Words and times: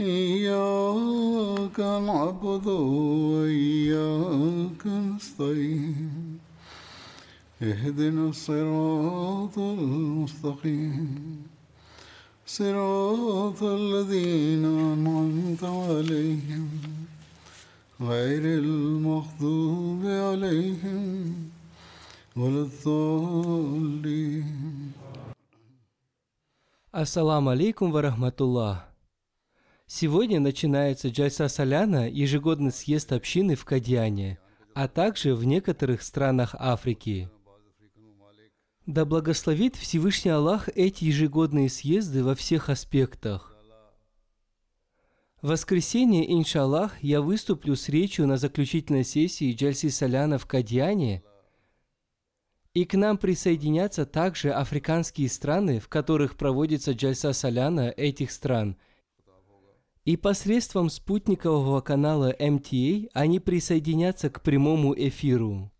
إياك 0.00 1.80
نعبد 1.80 2.66
وإياك 3.32 4.86
نستعين. 4.86 6.38
اهدنا 7.62 8.28
الصراط 8.28 9.58
المستقيم. 9.58 11.42
صراط 12.46 13.62
الذين 13.62 14.64
أنعمت 14.64 15.64
عليهم. 15.64 16.68
غير 18.00 18.42
المغضوب 18.58 20.02
عليهم 20.04 21.34
ولا 22.36 22.68
الضالين. 22.68 24.36
السلام 26.96 27.48
عليكم 27.48 27.92
ورحمة 27.94 28.32
الله. 28.40 28.95
Сегодня 29.86 30.40
начинается 30.40 31.08
Джальса 31.08 31.48
Соляна, 31.48 32.08
ежегодный 32.08 32.72
съезд 32.72 33.12
общины 33.12 33.54
в 33.54 33.64
Кадьяне, 33.64 34.38
а 34.74 34.88
также 34.88 35.34
в 35.34 35.44
некоторых 35.44 36.02
странах 36.02 36.54
Африки. 36.58 37.30
Да 38.84 39.04
благословит 39.04 39.76
Всевышний 39.76 40.30
Аллах 40.30 40.68
эти 40.74 41.04
ежегодные 41.04 41.68
съезды 41.68 42.22
во 42.22 42.34
всех 42.34 42.68
аспектах. 42.68 43.56
В 45.42 45.48
воскресенье, 45.48 46.32
иншаллах, 46.32 47.02
я 47.02 47.20
выступлю 47.20 47.76
с 47.76 47.88
речью 47.88 48.26
на 48.26 48.36
заключительной 48.36 49.04
сессии 49.04 49.52
Джальси 49.52 49.88
Соляна 49.88 50.38
в 50.38 50.46
Кадьяне– 50.46 51.22
и 52.76 52.84
к 52.84 52.92
нам 52.92 53.16
присоединятся 53.16 54.04
также 54.04 54.50
африканские 54.50 55.30
страны, 55.30 55.80
в 55.80 55.88
которых 55.88 56.36
проводится 56.36 56.92
джальса 56.92 57.32
соляна 57.32 57.88
этих 57.88 58.30
стран. 58.30 58.76
И 60.06 60.16
посредством 60.16 60.88
спутникового 60.88 61.80
канала 61.80 62.32
MTA 62.38 63.10
они 63.12 63.40
присоединятся 63.40 64.30
к 64.30 64.40
прямому 64.40 64.94
эфиру. 64.94 65.72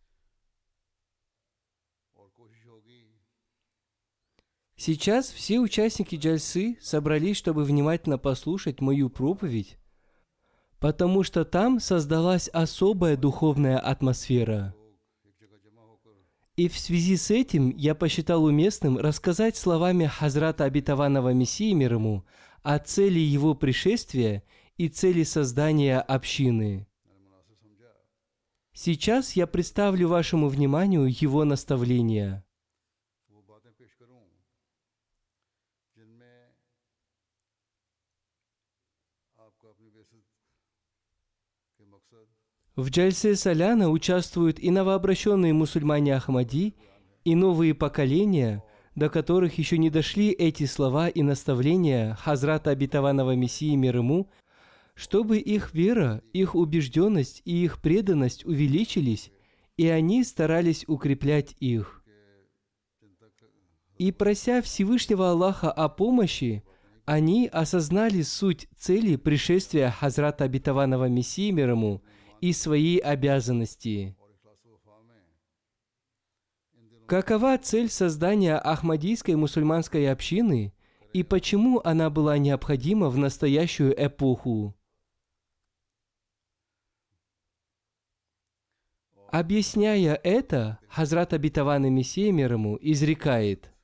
Сейчас 4.75 5.31
все 5.31 5.61
участники 5.61 6.17
джальсы 6.17 6.77
собрались, 6.83 7.37
чтобы 7.37 7.63
внимательно 7.63 8.19
послушать 8.19 8.81
мою 8.81 9.11
проповедь, 9.11 9.79
потому 10.81 11.23
что 11.23 11.45
там 11.45 11.79
создалась 11.79 12.49
особая 12.49 13.17
духовная 13.17 13.79
атмосфера– 13.79 14.75
и 16.57 16.71
в 16.71 16.79
связи 16.79 17.19
с 17.19 17.31
этим 17.31 17.69
я 17.77 17.95
посчитал 17.95 18.43
уместным 18.43 18.97
рассказать 18.97 19.59
словами 19.59 20.07
Хазрата 20.07 20.65
Обетованного 20.65 21.35
Мессии 21.35 21.75
мир 21.75 21.95
ему 21.95 22.25
о 22.67 22.81
цели 22.81 23.21
его 23.21 23.55
пришествия 23.55 24.43
и 24.77 24.89
цели 24.89 25.23
создания 25.23 26.01
общины. 26.01 26.89
Сейчас 28.73 29.37
я 29.37 29.47
представлю 29.47 30.09
вашему 30.09 30.49
вниманию 30.49 31.07
его 31.07 31.45
наставления. 31.45 32.45
В 42.75 42.91
Джальсе 42.91 43.37
Саляна 43.37 43.91
участвуют 43.91 44.59
и 44.59 44.73
новообращенные 44.73 45.53
мусульмане 45.53 46.17
Ахмади, 46.17 46.75
и 47.23 47.37
новые 47.37 47.75
поколения, 47.75 48.65
до 48.97 49.09
которых 49.09 49.59
еще 49.59 49.79
не 49.79 49.91
дошли 49.91 50.31
эти 50.31 50.65
слова 50.65 51.09
и 51.09 51.23
наставления 51.23 52.15
Хазрата 52.17 52.71
Обетованного 52.71 53.37
Мессии 53.37 53.77
мир 53.77 53.99
ему, 53.99 54.29
чтобы 54.95 55.39
их 55.39 55.73
вера, 55.73 56.23
их 56.33 56.57
убежденность 56.57 57.43
и 57.45 57.63
их 57.65 57.81
преданность 57.81 58.45
увеличились, 58.45 59.31
и 59.77 59.87
они 59.87 60.25
старались 60.25 60.85
укреплять 60.89 61.55
их. 61.61 62.03
И 63.99 64.11
прося 64.11 64.61
Всевышнего 64.61 65.31
Аллаха 65.31 65.71
о 65.71 65.89
помощи, 65.89 66.65
они 67.05 67.47
осознали 67.47 68.23
суть 68.23 68.67
цели 68.77 69.15
пришествия 69.15 69.91
Хазрата 69.93 70.43
Обетованного 70.43 71.09
Мессии 71.09 71.53
мир 71.53 71.71
ему– 71.71 72.03
и 72.41 72.53
свои 72.53 72.99
обязанности. 72.99 74.17
Какова 77.07 77.57
цель 77.59 77.89
создания 77.89 78.59
Ахмадийской 78.59 79.37
мусульманской 79.37 80.11
общины 80.11 80.73
и 81.13 81.23
почему 81.23 81.81
она 81.85 82.11
была 82.11 82.37
необходима 82.37 83.09
в 83.11 83.17
настоящую 83.17 83.95
эпоху? 83.97 84.75
Объясняя 89.31 90.15
это, 90.15 90.79
Хазрат 90.89 91.33
Абитаван 91.33 91.93
Мессия 91.93 92.33
мир 92.33 92.55
ему 92.55 92.79
изрекает– 92.81 93.71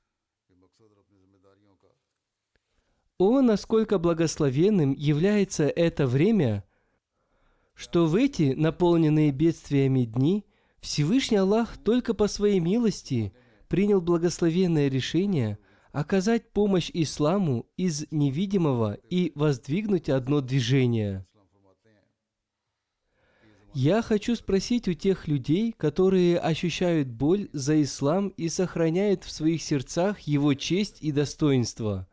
О, 3.25 3.41
насколько 3.41 4.01
благословенным 4.01 4.95
является 4.95 5.69
это 5.69 6.09
время, 6.09 6.65
что 7.73 8.07
в 8.07 8.17
эти 8.17 8.55
наполненные 8.55 9.31
бедствиями 9.31 10.07
дни 10.07 10.45
Всевышний 10.83 11.37
Аллах 11.37 11.79
только 11.79 12.13
по 12.13 12.27
своей 12.27 12.59
милости 12.59 13.33
принял 13.69 14.01
благословенное 14.01 14.89
решение 14.89 15.59
оказать 15.93 16.51
помощь 16.51 16.91
исламу 16.93 17.67
из 17.77 18.07
невидимого 18.11 18.95
и 19.09 19.31
воздвигнуть 19.37 20.09
одно 20.09 20.41
движение. 20.41 21.25
Я 23.75 24.03
хочу 24.03 24.35
спросить 24.35 24.89
у 24.89 24.93
тех 24.93 25.29
людей, 25.29 25.73
которые 25.73 26.39
ощущают 26.39 27.09
боль 27.09 27.49
за 27.53 27.81
ислам 27.81 28.29
и 28.29 28.49
сохраняют 28.49 29.25
в 29.25 29.31
своих 29.31 29.63
сердцах 29.63 30.21
его 30.21 30.53
честь 30.53 30.99
и 31.01 31.13
достоинство. 31.13 32.07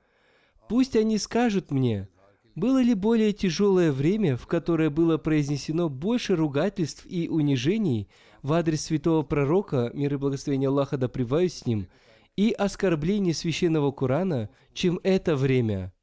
Пусть 0.70 0.96
они 0.96 1.18
скажут 1.18 1.72
мне– 1.72 2.08
было 2.60 2.82
ли 2.82 2.94
более 2.94 3.32
тяжелое 3.32 3.92
время, 3.92 4.36
в 4.36 4.46
которое 4.46 4.90
было 4.90 5.18
произнесено 5.18 5.88
больше 5.88 6.36
ругательств 6.36 7.06
и 7.06 7.30
унижений 7.30 8.10
в 8.42 8.54
адрес 8.54 8.82
святого 8.82 9.24
пророка, 9.24 9.92
мир 9.94 10.14
и 10.14 10.18
благословение 10.18 10.70
Аллаха 10.70 10.98
да 10.98 11.10
с 11.10 11.66
ним, 11.66 11.88
и 12.36 12.52
оскорблений 12.52 13.34
священного 13.34 13.92
Корана, 13.92 14.50
чем 14.74 15.00
это 15.04 15.36
время? 15.36 15.94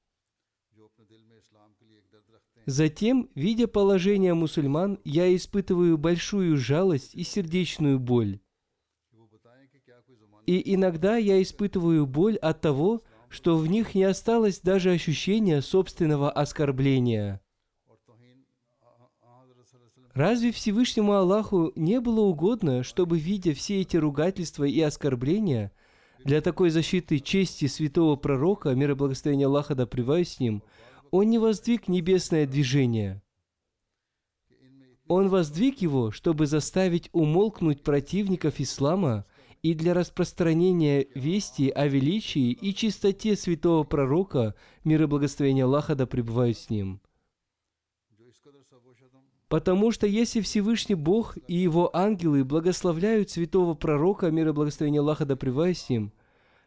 Затем, 2.67 3.31
видя 3.37 3.69
положение 3.69 4.35
мусульман, 4.35 4.99
я 5.05 5.35
испытываю 5.35 5.97
большую 5.97 6.57
жалость 6.57 7.15
и 7.15 7.23
сердечную 7.23 8.01
боль. 8.01 8.41
И 10.47 10.75
иногда 10.75 11.17
я 11.17 11.41
испытываю 11.41 12.07
боль 12.07 12.37
от 12.37 12.61
того, 12.61 13.03
что 13.29 13.57
в 13.57 13.69
них 13.69 13.95
не 13.95 14.05
осталось 14.05 14.61
даже 14.61 14.91
ощущения 14.91 15.63
собственного 15.63 16.31
оскорбления. 16.31 17.41
Разве 20.17 20.51
Всевышнему 20.51 21.13
Аллаху 21.13 21.73
не 21.77 22.01
было 22.01 22.21
угодно, 22.21 22.83
чтобы, 22.83 23.19
видя 23.19 23.53
все 23.53 23.83
эти 23.83 23.99
ругательства 23.99 24.65
и 24.65 24.81
оскорбления, 24.81 25.73
для 26.25 26.41
такой 26.41 26.71
защиты 26.71 27.19
чести 27.19 27.67
святого 27.67 28.17
пророка, 28.17 28.71
мир 28.71 28.93
и 28.93 28.95
благословение 28.95 29.47
Аллаха 29.47 29.75
да 29.75 29.87
с 30.25 30.41
ним, 30.41 30.63
он 31.11 31.29
не 31.29 31.39
воздвиг 31.39 31.87
небесное 31.87 32.47
движение? 32.47 33.23
Он 35.07 35.29
воздвиг 35.29 35.83
его, 35.83 36.11
чтобы 36.11 36.47
заставить 36.47 37.11
умолкнуть 37.13 37.83
противников 37.83 38.59
ислама 38.59 39.27
и 39.63 39.75
для 39.75 39.93
распространения 39.93 41.09
вести 41.15 41.69
о 41.69 41.89
величии 41.89 42.53
и 42.53 42.75
чистоте 42.75 43.37
святого 43.37 43.85
пророка, 43.85 44.55
мир 44.83 45.03
и 45.03 45.07
благословение 45.07 45.67
Аллаха 45.67 45.95
да 45.95 46.07
с 46.07 46.71
ним. 46.71 47.03
Потому 49.49 49.93
что 49.93 50.07
если 50.07 50.41
Всевышний 50.41 50.97
Бог 50.97 51.37
и 51.47 51.55
его 51.55 51.95
ангелы 51.97 52.45
благословляют 52.45 53.31
святого 53.31 53.75
пророка, 53.75 54.31
мир 54.31 54.49
и 54.49 54.53
благословение 54.53 55.01
Аллаха 55.01 55.25
да 55.25 55.37
с 55.37 55.89
ним, 55.89 56.13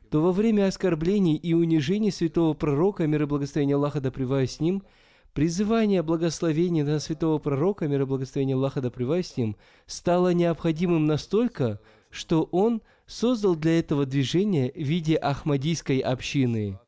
то 0.10 0.22
во 0.22 0.32
время 0.32 0.68
оскорблений 0.68 1.36
и 1.36 1.54
унижений 1.54 2.12
святого 2.12 2.54
пророка, 2.54 3.06
мир 3.06 3.24
и 3.24 3.26
благословение 3.26 3.76
Аллаха 3.76 4.00
да 4.00 4.12
с 4.12 4.60
ним– 4.60 4.84
Призывание 5.34 6.02
благословения 6.02 6.84
на 6.84 7.00
святого 7.00 7.38
пророка, 7.38 7.88
мир 7.88 8.02
и 8.02 8.06
благословение 8.06 8.56
Аллаха 8.56 8.82
да 8.82 8.90
с 8.90 9.38
ним, 9.38 9.56
стало 9.86 10.34
необходимым 10.34 11.06
настолько, 11.06 11.80
что 12.10 12.44
он 12.52 12.82
создал 13.06 13.56
для 13.56 13.80
этого 13.80 14.06
движения 14.06 14.72
в 14.72 14.80
виде 14.80 15.16
Ахмадийской 15.16 16.00
общины. 16.00 16.80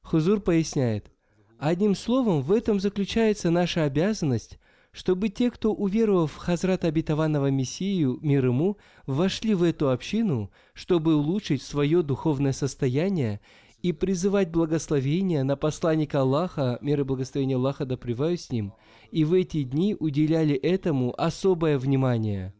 Хузур 0.00 0.40
поясняет, 0.40 1.10
одним 1.58 1.94
словом, 1.94 2.42
в 2.42 2.52
этом 2.52 2.80
заключается 2.80 3.50
наша 3.50 3.84
обязанность, 3.84 4.58
чтобы 4.92 5.28
те, 5.28 5.50
кто, 5.50 5.72
уверовав 5.72 6.32
в 6.32 6.36
Хазрат 6.36 6.84
обетованного 6.84 7.50
Мессию, 7.50 8.18
мир 8.22 8.46
ему, 8.46 8.78
вошли 9.06 9.54
в 9.54 9.62
эту 9.62 9.90
общину, 9.90 10.50
чтобы 10.72 11.14
улучшить 11.14 11.62
свое 11.62 12.02
духовное 12.02 12.52
состояние 12.52 13.40
и 13.82 13.92
призывать 13.92 14.50
благословения 14.50 15.44
на 15.44 15.56
посланника 15.56 16.22
Аллаха, 16.22 16.78
мир 16.80 17.00
и 17.00 17.04
благословение 17.04 17.56
Аллаха 17.56 17.84
да 17.84 17.96
с 17.96 18.50
ним, 18.50 18.72
и 19.10 19.24
в 19.24 19.34
эти 19.34 19.62
дни 19.62 19.96
уделяли 19.98 20.54
этому 20.54 21.14
особое 21.16 21.78
внимание. 21.78 22.54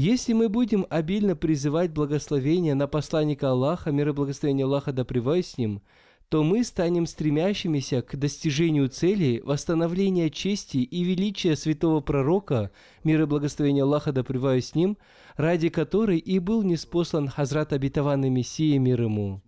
Если 0.00 0.32
мы 0.32 0.48
будем 0.48 0.86
обильно 0.90 1.34
призывать 1.34 1.90
благословения 1.90 2.76
на 2.76 2.86
посланника 2.86 3.50
Аллаха, 3.50 3.90
мир 3.90 4.10
и 4.10 4.12
благословение 4.12 4.64
Аллаха 4.64 4.92
да 4.92 5.04
с 5.04 5.58
ним, 5.58 5.82
то 6.28 6.44
мы 6.44 6.62
станем 6.62 7.04
стремящимися 7.04 8.00
к 8.02 8.16
достижению 8.16 8.90
цели 8.90 9.42
восстановления 9.44 10.30
чести 10.30 10.76
и 10.76 11.02
величия 11.02 11.56
святого 11.56 12.00
пророка, 12.00 12.70
мир 13.02 13.22
и 13.22 13.26
благословение 13.26 13.82
Аллаха 13.82 14.12
да 14.12 14.22
с 14.22 14.76
ним, 14.76 14.98
ради 15.34 15.68
которой 15.68 16.18
и 16.18 16.38
был 16.38 16.62
неспослан 16.62 17.26
Хазрат 17.26 17.72
обетованный 17.72 18.30
Мессия 18.30 18.78
мир 18.78 19.02
ему. 19.02 19.42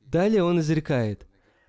Далее 0.00 0.44
он 0.44 0.60
изрекает, 0.60 1.25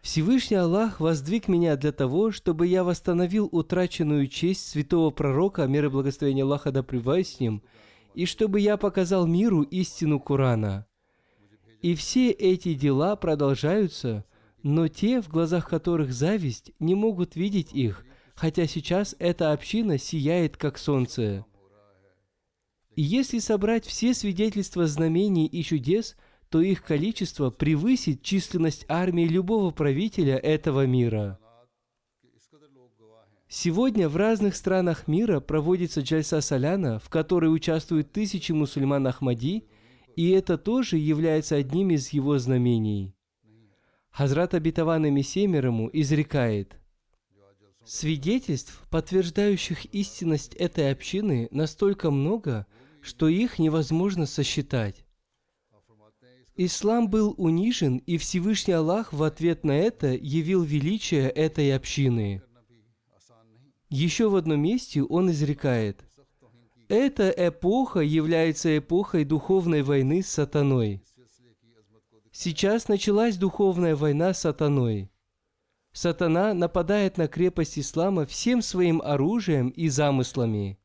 «Всевышний 0.08 0.56
Аллах 0.56 1.02
воздвиг 1.02 1.50
меня 1.50 1.76
для 1.76 1.92
того, 1.92 2.32
чтобы 2.32 2.66
я 2.66 2.86
восстановил 2.86 3.50
утраченную 3.52 4.28
честь 4.28 4.66
святого 4.66 5.10
пророка, 5.12 5.68
мир 5.68 5.88
и 5.88 5.90
благословение 5.90 6.44
Аллаха 6.44 6.72
да 6.72 6.82
с 6.82 7.40
ним, 7.42 7.62
и 8.16 8.26
чтобы 8.26 8.62
я 8.62 8.78
показал 8.78 9.28
миру 9.28 9.64
истину 9.64 10.22
Корана». 10.22 10.86
И 11.82 11.94
все 11.94 12.32
эти 12.32 12.74
дела 12.74 13.18
продолжаются, 13.18 14.24
но 14.64 14.88
те, 14.88 15.22
в 15.22 15.28
глазах 15.28 15.68
которых 15.68 16.14
зависть, 16.14 16.72
не 16.80 16.96
могут 16.96 17.36
видеть 17.36 17.74
их, 17.74 18.06
хотя 18.34 18.66
сейчас 18.66 19.14
эта 19.20 19.52
община 19.52 19.98
сияет, 19.98 20.56
как 20.56 20.78
солнце. 20.78 21.46
И 22.96 23.02
если 23.02 23.40
собрать 23.40 23.86
все 23.86 24.14
свидетельства 24.14 24.88
знамений 24.88 25.48
и 25.48 25.62
чудес, 25.64 26.16
то 26.50 26.62
их 26.62 26.84
количество 26.84 27.50
превысит 27.50 28.22
численность 28.22 28.86
армии 28.88 29.26
любого 29.28 29.72
правителя 29.72 30.38
этого 30.38 30.86
мира. 30.86 31.40
Сегодня 33.50 34.10
в 34.10 34.18
разных 34.18 34.56
странах 34.56 35.08
мира 35.08 35.40
проводится 35.40 36.02
Джальса 36.02 36.42
Саляна, 36.42 37.00
в 37.00 37.10
которой 37.10 37.54
участвуют 37.54 38.12
тысячи 38.12 38.52
мусульман 38.52 39.08
Ахмади– 39.08 39.68
и 40.18 40.32
это 40.32 40.58
тоже 40.58 40.98
является 40.98 41.56
одним 41.56 41.92
из 41.92 42.10
его 42.10 42.40
знамений. 42.40 43.16
Хазрат 44.10 44.56
обетованный 44.56 45.12
Мессемер 45.12 45.68
ему 45.68 45.90
изрекает, 45.94 46.76
«Свидетельств, 47.86 48.84
подтверждающих 48.90 49.86
истинность 49.94 50.56
этой 50.56 50.92
общины, 50.92 51.48
настолько 51.52 52.10
много, 52.10 52.66
что 53.00 53.28
их 53.28 53.60
невозможно 53.60 54.26
сосчитать. 54.26 55.06
Ислам 56.60 57.08
был 57.08 57.36
унижен, 57.38 57.98
и 57.98 58.18
Всевышний 58.18 58.74
Аллах 58.74 59.14
в 59.14 59.22
ответ 59.22 59.64
на 59.64 59.78
это 59.78 60.14
явил 60.14 60.64
величие 60.64 61.30
этой 61.30 61.76
общины. 61.76 62.42
Еще 63.90 64.28
в 64.28 64.36
одном 64.36 64.62
месте 64.62 65.04
он 65.04 65.30
изрекает, 65.30 66.04
эта 66.90 67.30
эпоха 67.30 68.00
является 68.00 68.78
эпохой 68.78 69.24
духовной 69.24 69.84
войны 69.84 70.24
с 70.24 70.30
сатаной. 70.30 71.04
Сейчас 72.32 72.88
началась 72.88 73.38
духовная 73.38 73.96
война 73.96 74.34
с 74.34 74.42
сатаной. 74.42 75.12
Сатана 75.92 76.54
нападает 76.54 77.18
на 77.18 77.28
крепость 77.28 77.78
ислама 77.78 78.26
всем 78.26 78.62
своим 78.62 79.02
оружием 79.02 79.70
и 79.70 79.90
замыслами. 79.90 80.80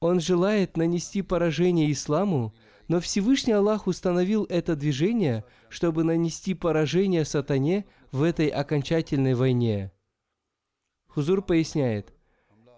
Он 0.00 0.20
желает 0.20 0.76
нанести 0.76 1.22
поражение 1.22 1.92
исламу, 1.92 2.54
но 2.88 3.00
Всевышний 3.00 3.52
Аллах 3.52 3.86
установил 3.86 4.44
это 4.48 4.76
движение, 4.76 5.44
чтобы 5.68 6.04
нанести 6.04 6.54
поражение 6.54 7.24
сатане 7.24 7.86
в 8.10 8.22
этой 8.22 8.48
окончательной 8.48 9.34
войне. 9.34 9.92
Хузур 11.08 11.42
поясняет– 11.42 12.12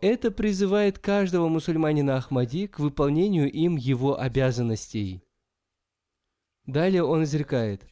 это 0.05 0.31
призывает 0.31 0.99
каждого 0.99 1.49
мусульманина 1.49 2.19
Ахмади 2.19 2.67
к 2.67 2.79
выполнению 2.79 3.51
им 3.51 3.77
его 3.77 4.21
обязанностей. 4.21 5.25
Далее 6.67 7.03
он 7.05 7.25
изрекает, 7.25 7.87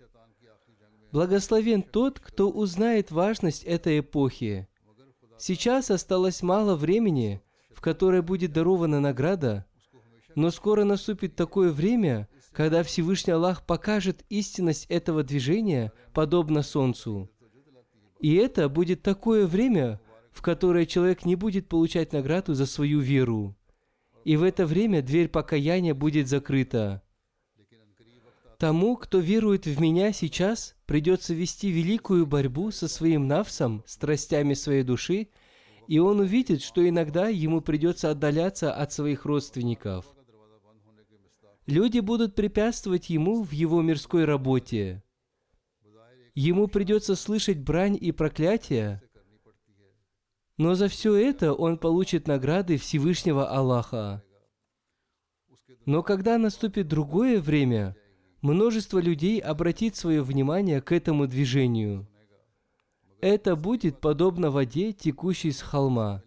«Благословен 1.11 1.83
тот, 1.83 2.21
кто 2.21 2.51
узнает 2.51 3.11
важность 3.11 3.65
этой 3.65 4.01
эпохи. 4.01 4.69
Сейчас 5.39 5.91
осталось 5.91 6.43
мало 6.43 6.77
времени, 6.77 7.41
в 7.71 7.81
которое 7.81 8.21
будет 8.21 8.53
дарована 8.53 9.01
награда, 9.01 9.65
но 10.35 10.51
скоро 10.51 10.85
наступит 10.85 11.37
такое 11.37 11.73
время, 11.73 12.29
когда 12.53 12.83
Всевышний 12.83 13.33
Аллах 13.33 13.67
покажет 13.67 14.25
истинность 14.29 14.87
этого 14.87 15.23
движения, 15.23 15.93
подобно 16.13 16.63
Солнцу. 16.63 17.31
И 18.21 18.35
это 18.35 18.69
будет 18.69 19.03
такое 19.03 19.47
время, 19.47 20.01
в 20.31 20.43
которое 20.43 20.87
человек 20.87 21.25
не 21.25 21.37
будет 21.37 21.69
получать 21.69 22.13
награду 22.13 22.55
за 22.55 22.67
свою 22.67 23.01
веру. 23.01 23.57
И 24.25 24.37
в 24.37 24.43
это 24.43 24.67
время 24.67 25.03
дверь 25.03 25.29
покаяния 25.29 25.95
будет 25.95 26.29
закрыта. 26.29 27.03
Тому, 28.59 28.97
кто 28.97 29.19
верует 29.19 29.67
в 29.67 29.81
меня 29.81 30.13
сейчас, 30.13 30.77
придется 30.87 31.35
вести 31.35 31.69
великую 31.69 32.27
борьбу 32.27 32.71
со 32.71 32.87
своим 32.87 33.27
навсом, 33.27 33.83
страстями 33.87 34.55
своей 34.55 34.85
души, 34.85 35.31
и 35.89 35.99
он 35.99 36.21
увидит, 36.21 36.63
что 36.63 36.89
иногда 36.89 37.27
ему 37.27 37.61
придется 37.61 38.13
отдаляться 38.13 38.73
от 38.73 38.93
своих 38.93 39.25
родственников. 39.25 40.05
Люди 41.67 42.01
будут 42.01 42.35
препятствовать 42.35 43.11
ему 43.11 43.43
в 43.43 43.53
его 43.53 43.83
мирской 43.83 44.25
работе. 44.25 45.03
Ему 46.35 46.67
придется 46.67 47.15
слышать 47.15 47.59
брань 47.59 47.97
и 48.01 48.11
проклятия, 48.11 49.03
но 50.59 50.75
за 50.75 50.89
все 50.89 51.15
это 51.15 51.55
он 51.55 51.79
получит 51.79 52.27
награды 52.27 52.77
Всевышнего 52.77 53.49
Аллаха. 53.49 54.23
Но 55.87 56.03
когда 56.03 56.39
наступит 56.39 56.89
другое 56.89 57.41
время, 57.41 57.97
множество 58.41 58.99
людей 58.99 59.41
обратит 59.41 59.97
свое 59.97 60.23
внимание 60.23 60.81
к 60.81 60.93
этому 60.93 61.27
движению. 61.27 62.09
Это 63.21 63.57
будет 63.57 64.01
подобно 64.01 64.51
воде, 64.51 64.93
текущей 64.93 65.53
с 65.53 65.61
холма. 65.61 66.23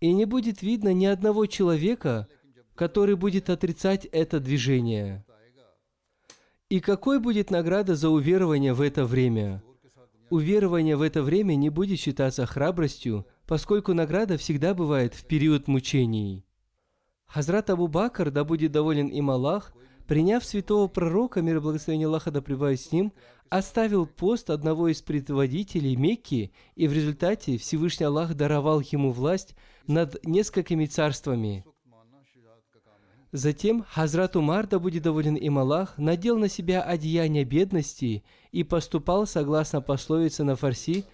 И 0.00 0.12
не 0.12 0.24
будет 0.24 0.62
видно 0.62 0.92
ни 0.92 1.06
одного 1.06 1.46
человека, 1.46 2.28
который 2.78 3.16
будет 3.16 3.50
отрицать 3.50 4.06
это 4.06 4.38
движение. 4.38 5.24
И 6.70 6.78
какой 6.78 7.18
будет 7.18 7.50
награда 7.50 7.96
за 7.96 8.08
уверование 8.08 8.72
в 8.72 8.80
это 8.82 9.04
время? 9.04 9.64
Уверование 10.30 10.96
в 10.96 11.02
это 11.02 11.22
время 11.22 11.56
не 11.56 11.70
будет 11.70 11.98
считаться 11.98 12.46
храбростью, 12.46 13.26
поскольку 13.48 13.94
награда 13.94 14.36
всегда 14.38 14.74
бывает 14.74 15.14
в 15.14 15.24
период 15.24 15.66
мучений. 15.66 16.46
Хазрат 17.26 17.68
Абу 17.68 17.88
Бакр, 17.88 18.30
да 18.30 18.44
будет 18.44 18.70
доволен 18.70 19.08
им 19.08 19.28
Аллах, 19.30 19.72
приняв 20.06 20.44
святого 20.44 20.86
пророка, 20.86 21.42
мир 21.42 21.56
и 21.56 21.60
благословение 21.60 22.06
Аллаха 22.06 22.30
да 22.30 22.40
с 22.76 22.92
ним, 22.92 23.12
оставил 23.48 24.06
пост 24.06 24.50
одного 24.50 24.86
из 24.86 25.02
предводителей 25.02 25.96
Мекки, 25.96 26.52
и 26.76 26.86
в 26.86 26.92
результате 26.92 27.58
Всевышний 27.58 28.06
Аллах 28.06 28.34
даровал 28.34 28.80
ему 28.80 29.10
власть 29.10 29.56
над 29.88 30.24
несколькими 30.24 30.86
царствами. 30.86 31.64
Затем 33.32 33.84
Хазрат 33.90 34.36
Умар, 34.36 34.66
да 34.66 34.78
будет 34.78 35.02
доволен 35.02 35.34
им 35.34 35.58
Аллах, 35.58 35.98
надел 35.98 36.38
на 36.38 36.48
себя 36.48 36.82
одеяние 36.82 37.44
бедности 37.44 38.24
и 38.52 38.64
поступал 38.64 39.26
согласно 39.26 39.82
пословице 39.82 40.44
на 40.44 40.56
фарси 40.56 41.04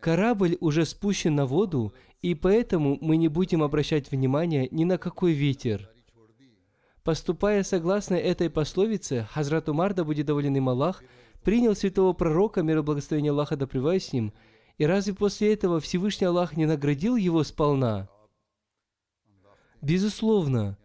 «Корабль 0.00 0.56
уже 0.60 0.84
спущен 0.84 1.34
на 1.34 1.44
воду, 1.44 1.92
и 2.22 2.34
поэтому 2.34 2.98
мы 3.00 3.16
не 3.16 3.26
будем 3.26 3.64
обращать 3.64 4.10
внимания 4.12 4.68
ни 4.70 4.84
на 4.84 4.96
какой 4.96 5.32
ветер». 5.32 5.90
Поступая 7.02 7.64
согласно 7.64 8.14
этой 8.14 8.48
пословице, 8.48 9.26
Хазрат 9.32 9.68
Умар, 9.68 9.94
да 9.94 10.04
будет 10.04 10.26
доволен 10.26 10.56
им 10.56 10.68
Аллах, 10.68 11.02
принял 11.42 11.74
святого 11.74 12.12
пророка, 12.12 12.62
мир 12.62 12.78
и 12.78 12.82
благословение 12.82 13.32
Аллаха 13.32 13.56
да 13.56 13.66
с 13.66 14.12
ним, 14.12 14.32
и 14.78 14.86
разве 14.86 15.14
после 15.14 15.52
этого 15.52 15.80
Всевышний 15.80 16.26
Аллах 16.26 16.56
не 16.56 16.66
наградил 16.66 17.16
его 17.16 17.42
сполна? 17.42 18.08
Безусловно, 19.80 20.76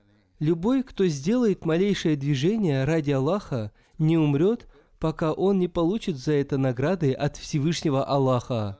любой, 0.41 0.83
кто 0.83 1.05
сделает 1.05 1.65
малейшее 1.65 2.17
движение 2.17 2.83
ради 2.83 3.11
Аллаха, 3.11 3.71
не 3.99 4.17
умрет, 4.17 4.67
пока 4.99 5.31
он 5.31 5.59
не 5.59 5.67
получит 5.67 6.17
за 6.17 6.33
это 6.33 6.57
награды 6.57 7.13
от 7.13 7.37
Всевышнего 7.37 8.03
Аллаха. 8.03 8.79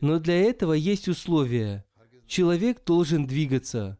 Но 0.00 0.18
для 0.18 0.40
этого 0.40 0.72
есть 0.72 1.08
условия. 1.08 1.84
Человек 2.26 2.84
должен 2.84 3.26
двигаться. 3.26 3.98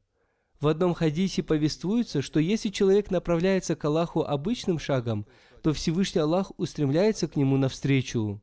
В 0.60 0.68
одном 0.68 0.94
хадисе 0.94 1.42
повествуется, 1.42 2.22
что 2.22 2.38
если 2.38 2.68
человек 2.68 3.10
направляется 3.10 3.74
к 3.74 3.84
Аллаху 3.84 4.22
обычным 4.22 4.78
шагом, 4.78 5.26
то 5.62 5.72
Всевышний 5.72 6.20
Аллах 6.20 6.52
устремляется 6.58 7.26
к 7.26 7.34
нему 7.34 7.56
навстречу. 7.56 8.40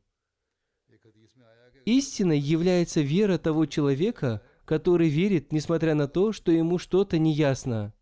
Истиной 1.86 2.38
является 2.38 3.00
вера 3.00 3.38
того 3.38 3.64
человека, 3.64 4.42
который 4.68 5.08
верит, 5.08 5.50
несмотря 5.50 5.94
на 5.94 6.08
то, 6.08 6.30
что 6.30 6.52
ему 6.52 6.76
что-то 6.76 7.18
неясно. 7.18 7.94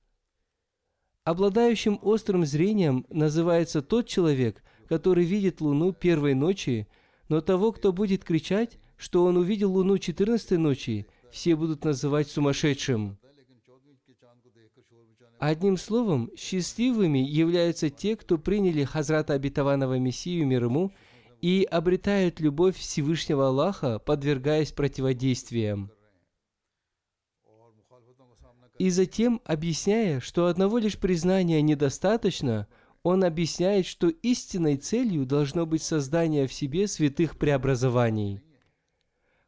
Обладающим 1.23 2.01
острым 2.03 2.45
зрением 2.45 3.07
называется 3.09 3.83
тот 3.83 4.09
человек, 4.09 4.65
который 4.89 5.25
видит 5.25 5.61
Луну 5.61 5.93
первой 5.93 6.35
ночи, 6.35 6.89
но 7.29 7.41
того, 7.41 7.71
кто 7.71 7.93
будет 7.93 8.25
кричать, 8.25 8.81
что 8.97 9.25
он 9.27 9.37
увидел 9.37 9.75
Луну 9.75 9.99
четырнадцатой 9.99 10.59
ночи, 10.59 11.07
все 11.31 11.55
будут 11.55 11.85
называть 11.85 12.29
сумасшедшим. 12.29 13.17
Одним 15.39 15.77
словом, 15.77 16.33
счастливыми 16.37 17.21
являются 17.21 17.91
те, 17.91 18.17
кто 18.17 18.39
приняли 18.39 18.83
Хазрата 18.83 19.35
Обетованного 19.35 20.01
Мессию 20.01 20.49
мир 20.49 20.65
ему 20.65 20.93
и 21.41 21.63
обретают 21.71 22.41
любовь 22.41 22.77
Всевышнего 22.77 23.47
Аллаха, 23.47 24.01
подвергаясь 24.01 24.73
противодействиям. 24.73 25.93
И 28.79 28.91
затем, 28.91 29.41
объясняя, 29.45 30.21
что 30.21 30.47
одного 30.47 30.79
лишь 30.79 30.99
признания 30.99 31.63
недостаточно, 31.63 32.67
он 33.03 33.25
объясняет, 33.25 33.87
что 33.87 34.09
истинной 34.09 34.77
целью 34.77 35.25
должно 35.25 35.65
быть 35.65 35.83
создание 35.83 36.47
в 36.47 36.53
себе 36.53 36.87
святых 36.87 37.39
преобразований. 37.39 38.43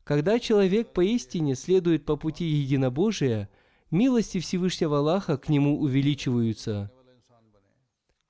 Когда 0.04 0.38
человек 0.38 0.92
поистине 0.94 1.54
следует 1.54 2.06
по 2.06 2.16
пути 2.16 2.44
единобожия, 2.44 3.50
милости 3.90 4.38
Всевышнего 4.38 4.98
Аллаха 4.98 5.36
к 5.36 5.50
нему 5.50 5.78
увеличиваются. 5.78 6.90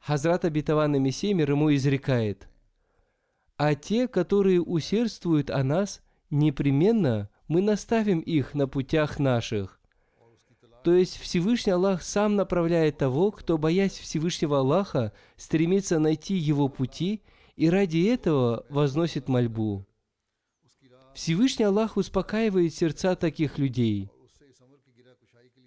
Хазрат 0.01 0.45
обетованный 0.45 0.99
Мессия 0.99 1.35
мир 1.35 1.53
ему 1.53 1.73
изрекает, 1.75 2.49
«А 3.57 3.75
те, 3.75 4.09
которые 4.09 4.63
усердствуют 4.63 5.51
о 5.51 5.63
нас, 5.63 6.01
непременно 6.31 7.29
мы 7.47 7.61
наставим 7.61 8.21
их 8.21 8.55
на 8.55 8.67
путях 8.67 9.19
наших». 9.21 9.78
То 10.85 10.95
есть 10.95 11.19
Всевышний 11.19 11.73
Аллах 11.73 12.03
сам 12.03 12.37
направляет 12.37 12.99
того, 12.99 13.31
кто, 13.31 13.59
боясь 13.59 13.99
Всевышнего 13.99 14.59
Аллаха, 14.61 15.13
стремится 15.37 15.99
найти 15.99 16.35
его 16.35 16.69
пути 16.69 17.23
и 17.57 17.69
ради 17.69 18.07
этого 18.07 18.65
возносит 18.69 19.29
мольбу. 19.29 19.85
Всевышний 21.15 21.65
Аллах 21.65 21.97
успокаивает 21.97 22.75
сердца 22.75 23.17
таких 23.17 23.59
людей. 23.59 24.09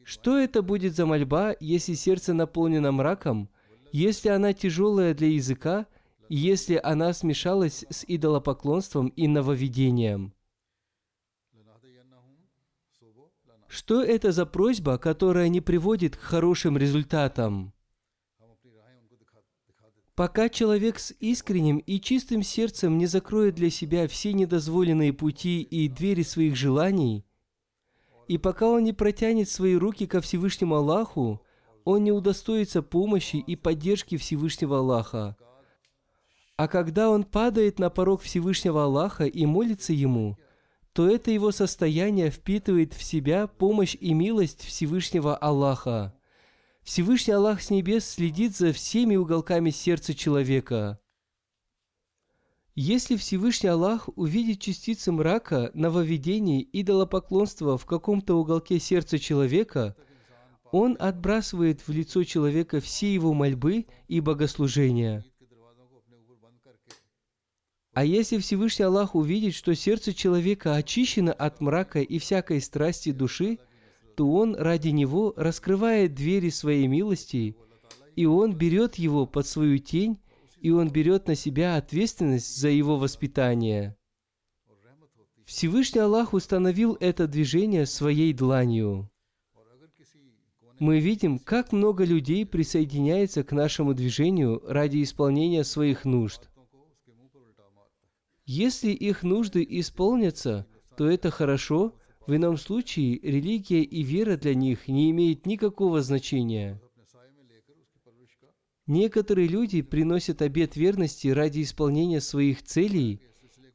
Что 0.04 0.38
это 0.38 0.62
будет 0.62 0.96
за 0.96 1.06
мольба, 1.06 1.56
если 1.60 1.94
сердце 1.94 2.34
наполнено 2.34 2.92
мраком, 2.92 3.50
если 3.92 4.30
она 4.30 4.54
тяжелая 4.54 5.14
для 5.14 5.28
языка, 5.28 5.88
если 6.30 6.80
она 6.82 7.12
смешалась 7.14 7.86
с 7.90 8.06
идолопоклонством 8.08 9.10
и 9.10 9.28
нововведением? 9.28 10.34
Что 13.72 14.04
это 14.04 14.34
за 14.34 14.46
просьба, 14.46 14.98
которая 14.98 15.48
не 15.48 15.62
приводит 15.62 16.18
к 16.18 16.20
хорошим 16.20 16.78
результатам? 16.78 17.72
Пока 20.14 20.50
человек 20.50 21.00
с 21.00 21.14
искренним 21.22 21.78
и 21.78 22.02
чистым 22.02 22.44
сердцем 22.44 22.98
не 22.98 23.06
закроет 23.06 23.56
для 23.56 23.70
себя 23.70 24.10
все 24.10 24.34
недозволенные 24.34 25.14
пути 25.14 25.62
и 25.62 25.88
двери 25.88 26.24
своих 26.24 26.58
желаний, 26.58 27.26
и 28.28 28.38
пока 28.38 28.68
он 28.68 28.84
не 28.84 28.92
протянет 28.92 29.48
свои 29.48 29.76
руки 29.76 30.06
ко 30.06 30.20
Всевышнему 30.20 30.76
Аллаху, 30.76 31.42
он 31.86 32.04
не 32.04 32.12
удостоится 32.12 32.82
помощи 32.82 33.38
и 33.38 33.56
поддержки 33.56 34.18
Всевышнего 34.18 34.80
Аллаха. 34.80 35.38
А 36.58 36.68
когда 36.68 37.10
он 37.10 37.24
падает 37.24 37.80
на 37.80 37.90
порог 37.90 38.22
Всевышнего 38.22 38.84
Аллаха 38.84 39.24
и 39.24 39.46
молится 39.46 39.94
Ему– 39.94 40.38
то 40.94 41.10
это 41.10 41.32
его 41.32 41.52
состояние 41.52 42.30
впитывает 42.30 42.94
в 42.94 43.04
себя 43.04 43.48
помощь 43.48 43.96
и 44.00 44.14
милость 44.14 44.62
Всевышнего 44.62 45.36
Аллаха. 45.36 46.14
Всевышний 46.84 47.34
Аллах 47.34 47.62
с 47.62 47.70
небес 47.70 48.06
следит 48.10 48.56
за 48.56 48.74
всеми 48.74 49.16
уголками 49.16 49.70
сердца 49.70 50.14
человека. 50.14 51.00
Если 52.74 53.16
Всевышний 53.16 53.70
Аллах 53.70 54.10
увидит 54.16 54.60
частицы 54.60 55.12
мрака, 55.12 55.72
нововведений, 55.74 56.68
идолопоклонства 56.74 57.78
в 57.78 57.86
каком-то 57.86 58.36
уголке 58.36 58.80
сердца 58.80 59.20
человека, 59.20 59.96
Он 60.72 60.98
отбрасывает 61.00 61.88
в 61.88 61.92
лицо 61.92 62.24
человека 62.24 62.80
все 62.80 63.14
его 63.14 63.34
мольбы 63.34 63.88
и 64.08 64.20
богослужения– 64.20 65.26
а 67.94 68.06
если 68.06 68.38
Всевышний 68.38 68.86
Аллах 68.86 69.16
увидит, 69.16 69.54
что 69.54 69.76
сердце 69.76 70.14
человека 70.14 70.76
очищено 70.76 71.34
от 71.34 71.60
мрака 71.60 72.00
и 72.00 72.20
всякой 72.20 72.62
страсти 72.62 73.12
души, 73.12 73.60
то 74.16 74.32
Он 74.32 74.56
ради 74.56 74.90
него 74.90 75.34
раскрывает 75.36 76.14
двери 76.14 76.50
своей 76.50 76.88
милости, 76.88 77.58
и 78.16 78.26
Он 78.26 78.54
берет 78.54 78.96
его 78.96 79.26
под 79.26 79.46
свою 79.46 79.78
тень, 79.78 80.20
и 80.62 80.70
Он 80.70 80.90
берет 80.90 81.28
на 81.28 81.36
себя 81.36 81.76
ответственность 81.76 82.58
за 82.58 82.70
его 82.70 82.98
воспитание. 82.98 83.98
Всевышний 85.46 86.00
Аллах 86.00 86.34
установил 86.34 86.96
это 87.02 87.28
движение 87.28 87.86
своей 87.86 88.32
дланью. 88.32 89.10
Мы 90.80 91.00
видим, 91.00 91.40
как 91.40 91.74
много 91.74 92.06
людей 92.06 92.46
присоединяется 92.46 93.44
к 93.44 93.52
нашему 93.52 93.94
движению 93.94 94.64
ради 94.66 95.04
исполнения 95.04 95.64
своих 95.64 96.06
нужд. 96.06 96.51
Если 98.46 98.92
их 98.92 99.24
нужды 99.24 99.66
исполнятся, 99.70 100.68
то 100.98 101.10
это 101.10 101.32
хорошо, 101.32 101.96
в 102.26 102.36
ином 102.36 102.58
случае 102.58 103.20
религия 103.20 103.82
и 103.82 104.04
вера 104.04 104.38
для 104.38 104.56
них 104.56 104.88
не 104.88 105.12
имеют 105.12 105.46
никакого 105.46 106.02
значения. 106.02 106.82
Некоторые 108.88 109.48
люди 109.48 109.82
приносят 109.82 110.42
обет 110.42 110.76
верности 110.76 111.28
ради 111.30 111.62
исполнения 111.62 112.20
своих 112.20 112.64
целей, 112.64 113.22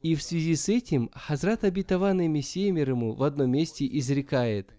и 0.02 0.14
в 0.14 0.22
связи 0.22 0.54
с 0.54 0.68
этим 0.68 1.10
Хазрат 1.14 1.64
обетованный 1.64 2.28
Мессия 2.28 2.70
мир 2.70 2.90
ему 2.90 3.14
в 3.14 3.22
одном 3.22 3.50
месте 3.50 3.88
изрекает 3.98 4.76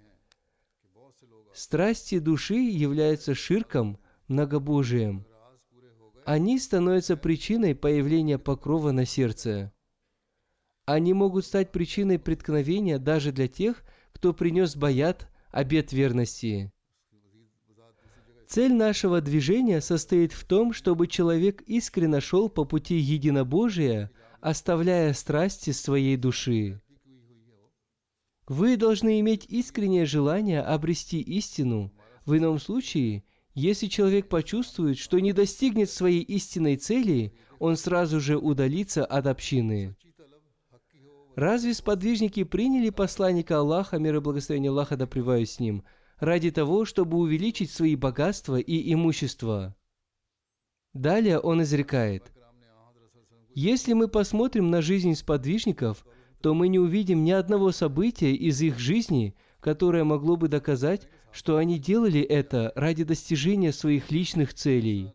«Страсти 1.54 2.20
души 2.20 2.56
являются 2.56 3.34
ширком, 3.34 3.98
многобожием. 4.28 5.26
Они 6.26 6.60
становятся 6.60 7.18
причиной 7.18 7.74
появления 7.74 8.38
покрова 8.38 8.92
на 8.92 9.06
сердце». 9.06 9.74
Они 10.88 11.14
могут 11.14 11.46
стать 11.46 11.74
причиной 11.74 12.18
преткновения 12.18 12.98
даже 12.98 13.34
для 13.34 13.50
тех, 13.50 13.84
кто 14.14 14.34
принес 14.34 14.78
баят, 14.78 15.28
обет 15.52 15.92
верности. 15.92 16.72
Цель 18.48 18.74
нашего 18.74 19.20
движения 19.20 19.82
состоит 19.82 20.32
в 20.32 20.46
том, 20.46 20.72
чтобы 20.72 21.08
человек 21.08 21.62
искренне 21.64 22.22
шел 22.22 22.48
по 22.48 22.64
пути 22.64 22.96
единобожия, 22.96 24.12
оставляя 24.40 25.12
страсти 25.12 25.72
своей 25.72 26.16
души. 26.16 26.82
Вы 28.48 28.78
должны 28.78 29.20
иметь 29.20 29.46
искреннее 29.50 30.06
желание 30.06 30.62
обрести 30.62 31.20
истину. 31.20 31.92
В 32.26 32.38
ином 32.38 32.60
случае, 32.60 33.26
если 33.54 33.88
человек 33.88 34.30
почувствует, 34.30 34.98
что 34.98 35.20
не 35.20 35.34
достигнет 35.34 35.90
своей 35.90 36.22
истинной 36.22 36.78
цели, 36.78 37.34
он 37.60 37.76
сразу 37.76 38.22
же 38.22 38.38
удалится 38.38 39.04
от 39.04 39.28
общины. 39.28 39.98
Разве 41.38 41.76
сподвижники 41.76 42.44
приняли 42.44 42.90
посланника 42.90 43.60
Аллаха, 43.60 44.00
мир 44.00 44.16
и 44.16 44.20
благословение 44.20 44.72
Аллаха 44.72 44.98
да 44.98 45.08
с 45.08 45.60
ним? 45.60 45.84
ради 46.18 46.50
того, 46.50 46.84
чтобы 46.84 47.18
увеличить 47.18 47.70
свои 47.70 47.96
богатства 47.96 48.58
и 48.58 48.92
имущество. 48.92 49.76
Далее 50.94 51.40
он 51.40 51.62
изрекает, 51.62 52.32
«Если 53.54 53.94
мы 53.94 54.08
посмотрим 54.08 54.72
на 54.72 54.82
жизнь 54.82 55.14
сподвижников, 55.14 56.08
то 56.42 56.56
мы 56.56 56.70
не 56.70 56.80
увидим 56.80 57.24
ни 57.24 57.30
одного 57.30 57.72
события 57.72 58.34
из 58.34 58.60
их 58.64 58.80
жизни, 58.80 59.36
которое 59.60 60.04
могло 60.04 60.38
бы 60.38 60.48
доказать, 60.48 61.08
что 61.32 61.58
они 61.58 61.78
делали 61.78 62.22
это 62.22 62.72
ради 62.76 63.04
достижения 63.04 63.72
своих 63.72 64.10
личных 64.10 64.56
целей. 64.56 65.14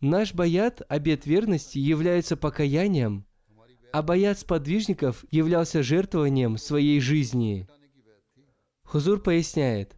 Наш 0.00 0.32
баят, 0.32 0.80
обет 0.88 1.26
верности, 1.26 1.78
является 1.78 2.34
покаянием, 2.34 3.26
а 3.94 4.02
баят 4.02 4.40
сподвижников 4.40 5.24
являлся 5.30 5.84
жертвованием 5.84 6.58
своей 6.58 6.98
жизни. 6.98 7.68
Хузур 8.82 9.20
поясняет, 9.20 9.96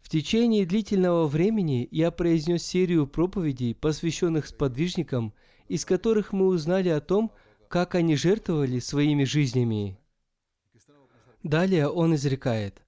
в 0.00 0.10
течение 0.10 0.66
длительного 0.66 1.26
времени 1.26 1.88
я 1.90 2.10
произнес 2.10 2.62
серию 2.62 3.06
проповедей, 3.06 3.74
посвященных 3.74 4.48
сподвижникам, 4.48 5.32
из 5.66 5.86
которых 5.86 6.34
мы 6.34 6.48
узнали 6.48 6.90
о 6.90 7.00
том, 7.00 7.32
как 7.68 7.94
они 7.94 8.16
жертвовали 8.16 8.80
своими 8.80 9.24
жизнями. 9.24 9.98
Далее 11.42 11.88
он 11.88 12.16
изрекает, 12.16 12.82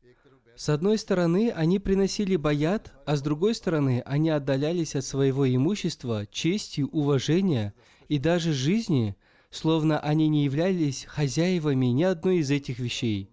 с 0.56 0.68
одной 0.68 0.98
стороны, 0.98 1.50
они 1.56 1.78
приносили 1.78 2.36
баят, 2.36 2.92
а 3.06 3.16
с 3.16 3.22
другой 3.22 3.54
стороны, 3.54 4.02
они 4.04 4.28
отдалялись 4.28 4.94
от 4.94 5.06
своего 5.06 5.48
имущества, 5.48 6.26
чести, 6.30 6.82
уважения 6.82 7.72
и 8.08 8.18
даже 8.18 8.52
жизни, 8.52 9.16
словно 9.50 9.98
они 9.98 10.28
не 10.28 10.44
являлись 10.44 11.04
хозяевами 11.04 11.86
ни 11.86 12.02
одной 12.02 12.38
из 12.38 12.50
этих 12.50 12.78
вещей. 12.78 13.30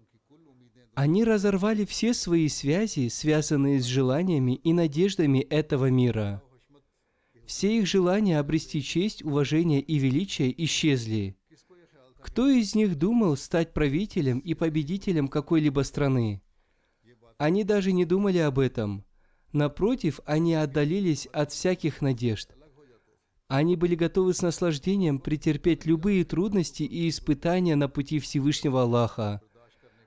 Они 0.94 1.22
разорвали 1.22 1.84
все 1.84 2.12
свои 2.12 2.48
связи, 2.48 3.08
связанные 3.08 3.80
с 3.80 3.84
желаниями 3.84 4.56
и 4.56 4.72
надеждами 4.72 5.38
этого 5.38 5.90
мира. 5.90 6.42
Все 7.46 7.78
их 7.78 7.86
желания 7.86 8.38
обрести 8.38 8.82
честь, 8.82 9.22
уважение 9.22 9.80
и 9.80 9.98
величие 9.98 10.52
исчезли. 10.64 11.36
Кто 12.20 12.48
из 12.48 12.74
них 12.74 12.96
думал 12.96 13.36
стать 13.36 13.72
правителем 13.72 14.40
и 14.40 14.54
победителем 14.54 15.28
какой-либо 15.28 15.82
страны? 15.82 16.42
Они 17.38 17.62
даже 17.62 17.92
не 17.92 18.04
думали 18.04 18.38
об 18.38 18.58
этом. 18.58 19.04
Напротив, 19.52 20.20
они 20.26 20.54
отдалились 20.54 21.26
от 21.26 21.52
всяких 21.52 22.02
надежд. 22.02 22.50
Они 23.48 23.76
были 23.76 23.94
готовы 23.94 24.34
с 24.34 24.42
наслаждением 24.42 25.18
претерпеть 25.18 25.86
любые 25.86 26.24
трудности 26.24 26.82
и 26.82 27.08
испытания 27.08 27.76
на 27.76 27.88
пути 27.88 28.18
Всевышнего 28.18 28.82
Аллаха. 28.82 29.40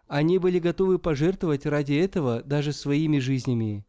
Они 0.07 0.37
были 0.37 0.59
готовы 0.59 0.99
пожертвовать 0.99 1.65
ради 1.65 1.93
этого 1.93 2.43
даже 2.43 2.71
своими 2.71 3.17
жизнями. 3.17 3.83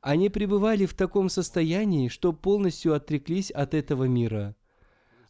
Они 0.00 0.28
пребывали 0.28 0.86
в 0.86 0.94
таком 0.94 1.28
состоянии, 1.28 2.08
что 2.08 2.32
полностью 2.32 2.94
отреклись 2.94 3.52
от 3.52 3.74
этого 3.74 4.04
мира. 4.04 4.56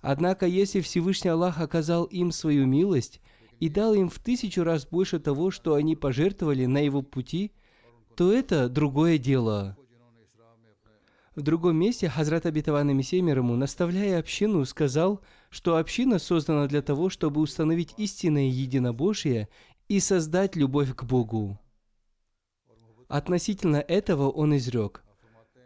Однако, 0.01 0.47
если 0.47 0.81
Всевышний 0.81 1.31
Аллах 1.31 1.61
оказал 1.61 2.05
им 2.05 2.33
свою 2.33 2.65
милость 2.67 3.21
и 3.59 3.69
дал 3.69 3.93
им 3.93 4.09
в 4.09 4.19
тысячу 4.21 4.65
раз 4.65 4.87
больше 4.87 5.19
того, 5.19 5.51
что 5.51 5.75
они 5.75 5.97
пожертвовали 5.97 6.65
на 6.65 6.79
его 6.79 7.03
пути, 7.03 7.53
то 8.17 8.33
это 8.33 8.71
другое 8.71 9.19
дело. 9.19 9.77
В 11.37 11.43
другом 11.43 11.77
месте 11.77 12.09
Хазрат 12.09 12.45
Абитаван 12.47 12.89
Мессия 12.97 13.23
ему, 13.23 13.55
наставляя 13.55 14.19
общину, 14.19 14.65
сказал, 14.65 15.21
что 15.49 15.77
община 15.77 16.19
создана 16.19 16.67
для 16.67 16.83
того, 16.83 17.09
чтобы 17.09 17.41
установить 17.41 17.95
истинное 17.99 18.49
единобожие 18.49 19.49
и 19.89 20.01
создать 20.01 20.57
любовь 20.57 20.95
к 20.95 21.05
Богу. 21.05 21.61
Относительно 23.09 23.77
этого 23.77 24.29
он 24.29 24.57
изрек, 24.57 25.05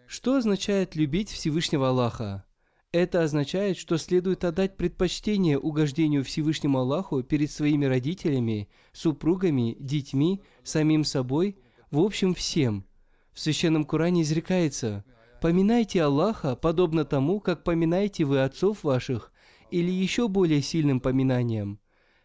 что 0.07 0.37
означает 0.37 0.97
любить 0.97 1.31
Всевышнего 1.31 1.89
Аллаха? 1.89 2.45
Это 2.93 3.23
означает, 3.23 3.79
что 3.79 3.97
следует 3.97 4.45
отдать 4.45 4.77
предпочтение 4.77 5.59
угождению 5.59 6.25
Всевышнему 6.25 6.79
Аллаху 6.79 7.23
перед 7.23 7.51
своими 7.51 7.87
родителями, 7.87 8.69
супругами, 8.93 9.77
детьми, 9.81 10.43
самим 10.63 11.05
собой, 11.05 11.59
в 11.91 11.99
общем 11.99 12.35
всем. 12.35 12.85
В 13.33 13.41
Священном 13.41 13.85
Коране 13.85 14.23
изрекается 14.23 15.05
«Поминайте 15.45 16.03
Аллаха, 16.03 16.57
подобно 16.57 17.05
тому, 17.05 17.39
как 17.39 17.65
поминаете 17.65 18.25
вы 18.25 18.43
отцов 18.43 18.83
ваших, 18.83 19.31
или 19.71 19.91
еще 19.91 20.27
более 20.27 20.63
сильным 20.63 21.01
поминанием». 21.01 21.81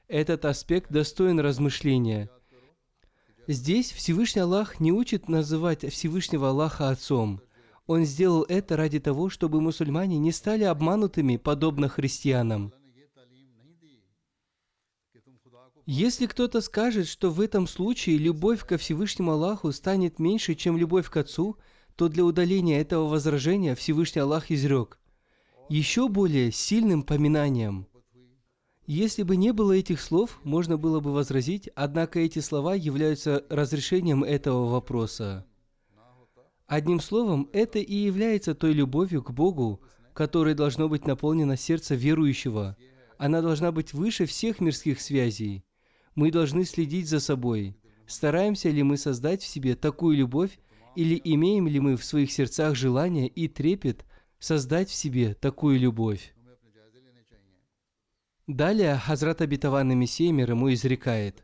Этот 0.08 0.46
аспект 0.46 0.90
достоин 0.90 1.42
размышления. 1.42 2.30
Здесь 3.46 3.92
Всевышний 3.92 4.44
Аллах 4.44 4.80
не 4.80 4.94
учит 4.94 5.28
называть 5.28 5.86
Всевышнего 5.92 6.48
Аллаха 6.48 6.88
отцом– 6.92 7.42
он 7.88 8.06
сделал 8.06 8.46
это 8.48 8.78
ради 8.78 9.02
того, 9.02 9.30
чтобы 9.30 9.60
мусульмане 9.60 10.18
не 10.18 10.32
стали 10.32 10.64
обманутыми, 10.64 11.36
подобно 11.36 11.90
христианам. 11.90 12.72
Если 15.88 16.28
кто-то 16.28 16.62
скажет, 16.62 17.08
что 17.08 17.32
в 17.32 17.42
этом 17.42 17.68
случае 17.68 18.18
любовь 18.18 18.64
ко 18.64 18.78
Всевышнему 18.78 19.32
Аллаху 19.32 19.72
станет 19.74 20.20
меньше, 20.20 20.54
чем 20.54 20.78
любовь 20.78 21.10
к 21.10 21.18
Отцу, 21.18 21.58
то 22.00 22.08
для 22.08 22.24
удаления 22.24 22.80
этого 22.80 23.10
возражения 23.10 23.76
Всевышний 23.76 24.22
Аллах 24.22 24.52
изрек 24.52 24.98
еще 25.68 26.08
более 26.08 26.50
сильным 26.50 27.04
поминанием. 27.04 27.88
Если 28.86 29.24
бы 29.24 29.36
не 29.36 29.52
было 29.52 29.74
этих 29.74 30.00
слов, 30.00 30.40
можно 30.46 30.78
было 30.78 31.02
бы 31.02 31.12
возразить, 31.12 31.70
однако 31.76 32.22
эти 32.22 32.40
слова 32.40 32.74
являются 32.74 33.44
разрешением 33.50 34.24
этого 34.24 34.70
вопроса. 34.70 35.46
Одним 36.68 37.02
словом, 37.02 37.50
это 37.52 37.80
и 37.80 37.96
является 37.96 38.56
той 38.56 38.72
любовью 38.72 39.22
к 39.22 39.32
Богу, 39.32 39.82
которой 40.14 40.54
должно 40.54 40.88
быть 40.88 41.06
наполнено 41.06 41.58
сердце 41.58 41.96
верующего. 41.96 42.78
Она 43.18 43.42
должна 43.42 43.74
быть 43.74 43.92
выше 43.92 44.26
всех 44.26 44.62
мирских 44.62 45.02
связей. 45.02 45.66
Мы 46.16 46.32
должны 46.32 46.64
следить 46.64 47.10
за 47.10 47.20
собой. 47.20 47.76
Стараемся 48.08 48.70
ли 48.70 48.84
мы 48.84 48.96
создать 48.96 49.44
в 49.44 49.48
себе 49.48 49.76
такую 49.76 50.16
любовь, 50.16 50.58
или 51.02 51.22
имеем 51.24 51.66
ли 51.68 51.80
мы 51.80 51.96
в 51.96 52.04
своих 52.04 52.30
сердцах 52.30 52.76
желание 52.76 53.28
и 53.28 53.48
трепет 53.48 54.06
создать 54.40 54.90
в 54.90 54.94
себе 54.94 55.34
такую 55.34 55.80
любовь? 55.80 56.34
Далее 58.48 58.98
Хазрат 58.98 59.42
Абитаван 59.42 59.98
Мессия 59.98 60.34
ему 60.34 60.74
изрекает. 60.74 61.44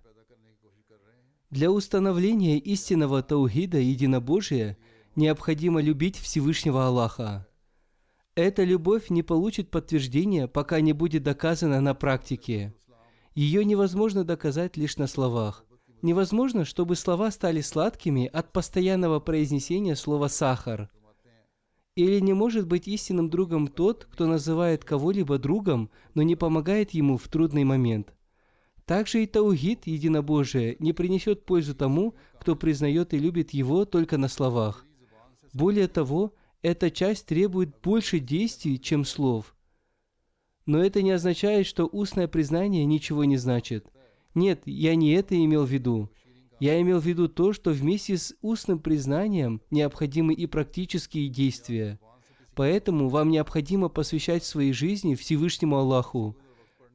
Для 1.50 1.72
установления 1.72 2.60
истинного 2.60 3.24
таухида 3.24 3.78
единобожия– 3.78 4.78
необходимо 5.16 5.82
любить 5.82 6.18
Всевышнего 6.18 6.86
Аллаха. 6.88 7.48
Эта 8.36 8.66
любовь 8.66 9.10
не 9.10 9.24
получит 9.24 9.72
подтверждения, 9.72 10.48
пока 10.48 10.82
не 10.82 10.92
будет 10.92 11.24
доказана 11.24 11.80
на 11.80 11.94
практике. 11.94 12.74
Ее 13.34 13.64
невозможно 13.64 14.26
доказать 14.26 14.76
лишь 14.76 14.98
на 14.98 15.08
словах. 15.08 15.66
Невозможно, 16.06 16.66
чтобы 16.66 16.96
слова 16.96 17.32
стали 17.32 17.62
сладкими 17.62 18.28
от 18.28 18.54
постоянного 18.54 19.20
произнесения 19.20 19.96
слова 19.96 20.28
«сахар». 20.28 20.88
Или 21.96 22.20
не 22.20 22.34
может 22.34 22.68
быть 22.68 22.88
истинным 22.88 23.32
другом 23.32 23.68
тот, 23.68 24.06
кто 24.12 24.28
называет 24.28 24.86
кого-либо 24.86 25.40
другом, 25.40 25.90
но 26.14 26.22
не 26.22 26.36
помогает 26.36 26.92
ему 26.92 27.18
в 27.18 27.28
трудный 27.28 27.64
момент. 27.64 28.14
Также 28.86 29.24
и 29.24 29.26
таугид, 29.26 29.88
единобожие, 29.88 30.76
не 30.78 30.94
принесет 30.94 31.44
пользу 31.44 31.74
тому, 31.74 32.14
кто 32.40 32.56
признает 32.56 33.16
и 33.16 33.18
любит 33.18 33.50
его 33.50 33.84
только 33.86 34.20
на 34.20 34.28
словах. 34.28 34.86
Более 35.54 35.88
того, 35.88 36.36
эта 36.62 36.92
часть 36.92 37.26
требует 37.26 37.82
больше 37.82 38.20
действий, 38.20 38.80
чем 38.80 39.06
слов. 39.06 39.56
Но 40.68 40.84
это 40.86 41.02
не 41.02 41.10
означает, 41.10 41.66
что 41.66 41.88
устное 41.88 42.28
признание 42.28 42.86
ничего 42.86 43.24
не 43.26 43.38
значит. 43.38 43.88
Нет, 44.36 44.64
я 44.66 44.96
не 44.96 45.12
это 45.14 45.34
имел 45.44 45.66
в 45.66 45.70
виду. 45.70 46.12
Я 46.60 46.80
имел 46.82 47.00
в 47.00 47.06
виду 47.06 47.28
то, 47.28 47.54
что 47.54 47.72
вместе 47.72 48.18
с 48.18 48.36
устным 48.42 48.80
признанием 48.80 49.62
необходимы 49.72 50.34
и 50.34 50.46
практические 50.46 51.30
действия. 51.30 52.00
Поэтому 52.54 53.10
вам 53.10 53.30
необходимо 53.30 53.90
посвящать 53.90 54.44
своей 54.44 54.72
жизни 54.72 55.16
Всевышнему 55.16 55.78
Аллаху. 55.78 56.38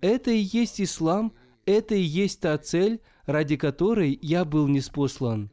Это 0.00 0.30
и 0.30 0.38
есть 0.38 0.80
ислам, 0.80 1.32
это 1.66 1.94
и 1.94 2.00
есть 2.00 2.40
та 2.40 2.56
цель, 2.56 3.00
ради 3.26 3.56
которой 3.56 4.18
я 4.22 4.44
был 4.44 4.66
неспослан. 4.68 5.50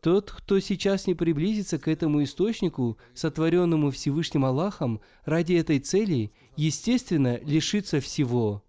Тот, 0.00 0.30
кто 0.30 0.58
сейчас 0.60 1.06
не 1.06 1.14
приблизится 1.14 1.78
к 1.78 1.88
этому 1.88 2.22
источнику, 2.22 2.98
сотворенному 3.14 3.90
Всевышним 3.90 4.44
Аллахом, 4.44 5.00
ради 5.24 5.54
этой 5.54 5.78
цели, 5.78 6.32
естественно, 6.56 7.40
лишится 7.42 8.00
всего. 8.00 8.62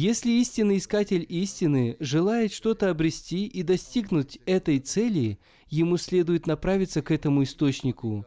Если 0.00 0.30
истинный 0.30 0.76
искатель 0.78 1.26
истины 1.28 1.96
желает 1.98 2.52
что-то 2.52 2.88
обрести 2.88 3.46
и 3.46 3.64
достигнуть 3.64 4.38
этой 4.46 4.78
цели, 4.78 5.40
ему 5.70 5.96
следует 5.96 6.46
направиться 6.46 7.02
к 7.02 7.10
этому 7.10 7.42
источнику. 7.42 8.24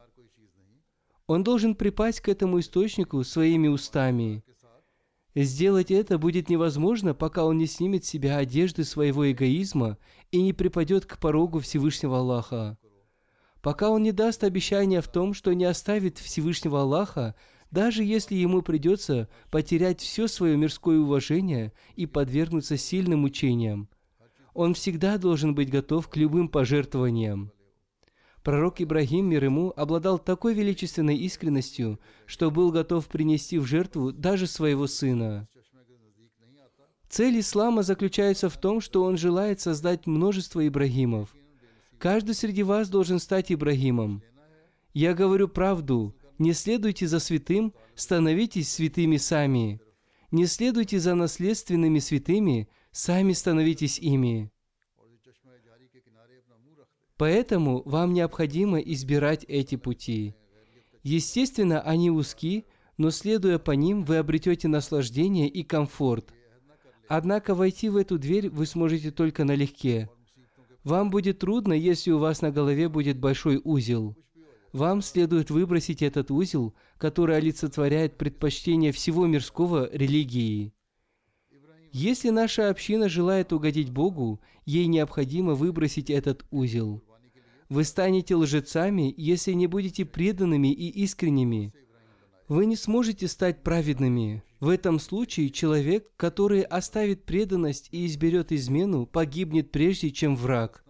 Он 1.27 1.45
должен 1.45 1.75
припасть 1.75 2.19
к 2.19 2.27
этому 2.27 2.59
источнику 2.59 3.23
своими 3.23 3.69
устами. 3.69 4.43
Сделать 5.33 5.91
это 5.91 6.17
будет 6.17 6.49
невозможно, 6.49 7.13
пока 7.13 7.45
он 7.45 7.57
не 7.57 7.67
снимет 7.67 8.03
с 8.03 8.09
себя 8.09 8.35
одежды 8.35 8.83
своего 8.83 9.31
эгоизма 9.31 9.97
и 10.29 10.41
не 10.41 10.51
припадет 10.51 11.05
к 11.05 11.19
порогу 11.19 11.61
Всевышнего 11.61 12.17
Аллаха. 12.17 12.77
Пока 13.61 13.91
он 13.91 14.03
не 14.03 14.11
даст 14.11 14.43
обещания 14.43 14.99
в 14.99 15.07
том, 15.07 15.33
что 15.33 15.53
не 15.53 15.63
оставит 15.63 16.17
Всевышнего 16.17 16.81
Аллаха, 16.81 17.33
даже 17.71 18.03
если 18.03 18.35
ему 18.35 18.61
придется 18.61 19.29
потерять 19.49 20.01
все 20.01 20.27
свое 20.27 20.57
мирское 20.57 20.99
уважение 20.99 21.73
и 21.95 22.05
подвергнуться 22.05 22.77
сильным 22.77 23.21
мучениям. 23.21 23.89
Он 24.53 24.73
всегда 24.73 25.17
должен 25.17 25.55
быть 25.55 25.69
готов 25.69 26.09
к 26.09 26.17
любым 26.17 26.49
пожертвованиям. 26.49 27.51
Пророк 28.43 28.81
Ибрагим, 28.81 29.29
мир 29.29 29.45
ему, 29.45 29.71
обладал 29.75 30.19
такой 30.19 30.53
величественной 30.53 31.15
искренностью, 31.15 31.99
что 32.25 32.51
был 32.51 32.71
готов 32.71 33.07
принести 33.07 33.57
в 33.59 33.65
жертву 33.65 34.11
даже 34.11 34.47
своего 34.47 34.87
сына. 34.87 35.47
Цель 37.07 37.39
ислама 37.39 37.83
заключается 37.83 38.49
в 38.49 38.57
том, 38.57 38.81
что 38.81 39.03
он 39.03 39.17
желает 39.17 39.59
создать 39.59 40.07
множество 40.07 40.65
Ибрагимов. 40.67 41.35
Каждый 41.99 42.33
среди 42.33 42.63
вас 42.63 42.89
должен 42.89 43.19
стать 43.19 43.51
Ибрагимом. 43.51 44.23
Я 44.93 45.13
говорю 45.13 45.47
правду. 45.47 46.15
Не 46.41 46.53
следуйте 46.53 47.05
за 47.05 47.19
святым, 47.19 47.71
становитесь 47.93 48.73
святыми 48.73 49.17
сами. 49.17 49.79
Не 50.31 50.47
следуйте 50.47 50.97
за 50.97 51.13
наследственными 51.13 51.99
святыми, 51.99 52.67
сами 52.91 53.33
становитесь 53.33 53.99
ими. 53.99 54.51
Поэтому 57.15 57.83
вам 57.85 58.13
необходимо 58.13 58.79
избирать 58.79 59.45
эти 59.47 59.75
пути. 59.75 60.33
Естественно, 61.03 61.79
они 61.79 62.09
узки, 62.09 62.65
но 62.97 63.11
следуя 63.11 63.59
по 63.59 63.73
ним, 63.73 64.03
вы 64.03 64.17
обретете 64.17 64.67
наслаждение 64.67 65.47
и 65.47 65.61
комфорт. 65.61 66.33
Однако 67.07 67.53
войти 67.53 67.87
в 67.87 67.97
эту 67.97 68.17
дверь 68.17 68.49
вы 68.49 68.65
сможете 68.65 69.11
только 69.11 69.43
налегке. 69.43 70.09
Вам 70.83 71.11
будет 71.11 71.37
трудно, 71.37 71.73
если 71.73 72.09
у 72.09 72.17
вас 72.17 72.41
на 72.41 72.49
голове 72.49 72.89
будет 72.89 73.19
большой 73.19 73.61
узел. 73.63 74.15
Вам 74.73 75.01
следует 75.01 75.49
выбросить 75.49 76.01
этот 76.01 76.31
узел, 76.31 76.73
который 76.97 77.35
олицетворяет 77.37 78.17
предпочтение 78.17 78.91
всего 78.91 79.27
мирского 79.27 79.89
религии. 79.91 80.73
Если 81.91 82.29
наша 82.29 82.69
община 82.69 83.09
желает 83.09 83.51
угодить 83.51 83.91
Богу, 83.91 84.39
ей 84.65 84.85
необходимо 84.87 85.55
выбросить 85.55 86.09
этот 86.09 86.45
узел. 86.49 87.03
Вы 87.67 87.83
станете 87.83 88.35
лжецами, 88.35 89.13
если 89.17 89.51
не 89.51 89.67
будете 89.67 90.05
преданными 90.05 90.69
и 90.73 90.87
искренними. 91.03 91.73
Вы 92.47 92.65
не 92.65 92.77
сможете 92.77 93.27
стать 93.27 93.63
праведными. 93.63 94.43
В 94.61 94.69
этом 94.69 94.99
случае 94.99 95.49
человек, 95.49 96.11
который 96.15 96.61
оставит 96.61 97.23
преданность 97.23 97.89
и 97.91 98.05
изберет 98.05 98.51
измену, 98.51 99.05
погибнет 99.05 99.71
прежде, 99.71 100.11
чем 100.11 100.35
враг. 100.35 100.85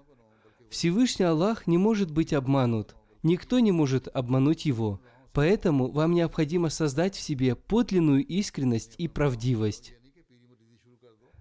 Всевышний 0.69 1.25
Аллах 1.25 1.67
не 1.67 1.77
может 1.77 2.11
быть 2.11 2.33
обманут. 2.33 2.95
Никто 3.23 3.59
не 3.59 3.71
может 3.71 4.07
обмануть 4.07 4.65
его. 4.65 5.01
Поэтому 5.33 5.91
вам 5.91 6.13
необходимо 6.13 6.69
создать 6.69 7.15
в 7.15 7.21
себе 7.21 7.55
подлинную 7.55 8.25
искренность 8.25 8.95
и 8.97 9.07
правдивость. 9.07 9.93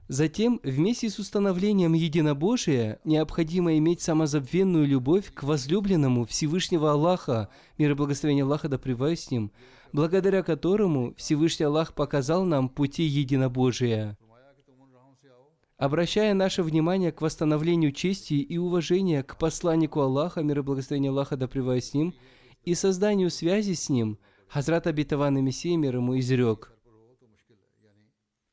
Затем, 0.07 0.61
вместе 0.65 1.09
с 1.09 1.21
установлением 1.21 1.93
единобожия, 1.93 2.99
необходимо 3.05 3.79
иметь 3.79 4.01
самозабвенную 4.01 4.85
любовь 4.85 5.33
к 5.33 5.45
возлюбленному 5.45 6.25
Всевышнего 6.25 6.91
Аллаха, 6.91 7.49
мир 7.79 7.93
и 7.93 7.95
благословение 7.95 8.45
Аллаха 8.45 8.69
да 8.69 8.77
с 8.77 9.31
ним, 9.31 9.53
благодаря 9.93 10.43
которому 10.43 11.15
Всевышний 11.17 11.67
Аллах 11.67 11.95
показал 11.95 12.45
нам 12.45 12.69
пути 12.69 13.05
единобожия. 13.05 14.19
Обращая 15.81 16.35
наше 16.35 16.63
внимание 16.63 17.11
к 17.11 17.23
восстановлению 17.23 17.93
чести 17.93 18.35
и 18.35 18.59
уважения 18.59 19.23
к 19.23 19.37
посланнику 19.39 20.01
Аллаха, 20.01 20.43
мир 20.43 20.59
и 20.59 20.63
благословение 20.63 21.11
Аллаха 21.11 21.37
да 21.37 21.49
с 21.49 21.95
ним, 21.95 22.15
и 22.65 22.75
созданию 22.75 23.31
связи 23.31 23.73
с 23.73 23.89
ним, 23.89 24.19
Хазрат 24.47 24.87
Абитаван 24.87 25.43
Мессия 25.43 25.77
мир 25.77 25.97
ему 25.97 26.19
изрек– 26.19 26.73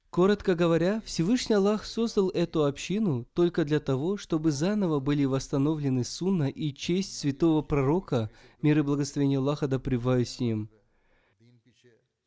Коротко 0.09 0.55
говоря, 0.55 1.01
Всевышний 1.05 1.55
Аллах 1.55 1.85
создал 1.85 2.29
эту 2.29 2.65
общину 2.65 3.27
только 3.33 3.65
для 3.65 3.79
того, 3.79 4.17
чтобы 4.17 4.51
заново 4.51 4.99
были 4.99 5.25
восстановлены 5.25 6.03
сунна 6.03 6.49
и 6.49 6.73
честь 6.73 7.19
святого 7.19 7.61
пророка, 7.61 8.31
мир 8.61 8.79
и 8.79 8.81
благословение 8.81 9.37
Аллаха 9.37 9.67
да 9.67 9.79
с 9.79 10.39
ним. 10.39 10.69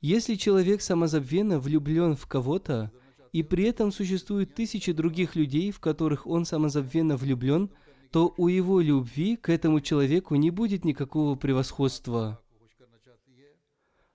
Если 0.00 0.36
человек 0.36 0.82
самозабвенно 0.82 1.58
влюблен 1.58 2.14
в 2.14 2.26
кого-то, 2.26 2.92
и 3.32 3.42
при 3.42 3.64
этом 3.64 3.92
существует 3.92 4.54
тысячи 4.54 4.92
других 4.92 5.36
людей, 5.36 5.70
в 5.70 5.80
которых 5.80 6.26
он 6.26 6.44
самозабвенно 6.44 7.16
влюблен, 7.16 7.70
то 8.10 8.34
у 8.36 8.48
его 8.48 8.80
любви 8.80 9.36
к 9.36 9.48
этому 9.48 9.80
человеку 9.80 10.34
не 10.34 10.50
будет 10.50 10.84
никакого 10.84 11.36
превосходства. 11.36 12.40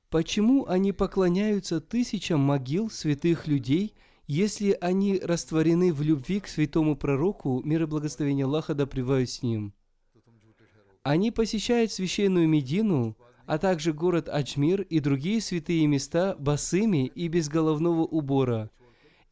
Почему 0.10 0.66
они 0.68 0.92
поклоняются 0.92 1.82
тысячам 1.82 2.40
могил 2.40 2.90
святых 2.90 3.48
людей, 3.48 3.94
если 4.28 4.78
они 4.82 5.20
растворены 5.20 5.94
в 5.94 6.02
любви 6.02 6.40
к 6.40 6.48
святому 6.48 6.96
пророку, 6.96 7.62
мир 7.64 7.84
и 7.84 7.86
благословение 7.86 8.46
Аллаха 8.46 8.74
да 8.74 8.88
с 9.26 9.42
ним? 9.44 9.74
Они 11.04 11.32
посещают 11.32 11.92
священную 11.92 12.48
Медину, 12.48 13.16
а 13.46 13.58
также 13.60 13.94
город 13.94 14.28
Аджмир 14.28 14.82
и 14.82 15.00
другие 15.00 15.40
святые 15.40 15.86
места 15.86 16.36
босыми 16.40 17.06
и 17.06 17.28
без 17.28 17.48
головного 17.48 18.02
убора. 18.02 18.72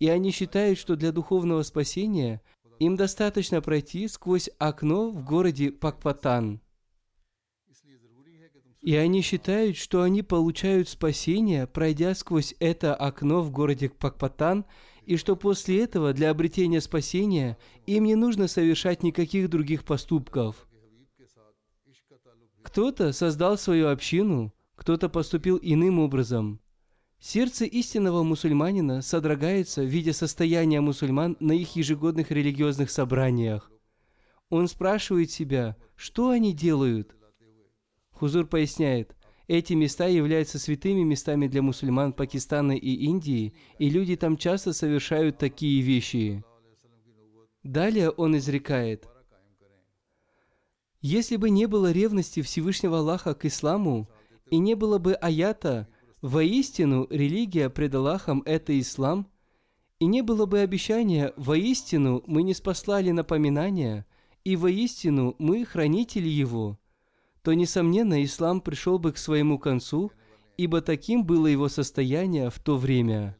И 0.04 0.10
они 0.10 0.32
считают, 0.32 0.78
что 0.78 0.98
для 0.98 1.14
духовного 1.14 1.64
спасения 1.64 2.42
им 2.78 2.98
достаточно 2.98 3.62
пройти 3.62 4.10
сквозь 4.10 4.50
окно 4.58 5.10
в 5.10 5.24
городе 5.24 5.72
Пакпатан– 5.72 6.60
и 8.82 8.98
они 8.98 9.22
считают, 9.22 9.78
что 9.78 10.02
они 10.02 10.24
получают 10.24 10.90
спасение, 10.90 11.68
пройдя 11.68 12.14
сквозь 12.16 12.54
это 12.60 12.94
окно 12.94 13.42
в 13.42 13.50
городе 13.50 13.88
Пакпатан, 13.88 14.66
и 15.06 15.16
что 15.16 15.38
после 15.38 15.86
этого 15.86 16.12
для 16.12 16.32
обретения 16.32 16.82
спасения 16.82 17.58
им 17.86 18.04
не 18.04 18.16
нужно 18.16 18.50
совершать 18.50 19.02
никаких 19.02 19.50
других 19.50 19.86
поступков. 19.86 20.68
Кто-то 22.62 23.14
создал 23.14 23.58
свою 23.58 23.88
общину, 23.88 24.54
кто-то 24.76 25.08
поступил 25.08 25.58
иным 25.62 26.00
образом. 26.00 26.60
Сердце 27.26 27.64
истинного 27.64 28.24
мусульманина 28.24 29.02
содрогается, 29.02 29.82
видя 29.84 30.12
состояние 30.12 30.82
мусульман 30.82 31.38
на 31.40 31.54
их 31.54 31.78
ежегодных 31.78 32.32
религиозных 32.32 32.92
собраниях. 32.92 33.72
Он 34.50 34.68
спрашивает 34.68 35.32
себя, 35.32 35.78
что 35.96 36.30
они 36.30 36.54
делают– 36.54 37.16
Хузур 38.24 38.46
поясняет, 38.46 39.16
эти 39.48 39.74
места 39.74 40.08
являются 40.08 40.58
святыми 40.58 41.02
местами 41.04 41.48
для 41.48 41.62
мусульман 41.62 42.14
Пакистана 42.14 42.72
и 42.72 42.94
Индии, 42.94 43.54
и 43.80 43.90
люди 43.90 44.16
там 44.16 44.38
часто 44.38 44.72
совершают 44.72 45.38
такие 45.38 45.82
вещи. 45.82 46.44
Далее 47.64 48.12
он 48.12 48.38
изрекает, 48.38 49.08
если 51.02 51.36
бы 51.36 51.50
не 51.50 51.66
было 51.66 51.92
ревности 51.92 52.42
Всевышнего 52.42 53.00
Аллаха 53.00 53.34
к 53.34 53.44
исламу, 53.46 54.10
и 54.50 54.58
не 54.58 54.76
было 54.76 55.00
бы 55.00 55.14
аята 55.16 55.90
«Воистину 56.24 57.06
религия 57.10 57.70
пред 57.70 57.94
Аллахом– 57.96 58.44
это 58.46 58.80
ислам», 58.80 59.28
и 60.00 60.06
не 60.06 60.22
было 60.22 60.46
бы 60.46 60.60
обещания 60.60 61.34
«Воистину 61.36 62.24
мы 62.28 62.44
не 62.44 62.54
спаслали 62.54 63.12
напоминания», 63.12 64.06
и 64.46 64.56
«Воистину 64.56 65.36
мы 65.38 65.66
хранители 65.66 66.30
его», 66.30 66.80
то, 67.42 67.52
несомненно, 67.52 68.24
ислам 68.24 68.62
пришел 68.62 69.00
бы 69.00 69.12
к 69.12 69.18
своему 69.18 69.60
концу, 69.60 70.14
ибо 70.56 70.80
таким 70.80 71.26
было 71.26 71.48
его 71.48 71.68
состояние 71.68 72.50
в 72.50 72.58
то 72.58 72.78
время. 72.78 73.36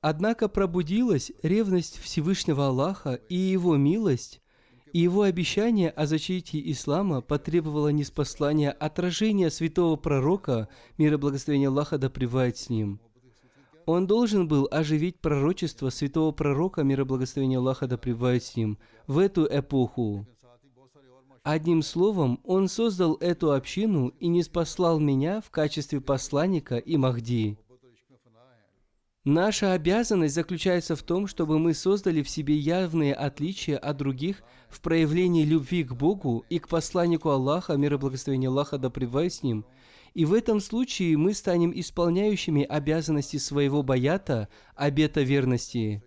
Однако 0.00 0.48
пробудилась 0.48 1.30
ревность 1.44 2.00
Всевышнего 2.00 2.66
Аллаха 2.66 3.14
и 3.14 3.36
Его 3.36 3.76
милость, 3.76 4.42
и 4.92 5.00
Его 5.00 5.22
обещание 5.22 5.90
о 5.90 6.06
защите 6.06 6.60
ислама 6.70 7.20
потребовало 7.20 7.88
неспослания 7.88 8.70
отражения 8.70 9.50
святого 9.50 9.96
пророка, 9.96 10.68
мир 10.98 11.14
и 11.14 11.16
благословение 11.16 11.68
Аллаха 11.68 11.98
да 11.98 12.10
с 12.10 12.68
ним. 12.68 13.00
Он 13.86 14.06
должен 14.06 14.46
был 14.46 14.68
оживить 14.70 15.18
пророчество 15.18 15.90
святого 15.90 16.32
пророка, 16.32 16.82
мир 16.82 17.00
и 17.00 17.04
благословение 17.04 17.58
Аллаха 17.58 17.86
да 17.86 17.98
с 17.98 18.56
ним, 18.56 18.78
в 19.06 19.18
эту 19.18 19.46
эпоху. 19.46 20.26
Одним 21.42 21.82
словом, 21.82 22.40
Он 22.44 22.68
создал 22.68 23.14
эту 23.14 23.52
общину 23.52 24.08
и 24.20 24.28
не 24.28 24.42
спаслал 24.42 24.98
меня 25.00 25.40
в 25.40 25.50
качестве 25.50 26.00
посланника 26.00 26.76
и 26.76 26.96
Махди. 26.96 27.56
Наша 29.24 29.74
обязанность 29.74 30.34
заключается 30.34 30.96
в 30.96 31.02
том, 31.02 31.26
чтобы 31.26 31.58
мы 31.58 31.74
создали 31.74 32.22
в 32.22 32.30
себе 32.30 32.56
явные 32.56 33.12
отличия 33.12 33.76
от 33.76 33.98
других 33.98 34.42
в 34.70 34.80
проявлении 34.80 35.44
любви 35.44 35.84
к 35.84 35.92
Богу 35.92 36.46
и 36.48 36.58
к 36.58 36.68
посланнику 36.68 37.28
Аллаха, 37.28 37.74
мир 37.74 37.94
и 37.94 37.96
благословение 37.98 38.48
Аллаха 38.48 38.78
да 38.78 38.90
с 38.90 39.42
ним, 39.42 39.66
И 40.14 40.24
в 40.24 40.32
этом 40.32 40.58
случае 40.58 41.18
мы 41.18 41.34
станем 41.34 41.70
исполняющими 41.78 42.64
обязанности 42.64 43.36
своего 43.36 43.82
баята, 43.82 44.48
обета 44.74 45.20
верности. 45.20 46.02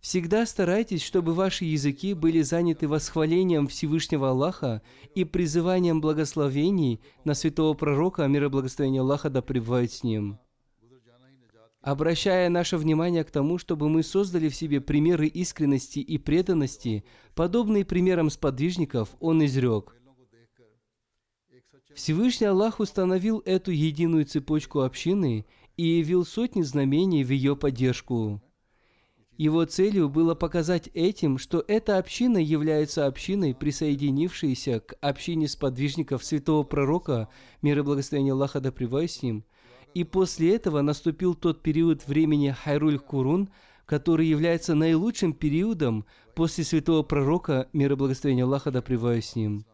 Всегда 0.00 0.46
старайтесь, 0.46 1.04
чтобы 1.04 1.32
ваши 1.32 1.64
языки 1.64 2.12
были 2.12 2.42
заняты 2.42 2.88
восхвалением 2.88 3.68
Всевышнего 3.68 4.30
Аллаха 4.30 4.82
и 5.14 5.22
призыванием 5.22 6.00
благословений 6.00 7.00
на 7.24 7.34
святого 7.34 7.74
пророка, 7.74 8.26
мир 8.26 8.46
и 8.46 8.48
благословение 8.48 9.02
Аллаха 9.02 9.30
да 9.30 9.42
пребывает 9.42 9.92
с 9.92 10.02
ним. 10.02 10.40
Обращая 11.88 12.50
наше 12.50 12.76
внимание 12.76 13.24
к 13.24 13.30
тому, 13.30 13.56
чтобы 13.56 13.88
мы 13.88 14.02
создали 14.02 14.50
в 14.50 14.54
себе 14.54 14.78
примеры 14.82 15.26
искренности 15.26 16.00
и 16.00 16.18
преданности, 16.18 17.02
подобные 17.34 17.86
примерам 17.86 18.28
сподвижников, 18.28 19.16
он 19.20 19.42
изрек. 19.46 19.96
Всевышний 21.94 22.46
Аллах 22.46 22.80
установил 22.80 23.40
эту 23.46 23.70
единую 23.70 24.26
цепочку 24.26 24.80
общины 24.80 25.46
и 25.78 25.82
явил 25.82 26.26
сотни 26.26 26.60
знамений 26.60 27.24
в 27.24 27.30
ее 27.30 27.56
поддержку. 27.56 28.42
Его 29.38 29.64
целью 29.64 30.10
было 30.10 30.34
показать 30.34 30.90
этим, 30.92 31.38
что 31.38 31.64
эта 31.68 31.96
община 31.96 32.36
является 32.36 33.06
общиной, 33.06 33.54
присоединившейся 33.54 34.80
к 34.80 34.92
общине 35.00 35.48
сподвижников 35.48 36.22
святого 36.22 36.64
пророка, 36.64 37.30
мир 37.62 37.78
и 37.78 37.82
благословение 37.82 38.34
Аллаха 38.34 38.60
да 38.60 38.70
с 38.70 39.22
ним. 39.22 39.46
И 39.98 40.04
после 40.04 40.54
этого 40.54 40.80
наступил 40.80 41.34
тот 41.34 41.60
период 41.60 42.06
времени 42.06 42.54
Хайруль 42.56 43.00
Курун, 43.00 43.48
который 43.84 44.26
является 44.26 44.76
наилучшим 44.76 45.32
периодом 45.32 46.04
после 46.36 46.62
святого 46.62 47.02
пророка, 47.02 47.68
мир 47.72 47.92
и 47.92 47.96
благословение 47.96 48.44
Аллаха 48.44 48.70
да 48.70 48.80
с 48.80 49.34
ним. 49.34 49.64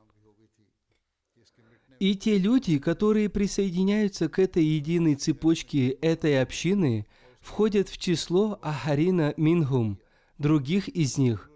И 2.01 2.15
те 2.15 2.39
люди, 2.39 2.79
которые 2.79 3.29
присоединяются 3.29 4.31
к 4.31 4.39
этой 4.39 4.65
единой 4.65 5.15
цепочке 5.17 5.91
этой 5.91 6.41
общины– 6.41 7.07
входят 7.45 7.91
в 7.91 7.99
число 7.99 8.59
Ахарина 8.63 9.35
Мингум, 9.37 9.99
других 10.39 10.89
из 10.89 11.19
них, 11.19 11.51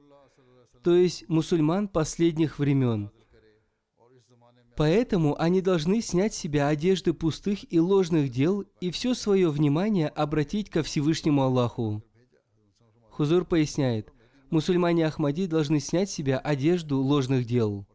то 0.84 0.94
есть 0.94 1.26
мусульман 1.28 1.88
последних 1.88 2.58
времен. 2.58 3.10
Поэтому 4.78 5.36
они 5.40 5.60
должны 5.60 6.00
снять 6.00 6.34
с 6.34 6.38
себя 6.38 6.68
одежды 6.68 7.12
пустых 7.12 7.70
и 7.72 7.80
ложных 7.80 8.30
дел 8.30 8.64
и 8.80 8.92
все 8.92 9.14
свое 9.14 9.50
внимание 9.50 10.06
обратить 10.06 10.70
ко 10.70 10.84
Всевышнему 10.84 11.42
Аллаху. 11.42 12.00
Хузур 13.10 13.44
поясняет, 13.44 14.12
мусульмане 14.50 15.08
Ахмади 15.08 15.48
должны 15.48 15.80
снять 15.80 16.10
с 16.10 16.12
себя 16.12 16.38
одежду 16.38 17.00
ложных 17.00 17.44
дел. 17.44 17.88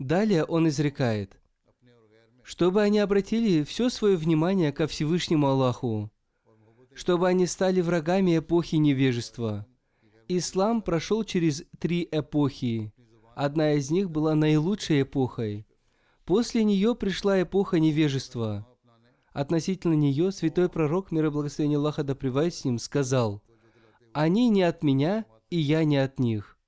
Далее 0.00 0.42
он 0.42 0.66
изрекает, 0.66 1.40
чтобы 2.42 2.82
они 2.82 2.98
обратили 2.98 3.62
все 3.62 3.90
свое 3.90 4.16
внимание 4.16 4.72
ко 4.72 4.88
Всевышнему 4.88 5.46
Аллаху, 5.46 6.10
чтобы 6.94 7.28
они 7.28 7.46
стали 7.46 7.80
врагами 7.80 8.38
эпохи 8.38 8.74
невежества. 8.74 9.68
Ислам 10.26 10.82
прошел 10.82 11.22
через 11.22 11.62
три 11.78 12.08
эпохи. 12.10 12.92
Одна 13.34 13.72
из 13.74 13.90
них 13.90 14.10
была 14.10 14.34
наилучшей 14.34 15.02
эпохой. 15.02 15.66
После 16.24 16.64
нее 16.64 16.94
пришла 16.94 17.40
эпоха 17.42 17.78
невежества. 17.78 18.66
Относительно 19.32 19.94
нее 19.94 20.32
святой 20.32 20.68
пророк, 20.68 21.10
мир 21.10 21.26
и 21.26 21.30
благословение 21.30 21.78
Аллаха 21.78 22.02
да 22.02 22.14
с 22.14 22.64
ним, 22.64 22.78
сказал, 22.78 23.42
«Они 24.12 24.48
не 24.48 24.62
от 24.62 24.82
меня, 24.82 25.24
и 25.50 25.58
я 25.58 25.84
не 25.84 25.98
от 25.98 26.18
них». 26.18 26.58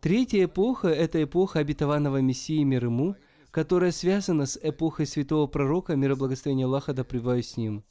Третья 0.00 0.44
эпоха– 0.44 0.88
это 0.88 1.22
эпоха 1.22 1.58
обетованного 1.58 2.20
Мессии 2.20 2.62
мир 2.62 2.84
ему– 2.86 3.16
которая 3.50 3.92
связана 3.92 4.46
с 4.46 4.58
эпохой 4.62 5.06
святого 5.06 5.46
пророка, 5.46 5.96
мир 5.96 6.12
и 6.12 6.14
благословение 6.14 6.66
Аллаха 6.66 6.92
да 6.92 7.04
с 7.42 7.56
ним. 7.56 7.84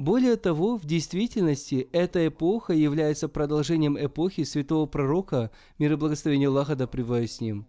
Более 0.00 0.36
того, 0.36 0.78
в 0.78 0.86
действительности 0.86 1.86
эта 1.92 2.26
эпоха 2.26 2.72
является 2.72 3.28
продолжением 3.28 4.02
эпохи 4.02 4.44
святого 4.44 4.86
пророка, 4.86 5.50
мир 5.78 5.92
и 5.92 5.96
благословение 5.96 6.48
Аллаха 6.48 6.74
да 6.74 6.88
с 6.90 7.40
ним. 7.42 7.66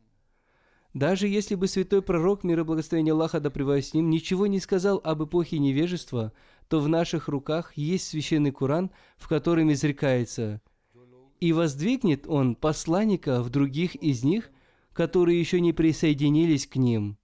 Даже 0.94 1.28
если 1.28 1.56
бы 1.56 1.68
святой 1.68 2.02
пророк, 2.02 2.46
мир 2.46 2.62
и 2.62 2.64
благословение 2.64 3.12
Аллаха 3.12 3.42
да 3.42 3.52
с 3.52 3.94
ним, 3.94 4.10
ничего 4.10 4.48
не 4.48 4.62
сказал 4.62 5.02
об 5.04 5.26
эпохе 5.26 5.60
невежества, 5.60 6.32
то 6.70 6.80
в 6.80 6.88
наших 6.88 7.28
руках 7.28 7.74
есть 7.76 8.08
священный 8.08 8.52
Куран, 8.52 8.92
в 9.18 9.28
котором 9.28 9.70
изрекается 9.74 10.62
«И 11.42 11.52
воздвигнет 11.52 12.28
он 12.28 12.56
посланника 12.56 13.44
в 13.44 13.50
других 13.50 13.96
из 13.96 14.24
них, 14.24 14.52
которые 14.94 15.38
еще 15.38 15.60
не 15.60 15.74
присоединились 15.74 16.66
к 16.66 16.78
ним. 16.78 17.18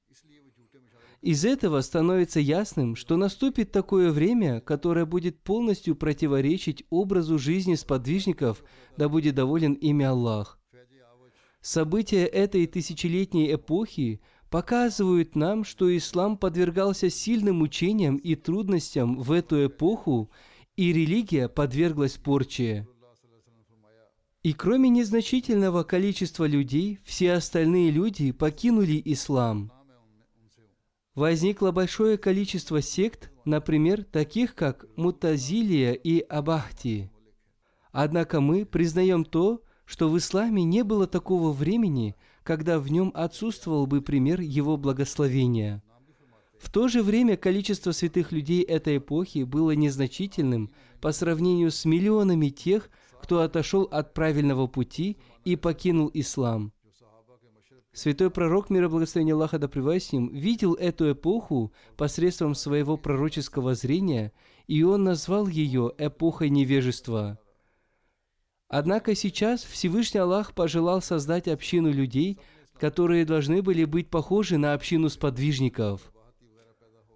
Из 1.21 1.45
этого 1.45 1.81
становится 1.81 2.39
ясным, 2.39 2.95
что 2.95 3.17
наступит 3.17 3.71
такое 3.71 4.11
время, 4.11 4.61
которое 4.61 5.05
будет 5.05 5.39
полностью 5.39 5.95
противоречить 5.95 6.83
образу 6.89 7.39
жизни 7.39 7.75
сподвижников, 7.75 8.63
да 8.97 9.09
будет 9.09 9.35
доволен 9.35 9.73
ими 9.73 10.05
Аллах. 10.05 10.59
События 11.61 12.25
этой 12.25 12.67
тысячелетней 12.67 13.55
эпохи 13.55 14.21
показывают 14.49 15.35
нам, 15.35 15.63
что 15.63 15.95
ислам 15.95 16.37
подвергался 16.37 17.09
сильным 17.09 17.57
мучениям 17.57 18.17
и 18.17 18.35
трудностям 18.35 19.19
в 19.19 19.31
эту 19.31 19.65
эпоху, 19.65 20.29
и 20.75 20.93
религия 20.93 21.49
подверглась 21.49 22.17
порче. 22.17 22.87
И 24.43 24.53
кроме 24.53 24.89
незначительного 24.89 25.83
количества 25.83 26.45
людей, 26.45 26.99
все 27.03 27.33
остальные 27.33 27.91
люди 27.91 28.31
покинули 28.31 29.01
ислам. 29.03 29.71
Возникло 31.17 31.71
большое 31.71 32.15
количество 32.19 32.79
сект, 32.79 33.31
например, 33.43 34.03
таких 34.03 34.53
как 34.53 34.85
Мутазилия 34.97 35.93
и 35.93 36.19
Абахти. 36.19 37.09
Однако 37.91 38.39
мы 38.39 38.67
признаем 38.67 39.25
то, 39.25 39.63
что 39.83 40.09
в 40.09 40.17
исламе 40.19 40.63
не 40.63 40.83
было 40.83 41.07
такого 41.07 41.51
времени, 41.51 42.15
когда 42.43 42.77
в 42.77 42.91
нем 42.91 43.11
отсутствовал 43.15 43.87
бы 43.87 44.03
пример 44.03 44.41
его 44.41 44.77
благословения. 44.77 45.81
В 46.59 46.71
то 46.71 46.87
же 46.87 47.01
время 47.01 47.35
количество 47.35 47.93
святых 47.93 48.31
людей 48.31 48.61
этой 48.61 48.97
эпохи 48.97 49.41
было 49.41 49.71
незначительным 49.71 50.71
по 51.01 51.11
сравнению 51.11 51.71
с 51.71 51.83
миллионами 51.85 52.49
тех, 52.49 52.91
кто 53.19 53.41
отошел 53.41 53.85
от 53.85 54.13
правильного 54.13 54.67
пути 54.67 55.17
и 55.45 55.55
покинул 55.55 56.11
ислам. 56.13 56.73
Святой 57.97 58.29
пророк, 58.29 58.69
мир 58.69 58.83
и 58.83 58.87
благословение 58.89 59.33
Аллаха 59.33 59.57
да 59.57 59.67
с 59.67 60.11
ним, 60.11 60.27
видел 60.27 60.75
эту 60.75 61.13
эпоху 61.13 61.73
посредством 61.95 62.53
своего 62.53 62.95
пророческого 62.95 63.73
зрения, 63.73 64.33
и 64.67 64.83
он 64.83 65.03
назвал 65.03 65.47
ее 65.47 65.91
эпохой 65.97 66.51
невежества. 66.51 67.39
Однако 68.67 69.15
сейчас 69.15 69.63
Всевышний 69.63 70.19
Аллах 70.19 70.53
пожелал 70.53 71.01
создать 71.01 71.47
общину 71.47 71.91
людей, 71.91 72.39
которые 72.79 73.25
должны 73.25 73.63
были 73.63 73.83
быть 73.83 74.11
похожи 74.11 74.59
на 74.59 74.75
общину 74.75 75.09
сподвижников. 75.09 76.13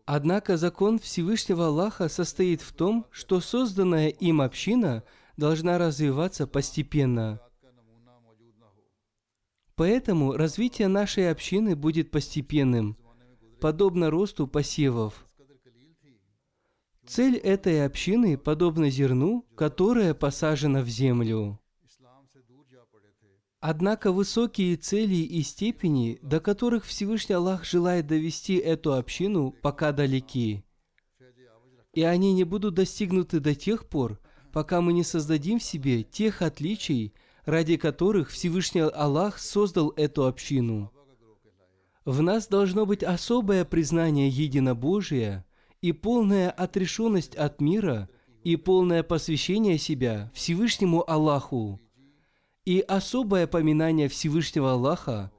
Однако 0.07 0.57
закон 0.57 0.97
Всевышнего 0.97 1.67
Аллаха 1.67 2.09
состоит 2.09 2.63
в 2.63 2.73
том, 2.73 3.05
что 3.11 3.39
созданная 3.39 4.07
им 4.07 4.41
община– 4.41 5.03
должна 5.37 5.77
развиваться 5.77 6.47
постепенно. 6.47 7.39
Поэтому 9.81 10.33
развитие 10.33 10.87
нашей 10.87 11.31
общины 11.31 11.75
будет 11.75 12.11
постепенным, 12.11 12.95
подобно 13.59 14.11
росту 14.11 14.45
посевов. 14.45 15.25
Цель 17.07 17.35
этой 17.37 17.83
общины 17.83 18.37
подобна 18.37 18.91
зерну, 18.91 19.43
которое 19.55 20.13
посажено 20.13 20.81
в 20.81 20.87
землю. 20.87 21.59
Однако 23.59 24.11
высокие 24.11 24.77
цели 24.77 25.15
и 25.15 25.41
степени, 25.41 26.19
до 26.21 26.39
которых 26.39 26.85
Всевышний 26.85 27.33
Аллах 27.33 27.65
желает 27.65 28.05
довести 28.05 28.57
эту 28.57 28.93
общину, 28.93 29.51
пока 29.63 29.91
далеки. 29.91 30.63
И 31.93 32.03
они 32.03 32.33
не 32.33 32.43
будут 32.43 32.75
достигнуты 32.75 33.39
до 33.39 33.55
тех 33.55 33.89
пор, 33.89 34.19
пока 34.53 34.79
мы 34.79 34.93
не 34.93 35.03
создадим 35.03 35.57
в 35.57 35.63
себе 35.63 36.03
тех 36.03 36.43
отличий, 36.43 37.15
ради 37.45 37.77
которых 37.77 38.29
Всевышний 38.29 38.81
Аллах 38.81 39.39
создал 39.39 39.93
эту 39.95 40.25
общину. 40.25 40.91
В 42.05 42.21
нас 42.21 42.47
должно 42.47 42.85
быть 42.85 43.03
особое 43.03 43.65
признание 43.65 44.29
единобожия 44.29 45.45
и 45.81 45.91
полная 45.91 46.49
отрешенность 46.49 47.35
от 47.35 47.61
мира 47.61 48.09
и 48.43 48.55
полное 48.55 49.03
посвящение 49.03 49.77
себя 49.77 50.31
Всевышнему 50.33 51.09
Аллаху, 51.09 51.79
и 52.65 52.79
особое 52.79 53.47
поминание 53.47 54.07
Всевышнего 54.07 54.73
Аллаха, 54.73 55.31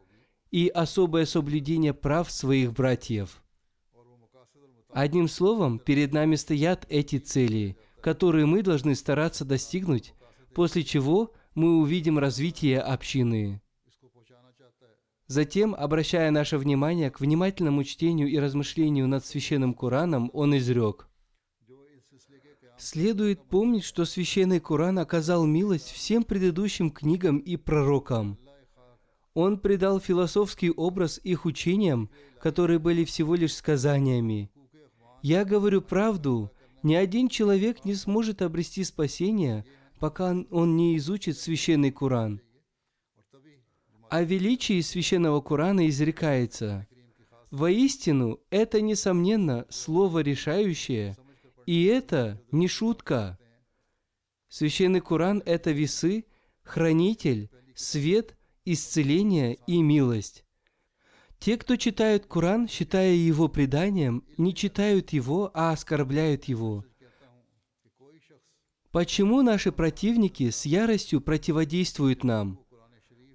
и 0.50 0.68
особое 0.68 1.26
соблюдение 1.26 1.94
прав 1.94 2.30
своих 2.30 2.72
братьев. 2.72 3.42
Одним 4.92 5.26
словом, 5.26 5.78
перед 5.78 6.12
нами 6.12 6.36
стоят 6.36 6.86
эти 6.88 7.18
цели– 7.18 7.76
которые 8.02 8.44
мы 8.44 8.62
должны 8.62 8.94
стараться 8.94 9.46
достигнуть, 9.46 10.12
после 10.52 10.82
чего 10.82 11.32
мы 11.54 11.78
увидим 11.78 12.18
развитие 12.18 12.80
общины. 12.80 13.60
Затем, 15.26 15.74
обращая 15.74 16.30
наше 16.30 16.58
внимание 16.58 17.10
к 17.10 17.20
внимательному 17.20 17.84
чтению 17.84 18.28
и 18.28 18.38
размышлению 18.38 19.08
над 19.08 19.24
священным 19.24 19.72
Кораном, 19.74 20.30
он 20.34 20.56
изрек. 20.56 21.08
Следует 22.76 23.44
помнить, 23.44 23.84
что 23.84 24.04
священный 24.04 24.58
Коран 24.58 24.98
оказал 24.98 25.46
милость 25.46 25.90
всем 25.90 26.24
предыдущим 26.24 26.90
книгам 26.90 27.38
и 27.38 27.56
пророкам. 27.56 28.38
Он 29.34 29.58
придал 29.58 30.00
философский 30.00 30.70
образ 30.70 31.20
их 31.22 31.44
учениям, 31.44 32.10
которые 32.40 32.78
были 32.78 33.04
всего 33.04 33.34
лишь 33.34 33.54
сказаниями. 33.54 34.50
Я 35.22 35.44
говорю 35.44 35.80
правду, 35.80 36.50
ни 36.82 36.94
один 36.94 37.28
человек 37.28 37.84
не 37.84 37.94
сможет 37.94 38.42
обрести 38.42 38.82
спасение, 38.84 39.64
пока 40.02 40.34
он 40.50 40.76
не 40.76 40.96
изучит 40.96 41.38
священный 41.38 41.92
Куран. 41.92 42.40
О 44.10 44.22
величии 44.24 44.80
священного 44.80 45.40
Курана 45.40 45.88
изрекается. 45.88 46.88
Воистину, 47.52 48.40
это, 48.50 48.80
несомненно, 48.80 49.64
слово 49.70 50.18
решающее, 50.18 51.16
и 51.66 51.84
это 51.84 52.42
не 52.50 52.66
шутка. 52.66 53.38
Священный 54.48 55.00
Куран– 55.00 55.40
это 55.46 55.70
весы, 55.70 56.24
хранитель, 56.64 57.48
свет, 57.76 58.36
исцеление 58.64 59.56
и 59.68 59.80
милость. 59.82 60.44
Те, 61.38 61.56
кто 61.56 61.76
читают 61.76 62.26
Куран, 62.26 62.66
считая 62.66 63.14
его 63.14 63.46
преданием, 63.46 64.24
не 64.36 64.52
читают 64.52 65.10
его, 65.10 65.52
а 65.54 65.70
оскорбляют 65.70 66.46
его. 66.46 66.84
Почему 68.92 69.40
наши 69.42 69.72
противники 69.72 70.50
с 70.50 70.66
яростью 70.66 71.20
противодействуют 71.20 72.24
нам? 72.24 72.58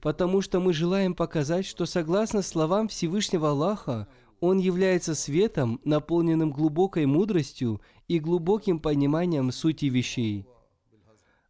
Потому 0.02 0.42
что 0.42 0.60
мы 0.60 0.72
желаем 0.72 1.16
показать, 1.16 1.66
что 1.66 1.86
согласно 1.86 2.44
словам 2.44 2.88
Всевышнего 2.88 3.50
Аллаха, 3.50 4.08
Он 4.40 4.60
является 4.60 5.16
светом, 5.16 5.82
наполненным 5.84 6.52
глубокой 6.52 7.08
мудростью 7.08 7.82
и 8.08 8.20
глубоким 8.20 8.80
пониманием 8.80 9.52
сути 9.52 9.86
вещей. 9.86 10.46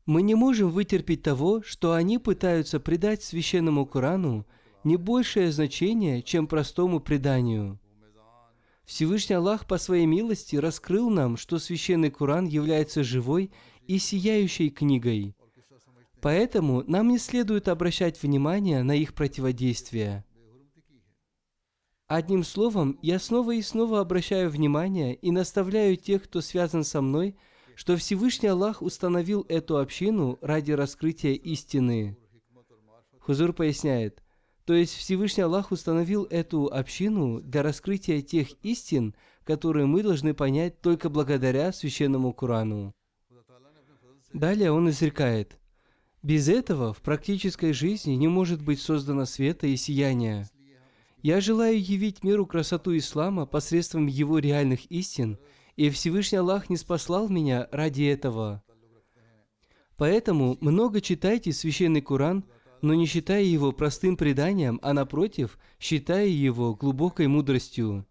Мы 0.05 0.21
не 0.21 0.35
можем 0.35 0.69
вытерпеть 0.69 1.21
того, 1.21 1.61
что 1.61 1.91
они 1.91 2.17
пытаются 2.17 2.79
придать 2.79 3.21
священному 3.23 3.85
Корану– 3.85 4.47
не 4.87 4.95
большее 4.95 5.51
значение, 5.51 6.21
чем 6.23 6.47
простому 6.47 7.01
преданию. 7.01 7.77
Всевышний 8.85 9.35
Аллах 9.35 9.67
по 9.67 9.77
своей 9.77 10.05
милости 10.05 10.55
раскрыл 10.55 11.09
нам, 11.09 11.35
что 11.35 11.59
священный 11.59 12.09
Коран 12.09 12.45
является 12.45 13.03
живой 13.03 13.51
и 13.87 13.97
сияющей 13.99 14.69
книгой. 14.69 15.35
Поэтому 16.21 16.83
нам 16.87 17.09
не 17.09 17.19
следует 17.19 17.67
обращать 17.67 18.21
внимание 18.21 18.83
на 18.83 18.93
их 18.95 19.13
противодействие. 19.13 20.25
Одним 22.07 22.43
словом, 22.43 22.97
я 23.01 23.19
снова 23.19 23.51
и 23.53 23.61
снова 23.61 23.99
обращаю 23.99 24.49
внимание 24.49 25.13
и 25.15 25.29
наставляю 25.29 25.97
тех, 25.97 26.23
кто 26.23 26.41
связан 26.41 26.83
со 26.83 27.01
мной, 27.01 27.35
что 27.75 27.97
Всевышний 27.97 28.47
Аллах 28.47 28.81
установил 28.81 29.45
эту 29.49 29.77
общину 29.77 30.39
ради 30.41 30.71
раскрытия 30.71 31.33
истины. 31.33 32.17
Хузур 33.19 33.51
поясняет, 33.51 34.23
то 34.63 34.73
есть 34.73 34.95
Всевышний 34.95 35.43
Аллах 35.43 35.71
установил 35.71 36.23
эту 36.29 36.67
общину 36.67 37.41
для 37.41 37.61
раскрытия 37.61 38.21
тех 38.21 38.51
истин, 38.63 39.13
которые 39.43 39.85
мы 39.85 40.01
должны 40.01 40.33
понять 40.33 40.81
только 40.81 41.09
благодаря 41.09 41.71
священному 41.71 42.33
Курану. 42.33 42.93
Далее 44.37 44.71
он 44.71 44.89
изрекает, 44.89 45.57
«Без 46.21 46.47
этого 46.47 46.93
в 46.93 47.01
практической 47.01 47.73
жизни 47.73 48.13
не 48.13 48.27
может 48.27 48.61
быть 48.61 48.79
создано 48.79 49.25
света 49.25 49.65
и 49.65 49.75
сияния. 49.75 50.47
Я 51.23 51.41
желаю 51.41 51.81
явить 51.81 52.23
миру 52.23 52.45
красоту 52.45 52.95
ислама 52.95 53.45
посредством 53.45 54.05
его 54.05 54.37
реальных 54.37 54.85
истин, 54.91 55.39
и 55.75 55.89
Всевышний 55.89 56.37
Аллах 56.37 56.69
не 56.69 56.77
спаслал 56.77 57.29
меня 57.29 57.67
ради 57.71 58.03
этого. 58.03 58.63
Поэтому 59.95 60.57
много 60.61 61.01
читайте 61.01 61.51
священный 61.51 62.01
Куран– 62.01 62.45
но 62.81 62.93
не 62.93 63.05
считая 63.05 63.43
его 63.43 63.71
простым 63.71 64.17
преданием, 64.17 64.79
а 64.81 64.93
напротив, 64.93 65.57
считая 65.79 66.27
его 66.27 66.75
глубокой 66.75 67.27
мудростью. 67.27 68.05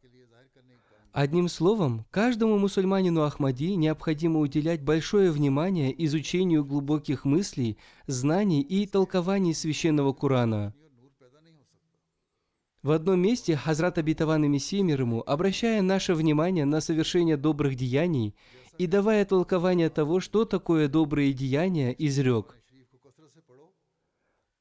Одним 1.16 1.48
словом, 1.48 2.04
каждому 2.10 2.58
мусульманину 2.58 3.22
Ахмади 3.22 3.74
необходимо 3.74 4.38
уделять 4.40 4.82
большое 4.82 5.30
внимание 5.30 5.90
изучению 6.04 6.62
глубоких 6.62 7.24
мыслей, 7.24 7.78
знаний 8.06 8.60
и 8.60 8.86
толкований 8.86 9.54
священного 9.54 10.12
Курана. 10.12 10.74
В 12.82 12.90
одном 12.90 13.18
месте 13.18 13.56
Хазрат 13.56 13.96
Абитаван 13.96 14.44
и 14.44 14.48
Мессия 14.48 14.82
мир 14.82 15.00
ему, 15.00 15.22
обращая 15.26 15.80
наше 15.80 16.12
внимание 16.12 16.66
на 16.66 16.82
совершение 16.82 17.38
добрых 17.38 17.76
деяний 17.76 18.34
и 18.76 18.86
давая 18.86 19.24
толкование 19.24 19.88
того, 19.88 20.20
что 20.20 20.44
такое 20.44 20.86
добрые 20.86 21.32
деяния, 21.32 21.92
изрек– 21.92 22.58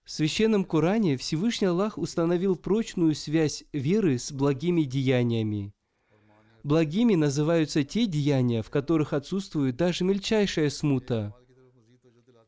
в 0.06 0.12
священном 0.12 0.64
Коране 0.64 1.18
Всевышний 1.18 1.68
Аллах 1.68 1.98
установил 1.98 2.56
прочную 2.56 3.14
связь 3.14 3.66
веры 3.74 4.20
с 4.20 4.32
благими 4.32 4.84
деяниями. 4.84 5.74
Благими 6.66 7.14
называются 7.14 7.84
те 7.84 8.08
деяния, 8.08 8.64
в 8.64 8.72
которых 8.72 9.14
отсутствует 9.14 9.78
даже 9.78 10.04
мельчайшая 10.04 10.72
смута. 10.72 11.36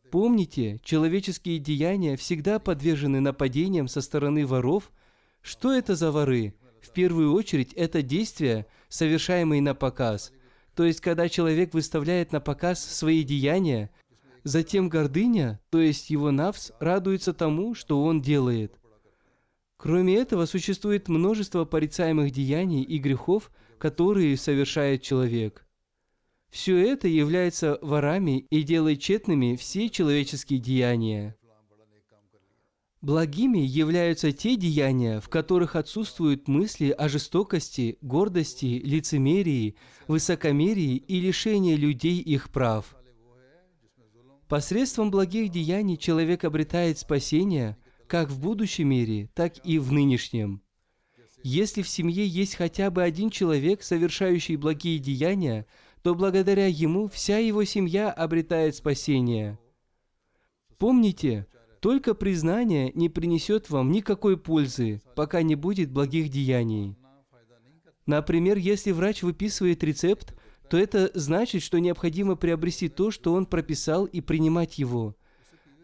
Помните, 0.10 0.82
человеческие 0.84 1.60
деяния 1.60 2.18
всегда 2.18 2.58
подвержены 2.58 3.20
нападениям 3.20 3.88
со 3.88 4.02
стороны 4.02 4.44
воров. 4.48 4.92
Что 5.44 5.72
это 5.72 5.96
за 5.96 6.12
воры? 6.12 6.56
В 6.82 6.92
первую 6.94 7.32
очередь, 7.32 7.74
это 7.74 8.02
действия, 8.02 8.66
совершаемые 8.90 9.62
на 9.62 9.76
показ. 9.76 10.32
То 10.74 10.84
есть, 10.84 11.00
когда 11.00 11.30
человек 11.30 11.76
выставляет 11.76 12.32
на 12.32 12.40
показ 12.40 12.84
свои 12.84 13.24
деяния, 13.24 13.92
Затем 14.44 14.88
гордыня, 14.88 15.60
то 15.70 15.82
есть 15.82 16.10
его 16.10 16.32
навс, 16.32 16.72
радуется 16.80 17.34
тому, 17.34 17.76
что 17.76 18.02
он 18.02 18.22
делает. 18.22 18.80
Кроме 19.76 20.16
этого, 20.16 20.46
существует 20.46 21.10
множество 21.10 21.66
порицаемых 21.66 22.32
деяний 22.32 22.82
и 22.82 22.98
грехов, 22.98 23.52
которые 23.78 24.38
совершает 24.38 25.02
человек. 25.02 25.66
Все 26.50 26.78
это 26.78 27.08
является 27.08 27.78
ворами 27.82 28.48
и 28.50 28.64
делает 28.64 29.00
тщетными 29.00 29.56
все 29.56 29.90
человеческие 29.90 30.60
деяния. 30.60 31.36
Благими 33.02 33.60
являются 33.60 34.32
те 34.32 34.56
деяния, 34.56 35.20
в 35.20 35.30
которых 35.30 35.76
отсутствуют 35.76 36.48
мысли 36.48 36.90
о 36.90 37.08
жестокости, 37.10 37.98
гордости, 38.02 38.82
лицемерии, 38.84 39.76
высокомерии 40.08 40.96
и 40.98 41.20
лишении 41.20 41.76
людей 41.76 42.20
их 42.20 42.50
прав– 42.50 42.96
Посредством 44.48 45.12
благих 45.12 45.52
деяний 45.52 45.98
человек 45.98 46.46
обретает 46.46 46.98
спасение 46.98 47.78
как 48.08 48.30
в 48.30 48.40
будущем 48.40 48.88
мире, 48.88 49.30
так 49.34 49.54
и 49.66 49.78
в 49.78 49.92
нынешнем. 49.92 50.62
Если 51.44 51.82
в 51.82 51.88
семье 51.88 52.26
есть 52.26 52.56
хотя 52.56 52.90
бы 52.90 53.04
один 53.04 53.30
человек, 53.30 53.84
совершающий 53.84 54.56
благие 54.56 55.00
деяния, 55.00 55.66
то 56.02 56.16
благодаря 56.16 56.68
ему 56.68 57.08
вся 57.08 57.38
его 57.38 57.64
семья 57.64 58.12
обретает 58.12 58.76
спасение. 58.76 59.60
Помните, 60.78 61.48
только 61.82 62.14
признание 62.14 62.92
не 62.94 63.10
принесет 63.10 63.70
вам 63.70 63.92
никакой 63.92 64.38
пользы, 64.38 65.02
пока 65.16 65.42
не 65.42 65.56
будет 65.56 65.92
благих 65.92 66.30
деяний. 66.30 66.98
Например, 68.06 68.58
если 68.58 68.92
врач 68.92 69.22
выписывает 69.22 69.84
рецепт, 69.84 70.34
то 70.70 70.78
это 70.78 71.12
значит, 71.14 71.62
что 71.62 71.80
необходимо 71.80 72.36
приобрести 72.36 72.88
то, 72.88 73.12
что 73.12 73.34
он 73.34 73.46
прописал, 73.46 74.06
и 74.06 74.22
принимать 74.22 74.80
его. 74.80 75.17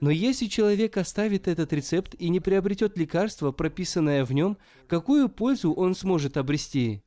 Но 0.03 0.11
если 0.11 0.47
человек 0.47 0.97
оставит 0.97 1.47
этот 1.47 1.71
рецепт 1.71 2.13
и 2.15 2.27
не 2.27 2.41
приобретет 2.41 2.97
лекарство, 2.97 3.53
прописанное 3.53 4.25
в 4.25 4.33
нем, 4.33 4.57
какую 4.89 5.29
пользу 5.29 5.71
он 5.71 5.95
сможет 5.95 6.35
обрести? 6.35 7.01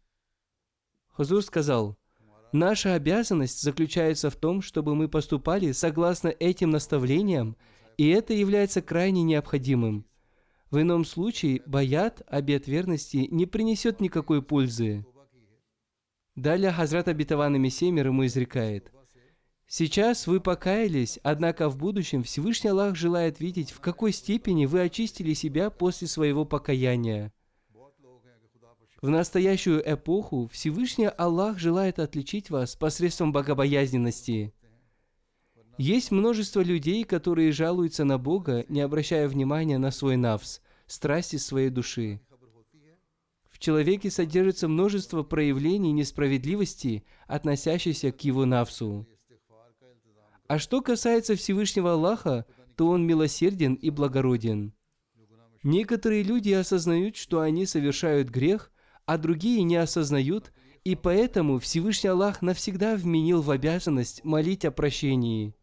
Хазур 1.08 1.42
сказал, 1.44 1.98
«Наша 2.52 2.94
обязанность 2.94 3.60
заключается 3.60 4.30
в 4.30 4.36
том, 4.36 4.62
чтобы 4.62 4.94
мы 4.94 5.10
поступали 5.10 5.72
согласно 5.72 6.28
этим 6.28 6.70
наставлениям, 6.70 7.58
и 7.98 8.08
это 8.08 8.32
является 8.32 8.80
крайне 8.80 9.24
необходимым. 9.24 10.06
В 10.70 10.80
ином 10.80 11.04
случае 11.04 11.60
баят, 11.66 12.22
обет 12.26 12.66
верности, 12.66 13.28
не 13.30 13.44
принесет 13.44 14.00
никакой 14.00 14.40
пользы. 14.40 15.04
Далее 16.34 16.72
Хазрат 16.72 17.08
Абитаван 17.08 17.60
Мессия 17.60 17.92
ему 17.92 18.24
изрекает. 18.24 18.90
Сейчас 19.68 20.26
вы 20.26 20.40
покаялись, 20.40 21.18
однако 21.22 21.68
в 21.68 21.76
будущем 21.76 22.22
Всевышний 22.22 22.70
Аллах 22.70 22.94
желает 22.94 23.40
видеть, 23.40 23.72
в 23.72 23.80
какой 23.80 24.12
степени 24.12 24.64
вы 24.64 24.82
очистили 24.82 25.34
себя 25.34 25.70
после 25.70 26.06
своего 26.06 26.44
покаяния. 26.44 27.32
В 29.02 29.08
настоящую 29.08 29.82
эпоху 29.84 30.48
Всевышний 30.52 31.08
Аллах 31.08 31.58
желает 31.58 31.98
отличить 31.98 32.48
вас 32.48 32.76
посредством 32.76 33.32
богобоязненности. 33.32 34.54
Есть 35.78 36.10
множество 36.10 36.60
людей, 36.60 37.04
которые 37.04 37.52
жалуются 37.52 38.04
на 38.04 38.18
Бога, 38.18 38.64
не 38.68 38.80
обращая 38.80 39.28
внимания 39.28 39.78
на 39.78 39.90
свой 39.90 40.16
навс, 40.16 40.60
страсти 40.86 41.36
своей 41.36 41.70
души– 41.70 42.20
в 43.56 43.58
человеке 43.58 44.10
содержится 44.10 44.68
множество 44.68 45.22
проявлений 45.22 45.90
несправедливости, 45.90 47.04
относящихся 47.26 48.12
к 48.12 48.20
его 48.22 48.44
навсу. 48.44 49.06
А 50.48 50.58
что 50.58 50.80
касается 50.80 51.34
Всевышнего 51.34 51.92
Аллаха, 51.92 52.46
то 52.76 52.88
Он 52.88 53.06
милосерден 53.06 53.74
и 53.74 53.90
благороден. 53.90 54.72
Некоторые 55.62 56.22
люди 56.22 56.52
осознают, 56.52 57.16
что 57.16 57.40
они 57.40 57.66
совершают 57.66 58.28
грех, 58.28 58.70
а 59.06 59.18
другие 59.18 59.62
не 59.62 59.76
осознают, 59.76 60.52
и 60.84 60.94
поэтому 60.94 61.58
Всевышний 61.58 62.10
Аллах 62.10 62.42
навсегда 62.42 62.94
вменил 62.94 63.42
в 63.42 63.50
обязанность 63.50 64.24
молить 64.24 64.64
о 64.64 64.70
прощении. 64.70 65.54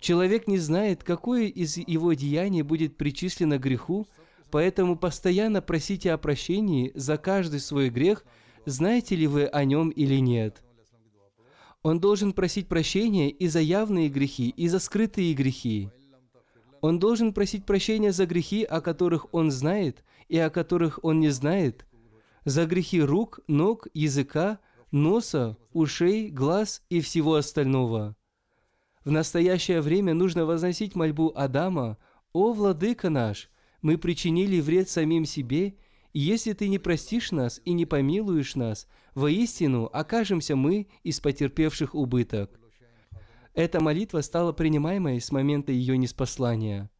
Человек 0.00 0.48
не 0.48 0.58
знает, 0.58 1.04
какое 1.04 1.44
из 1.44 1.76
его 1.76 2.14
деяний 2.14 2.62
будет 2.62 2.96
причислено 2.96 3.58
греху, 3.58 4.08
поэтому 4.50 4.96
постоянно 4.96 5.60
просите 5.60 6.12
о 6.12 6.18
прощении 6.18 6.92
за 6.94 7.18
каждый 7.18 7.60
свой 7.60 7.90
грех, 7.90 8.24
знаете 8.64 9.16
ли 9.16 9.26
вы 9.26 9.44
о 9.44 9.64
нем 9.64 9.90
или 9.90 10.16
нет. 10.16 10.62
Он 11.82 11.98
должен 11.98 12.32
просить 12.32 12.68
прощения 12.68 13.30
и 13.30 13.48
за 13.48 13.60
явные 13.60 14.08
грехи, 14.08 14.50
и 14.50 14.68
за 14.68 14.78
скрытые 14.78 15.34
грехи. 15.34 15.90
Он 16.80 16.98
должен 16.98 17.32
просить 17.32 17.64
прощения 17.64 18.12
за 18.12 18.26
грехи, 18.26 18.64
о 18.64 18.80
которых 18.80 19.32
он 19.32 19.50
знает 19.50 20.04
и 20.28 20.38
о 20.38 20.50
которых 20.50 21.00
он 21.02 21.20
не 21.20 21.28
знает, 21.30 21.86
за 22.44 22.66
грехи 22.66 23.00
рук, 23.00 23.40
ног, 23.46 23.86
языка, 23.94 24.58
носа, 24.90 25.56
ушей, 25.72 26.28
глаз 26.28 26.82
и 26.88 27.00
всего 27.00 27.34
остального. 27.34 28.16
В 29.04 29.10
настоящее 29.10 29.80
время 29.80 30.14
нужно 30.14 30.44
возносить 30.44 30.94
мольбу 30.94 31.32
Адама 31.34 31.98
«О, 32.32 32.52
Владыка 32.52 33.10
наш, 33.10 33.50
мы 33.80 33.98
причинили 33.98 34.60
вред 34.60 34.88
самим 34.88 35.24
себе, 35.24 35.76
и 36.12 36.20
если 36.20 36.52
ты 36.52 36.68
не 36.68 36.78
простишь 36.78 37.32
нас 37.32 37.60
и 37.64 37.72
не 37.72 37.86
помилуешь 37.86 38.54
нас, 38.54 38.86
воистину 39.14 39.88
окажемся 39.92 40.56
мы 40.56 40.88
из 41.02 41.20
потерпевших 41.20 41.94
убыток». 41.94 42.58
Эта 43.54 43.80
молитва 43.80 44.22
стала 44.22 44.52
принимаемой 44.52 45.20
с 45.20 45.30
момента 45.30 45.72
ее 45.72 45.98
неспослания. 45.98 46.90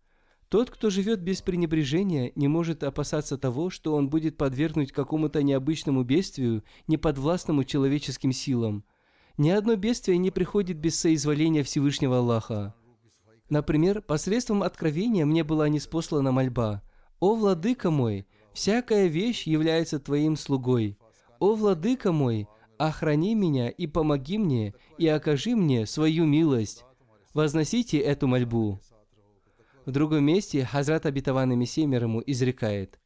Тот, 0.53 0.69
кто 0.69 0.91
живет 0.91 1.23
без 1.23 1.41
пренебрежения, 1.41 2.31
не 2.35 2.47
может 2.47 2.85
опасаться 2.85 3.39
того, 3.39 3.71
что 3.71 3.95
он 3.95 4.11
будет 4.11 4.37
подвергнуть 4.37 4.93
какому-то 4.93 5.43
необычному 5.43 6.05
бедствию, 6.05 6.63
неподвластному 6.89 7.65
человеческим 7.65 8.33
силам. 8.33 8.85
Ни 9.39 9.49
одно 9.49 9.77
бедствие 9.77 10.19
не 10.19 10.31
приходит 10.31 10.77
без 10.77 11.01
соизволения 11.01 11.63
Всевышнего 11.63 12.19
Аллаха. 12.19 12.75
Например, 13.49 14.03
посредством 14.03 14.63
откровения 14.63 15.25
мне 15.25 15.43
была 15.43 15.71
неспослана 15.71 16.33
мольба. 16.33 16.83
«О, 17.19 17.35
владыка 17.35 17.91
мой, 17.91 18.27
всякая 18.53 19.07
вещь 19.07 19.47
является 19.47 19.99
твоим 19.99 20.37
слугой. 20.37 20.99
О, 21.43 21.57
владыка 21.57 22.12
мой, 22.12 22.47
охрани 22.78 23.34
меня 23.34 23.68
и 23.68 23.88
помоги 23.88 24.38
мне, 24.38 24.74
и 24.97 25.09
окажи 25.09 25.57
мне 25.57 25.86
свою 25.86 26.24
милость». 26.24 26.84
Возносите 27.34 27.99
эту 27.99 28.28
мольбу. 28.28 28.78
В 29.84 29.90
другом 29.90 30.22
месте 30.22 30.64
Хазрат 30.64 31.05
Абитаван 31.05 31.59
Мессия 31.59 31.88
ему 31.88 32.22
изрекает. 32.24 33.01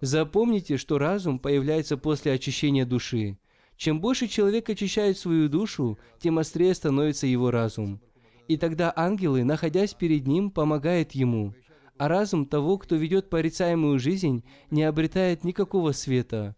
Запомните, 0.00 0.78
что 0.78 0.96
разум 0.96 1.38
появляется 1.38 1.98
после 1.98 2.32
очищения 2.32 2.86
души. 2.86 3.36
Чем 3.76 4.00
больше 4.00 4.26
человек 4.26 4.70
очищает 4.70 5.18
свою 5.18 5.50
душу, 5.50 5.98
тем 6.18 6.38
острее 6.38 6.72
становится 6.72 7.26
его 7.26 7.50
разум. 7.50 8.00
И 8.48 8.56
тогда 8.56 8.90
ангелы, 8.96 9.44
находясь 9.44 9.92
перед 9.92 10.26
ним, 10.26 10.50
помогают 10.50 11.12
ему. 11.12 11.52
А 11.98 12.08
разум 12.08 12.46
того, 12.46 12.78
кто 12.78 12.96
ведет 12.96 13.28
порицаемую 13.28 13.98
жизнь, 13.98 14.44
не 14.70 14.82
обретает 14.82 15.44
никакого 15.44 15.92
света. 15.92 16.56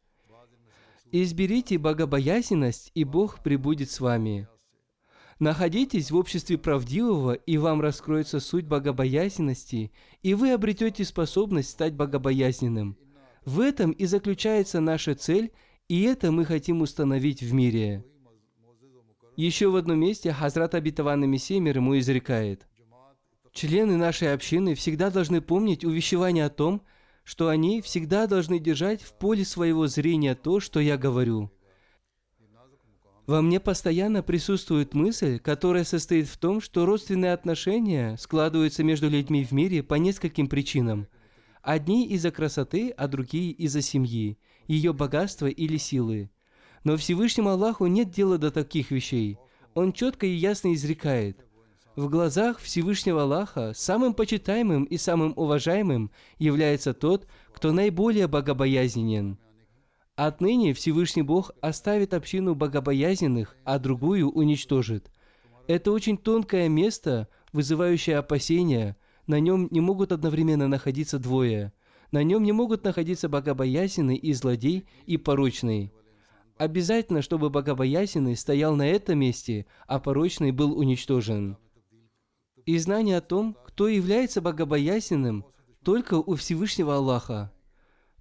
Изберите 1.10 1.78
богобоязненность, 1.78 2.90
и 2.94 3.04
Бог 3.04 3.42
прибудет 3.42 3.90
с 3.90 4.00
вами. 4.00 4.46
Находитесь 5.38 6.10
в 6.10 6.16
обществе 6.16 6.58
правдивого, 6.58 7.32
и 7.32 7.56
вам 7.56 7.80
раскроется 7.80 8.40
суть 8.40 8.66
богобоязненности, 8.66 9.90
и 10.22 10.34
вы 10.34 10.52
обретете 10.52 11.04
способность 11.04 11.70
стать 11.70 11.94
богобоязненным. 11.94 12.98
В 13.44 13.60
этом 13.60 13.92
и 13.92 14.04
заключается 14.04 14.80
наша 14.80 15.14
цель, 15.14 15.52
и 15.88 16.02
это 16.02 16.30
мы 16.30 16.44
хотим 16.44 16.82
установить 16.82 17.42
в 17.42 17.54
мире. 17.54 18.04
Еще 19.36 19.68
в 19.68 19.76
одном 19.76 20.00
месте 20.00 20.32
Хазрат 20.32 20.74
Абитаван 20.74 21.24
Мессия 21.30 21.60
мир 21.60 21.76
ему 21.76 21.98
изрекает. 21.98 22.66
Члены 23.52 23.96
нашей 23.96 24.34
общины 24.34 24.74
всегда 24.74 25.10
должны 25.10 25.40
помнить 25.40 25.84
увещевание 25.84 26.44
о 26.44 26.50
том, 26.50 26.82
что 27.28 27.48
они 27.48 27.82
всегда 27.82 28.26
должны 28.26 28.58
держать 28.58 29.02
в 29.02 29.12
поле 29.12 29.44
своего 29.44 29.86
зрения 29.86 30.34
то, 30.34 30.60
что 30.60 30.80
я 30.80 30.96
говорю– 30.96 31.50
во 33.26 33.42
мне 33.42 33.60
постоянно 33.60 34.22
присутствует 34.22 34.94
мысль, 34.94 35.38
которая 35.38 35.84
состоит 35.84 36.28
в 36.28 36.38
том, 36.38 36.62
что 36.62 36.86
родственные 36.86 37.34
отношения 37.34 38.16
складываются 38.16 38.82
между 38.82 39.10
людьми 39.10 39.44
в 39.44 39.52
мире 39.52 39.82
по 39.82 39.96
нескольким 39.96 40.46
причинам. 40.48 41.08
Одни 41.60 42.08
из-за 42.08 42.30
красоты, 42.30 42.88
а 42.88 43.06
другие 43.06 43.52
из-за 43.52 43.82
семьи, 43.82 44.38
ее 44.66 44.94
богатства 44.94 45.46
или 45.46 45.76
силы. 45.76 46.30
Но 46.84 46.96
Всевышнему 46.96 47.50
Аллаху 47.50 47.84
нет 47.86 48.10
дела 48.10 48.38
до 48.38 48.50
таких 48.50 48.90
вещей. 48.90 49.36
Он 49.74 49.92
четко 49.92 50.24
и 50.24 50.30
ясно 50.30 50.72
изрекает. 50.72 51.44
В 51.98 52.08
глазах 52.08 52.60
Всевышнего 52.60 53.24
Аллаха 53.24 53.72
самым 53.74 54.14
почитаемым 54.14 54.84
и 54.84 54.96
самым 54.96 55.32
уважаемым 55.34 56.12
является 56.38 56.94
тот, 56.94 57.26
кто 57.52 57.72
наиболее 57.72 58.28
богобоязненен– 58.28 59.36
Отныне 60.14 60.74
Всевышний 60.74 61.22
Бог 61.22 61.52
оставит 61.60 62.14
общину 62.14 62.56
богобоязненных, 62.56 63.56
а 63.64 63.80
другую 63.80 64.30
уничтожит. 64.30 65.12
Это 65.68 65.92
очень 65.92 66.16
тонкое 66.16 66.68
место, 66.68 67.28
вызывающее 67.52 68.18
опасения. 68.18 68.96
На 69.28 69.38
нем 69.38 69.68
не 69.72 69.80
могут 69.80 70.10
одновременно 70.10 70.66
находиться 70.66 71.20
двое. 71.20 71.72
На 72.10 72.22
нем 72.24 72.44
не 72.44 72.50
могут 72.50 72.82
находиться 72.82 73.28
богобоязненный 73.28 74.16
и 74.16 74.32
злодей, 74.32 74.86
и 75.06 75.16
порочный. 75.16 75.92
Обязательно, 76.58 77.22
чтобы 77.22 77.48
богобоязненный 77.48 78.36
стоял 78.36 78.74
на 78.74 78.88
этом 78.88 79.20
месте, 79.20 79.66
а 79.86 80.00
порочный 80.00 80.50
был 80.50 80.76
уничтожен. 80.76 81.58
И 82.68 82.76
знание 82.78 83.16
о 83.16 83.22
том, 83.22 83.56
кто 83.66 83.88
является 83.88 84.40
богобоязненным, 84.40 85.44
только 85.82 86.14
у 86.14 86.34
Всевышнего 86.34 86.96
Аллаха– 86.96 87.50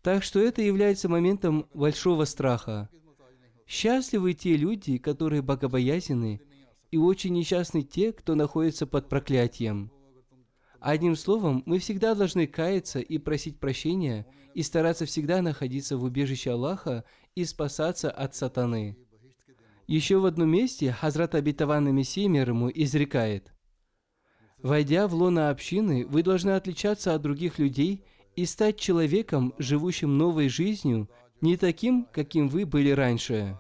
так 0.08 0.24
что 0.24 0.40
это 0.40 0.62
является 0.62 1.10
моментом 1.10 1.68
большого 1.74 2.24
страха. 2.24 2.88
Счастливы 3.68 4.34
те 4.34 4.56
люди, 4.56 5.00
которые 5.00 5.42
богобоязнены, 5.42 6.40
и 6.92 6.98
очень 6.98 7.34
несчастны 7.34 7.84
те, 7.84 8.14
кто 8.14 8.36
находится 8.36 8.88
под 8.88 9.10
проклятием. 9.10 9.92
Одним 10.80 11.18
словом, 11.18 11.62
мы 11.66 11.80
всегда 11.80 12.16
должны 12.16 12.48
каяться 12.48 13.00
и 13.00 13.18
просить 13.18 13.60
прощения, 13.60 14.26
и 14.54 14.64
стараться 14.64 15.06
всегда 15.06 15.42
находиться 15.42 15.98
в 15.98 16.06
убежище 16.06 16.52
Аллаха 16.52 17.04
и 17.36 17.44
спасаться 17.44 18.10
от 18.10 18.34
сатаны. 18.34 18.98
Еще 19.88 20.20
в 20.20 20.26
одном 20.26 20.52
месте 20.52 20.94
Хазрат 20.94 21.36
Абитаван 21.36 21.94
Мессия 21.94 22.30
мир 22.30 22.52
ему 22.52 22.72
изрекает, 22.74 23.52
«Войдя 24.62 25.08
в 25.08 25.14
лоно 25.14 25.50
общины, 25.50 26.06
вы 26.08 26.24
должны 26.24 26.52
отличаться 26.52 27.14
от 27.14 27.22
других 27.22 27.60
людей– 27.60 28.04
и 28.38 28.46
стать 28.46 28.80
человеком, 28.80 29.54
живущим 29.58 30.18
новой 30.18 30.48
жизнью, 30.48 31.10
не 31.42 31.58
таким, 31.58 32.06
каким 32.06 32.50
вы 32.50 32.68
были 32.68 32.92
раньше. 32.92 33.60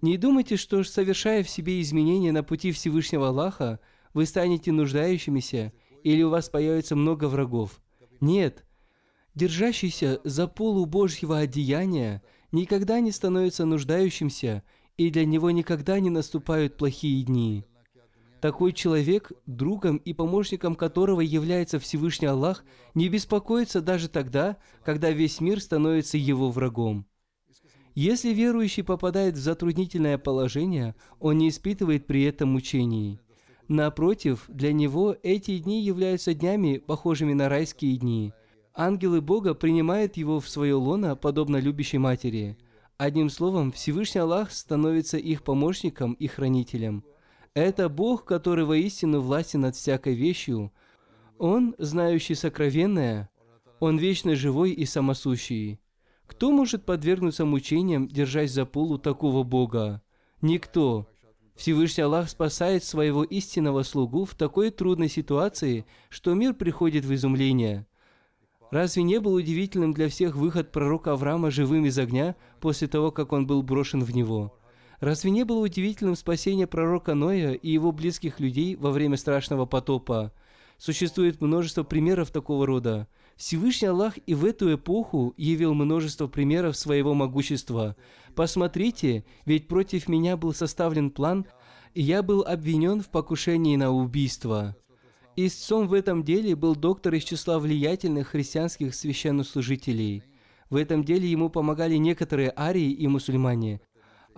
Не 0.00 0.16
думайте, 0.16 0.56
что, 0.56 0.82
совершая 0.84 1.44
в 1.44 1.50
себе 1.50 1.82
изменения 1.82 2.32
на 2.32 2.42
пути 2.42 2.72
Всевышнего 2.72 3.28
Аллаха, 3.28 3.78
вы 4.14 4.24
станете 4.24 4.72
нуждающимися 4.72 5.72
или 6.02 6.22
у 6.22 6.30
вас 6.30 6.48
появится 6.48 6.96
много 6.96 7.26
врагов. 7.28 7.82
Нет. 8.20 8.64
Держащийся 9.34 10.18
за 10.24 10.48
полу 10.48 10.86
Божьего 10.86 11.38
одеяния 11.38 12.22
никогда 12.52 13.00
не 13.00 13.12
становится 13.12 13.66
нуждающимся, 13.66 14.62
и 14.96 15.10
для 15.10 15.26
него 15.26 15.50
никогда 15.50 16.00
не 16.00 16.08
наступают 16.08 16.78
плохие 16.78 17.22
дни. 17.22 17.66
Такой 18.40 18.72
человек, 18.72 19.32
другом 19.46 19.96
и 19.96 20.12
помощником 20.12 20.74
которого 20.74 21.20
является 21.20 21.78
Всевышний 21.78 22.28
Аллах, 22.28 22.64
не 22.94 23.08
беспокоится 23.08 23.80
даже 23.80 24.08
тогда, 24.08 24.56
когда 24.84 25.10
весь 25.10 25.40
мир 25.40 25.60
становится 25.60 26.18
его 26.18 26.50
врагом. 26.50 27.06
Если 27.94 28.34
верующий 28.34 28.84
попадает 28.84 29.36
в 29.36 29.38
затруднительное 29.38 30.18
положение, 30.18 30.94
он 31.18 31.38
не 31.38 31.48
испытывает 31.48 32.06
при 32.06 32.24
этом 32.24 32.50
мучений. 32.50 33.20
Напротив, 33.68 34.44
для 34.48 34.72
него 34.74 35.16
эти 35.22 35.58
дни 35.58 35.82
являются 35.82 36.34
днями, 36.34 36.76
похожими 36.76 37.32
на 37.32 37.48
райские 37.48 37.96
дни. 37.96 38.34
Ангелы 38.74 39.22
Бога 39.22 39.54
принимают 39.54 40.18
его 40.18 40.40
в 40.40 40.48
свое 40.48 40.74
лоно, 40.74 41.16
подобно 41.16 41.56
любящей 41.56 41.96
матери. 41.96 42.58
Одним 42.98 43.30
словом, 43.30 43.72
Всевышний 43.72 44.20
Аллах 44.20 44.52
становится 44.52 45.16
их 45.16 45.42
помощником 45.42 46.12
и 46.12 46.26
хранителем– 46.26 47.02
это 47.56 47.88
Бог, 47.88 48.26
который 48.26 48.66
воистину 48.66 49.20
властен 49.20 49.62
над 49.62 49.76
всякой 49.76 50.14
вещью. 50.14 50.72
Он, 51.38 51.74
знающий 51.78 52.34
сокровенное, 52.34 53.30
Он 53.80 53.96
вечно 53.96 54.36
живой 54.36 54.72
и 54.72 54.84
самосущий. 54.84 55.80
Кто 56.26 56.52
может 56.52 56.84
подвергнуться 56.84 57.46
мучениям, 57.46 58.08
держась 58.08 58.52
за 58.52 58.66
полу 58.66 58.98
такого 58.98 59.42
Бога? 59.42 60.02
Никто. 60.42 61.06
Всевышний 61.54 62.02
Аллах 62.02 62.28
спасает 62.28 62.84
своего 62.84 63.24
истинного 63.24 63.84
слугу 63.84 64.26
в 64.26 64.34
такой 64.34 64.70
трудной 64.70 65.08
ситуации, 65.08 65.86
что 66.10 66.34
мир 66.34 66.52
приходит 66.52 67.06
в 67.06 67.14
изумление. 67.14 67.86
Разве 68.70 69.02
не 69.02 69.18
был 69.18 69.32
удивительным 69.32 69.94
для 69.94 70.10
всех 70.10 70.36
выход 70.36 70.72
пророка 70.72 71.12
Авраама 71.12 71.50
живым 71.50 71.86
из 71.86 71.98
огня 71.98 72.36
после 72.60 72.86
того, 72.86 73.10
как 73.10 73.32
он 73.32 73.46
был 73.46 73.62
брошен 73.62 74.04
в 74.04 74.14
него? 74.14 74.52
Разве 75.00 75.30
не 75.30 75.44
было 75.44 75.60
удивительным 75.60 76.16
спасение 76.16 76.66
пророка 76.66 77.14
Ноя 77.14 77.52
и 77.52 77.70
его 77.70 77.92
близких 77.92 78.40
людей 78.40 78.76
во 78.76 78.90
время 78.90 79.16
страшного 79.16 79.66
потопа? 79.66 80.32
Существует 80.78 81.40
множество 81.40 81.82
примеров 81.82 82.30
такого 82.30 82.66
рода. 82.66 83.08
Всевышний 83.36 83.88
Аллах 83.88 84.14
и 84.26 84.34
в 84.34 84.44
эту 84.44 84.74
эпоху 84.74 85.34
явил 85.36 85.74
множество 85.74 86.26
примеров 86.26 86.76
своего 86.76 87.14
могущества. 87.14 87.96
Посмотрите, 88.34 89.24
ведь 89.44 89.68
против 89.68 90.08
меня 90.08 90.36
был 90.36 90.54
составлен 90.54 91.10
план, 91.10 91.46
и 91.94 92.02
я 92.02 92.22
был 92.22 92.42
обвинен 92.42 93.02
в 93.02 93.08
покушении 93.08 93.76
на 93.76 93.90
убийство. 93.90 94.76
Истцом 95.34 95.86
в 95.86 95.92
этом 95.92 96.24
деле 96.24 96.56
был 96.56 96.74
доктор 96.74 97.14
из 97.14 97.24
числа 97.24 97.58
влиятельных 97.58 98.28
христианских 98.28 98.94
священнослужителей. 98.94 100.22
В 100.70 100.76
этом 100.76 101.04
деле 101.04 101.30
ему 101.30 101.50
помогали 101.50 101.96
некоторые 101.96 102.52
арии 102.56 102.90
и 102.90 103.06
мусульмане. 103.06 103.80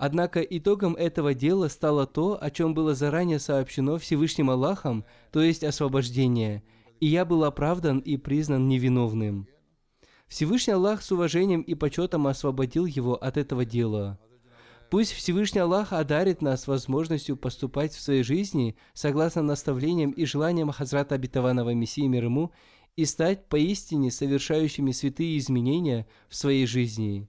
Однако 0.01 0.41
итогом 0.41 0.95
этого 0.95 1.35
дела 1.35 1.67
стало 1.67 2.07
то, 2.07 2.39
о 2.41 2.51
чем 2.53 2.73
было 2.73 2.95
заранее 2.95 3.41
сообщено 3.41 3.99
Всевышним 3.99 4.49
Аллахом, 4.49 5.05
то 5.33 5.43
есть 5.43 5.65
освобождение, 5.65 6.63
и 7.01 7.07
я 7.07 7.25
был 7.25 7.43
оправдан 7.43 7.99
и 7.99 8.17
признан 8.17 8.69
невиновным. 8.69 9.49
Всевышний 10.29 10.75
Аллах 10.75 11.03
с 11.03 11.11
уважением 11.11 11.63
и 11.63 11.75
почетом 11.75 12.29
освободил 12.29 12.87
его 12.87 13.17
от 13.17 13.37
этого 13.37 13.65
дела. 13.65 14.21
Пусть 14.89 15.13
Всевышний 15.13 15.61
Аллах 15.61 15.93
одарит 15.93 16.43
нас 16.43 16.69
возможностью 16.69 17.37
поступать 17.37 17.93
в 17.93 18.01
своей 18.01 18.23
жизни 18.23 18.77
согласно 18.95 19.43
наставлениям 19.43 20.13
и 20.13 20.25
желаниям 20.27 20.71
Хазрата 20.71 21.17
Обетованного 21.17 21.75
Мессии 21.75 22.07
мир 22.07 22.25
ему 22.25 22.53
и 22.95 23.05
стать 23.05 23.49
поистине 23.49 24.13
совершающими 24.13 24.93
святые 24.93 25.39
изменения 25.39 26.07
в 26.29 26.37
своей 26.37 26.67
жизни. 26.67 27.29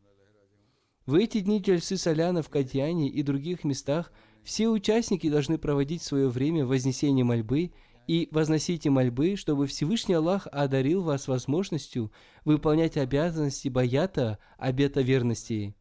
В 1.09 1.15
эти 1.15 1.39
дни 1.39 1.57
Джальсы 1.57 1.97
Соляна 1.97 2.43
в 2.43 2.49
Кадьяне 2.49 3.09
и 3.09 3.23
других 3.23 3.63
местах 3.63 4.11
все 4.43 4.67
участники 4.67 5.27
должны 5.27 5.57
проводить 5.57 6.03
свое 6.03 6.29
время 6.29 6.63
в 6.63 6.69
вознесении 6.69 7.23
мольбы 7.23 7.71
и 8.05 8.27
возносите 8.29 8.91
мольбы, 8.91 9.35
чтобы 9.35 9.65
Всевышний 9.65 10.13
Аллах 10.13 10.47
одарил 10.51 11.01
вас 11.01 11.27
возможностью 11.27 12.11
выполнять 12.45 12.95
обязанности 12.95 13.69
баята, 13.69 14.37
обета 14.59 15.01
верности. 15.01 15.73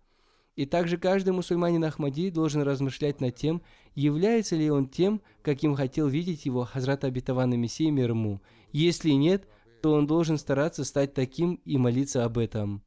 И 0.56 0.64
также 0.64 0.96
каждый 0.96 1.34
мусульманин 1.34 1.84
Ахмади 1.84 2.30
должен 2.30 2.62
размышлять 2.62 3.20
над 3.20 3.36
тем, 3.36 3.60
является 3.94 4.56
ли 4.56 4.70
он 4.70 4.88
тем, 4.88 5.20
каким 5.42 5.74
хотел 5.74 6.08
видеть 6.08 6.46
его 6.46 6.64
Хазрат 6.64 7.04
Обетованный 7.04 7.58
Мессия 7.58 7.90
мир 7.90 8.12
ему. 8.12 8.40
Если 8.72 9.10
нет, 9.10 9.46
то 9.82 9.92
он 9.92 10.06
должен 10.06 10.38
стараться 10.38 10.84
стать 10.84 11.12
таким 11.12 11.60
и 11.66 11.76
молиться 11.76 12.24
об 12.24 12.38
этом. 12.38 12.82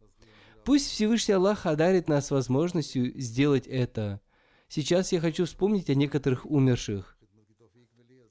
Пусть 0.63 0.89
Всевышний 0.89 1.33
Аллах 1.33 1.65
одарит 1.65 2.07
нас 2.07 2.29
возможностью 2.29 3.19
сделать 3.19 3.65
это. 3.65 4.21
Сейчас 4.67 5.11
я 5.11 5.19
хочу 5.19 5.45
вспомнить 5.45 5.89
о 5.89 5.95
некоторых 5.95 6.45
умерших. 6.45 7.17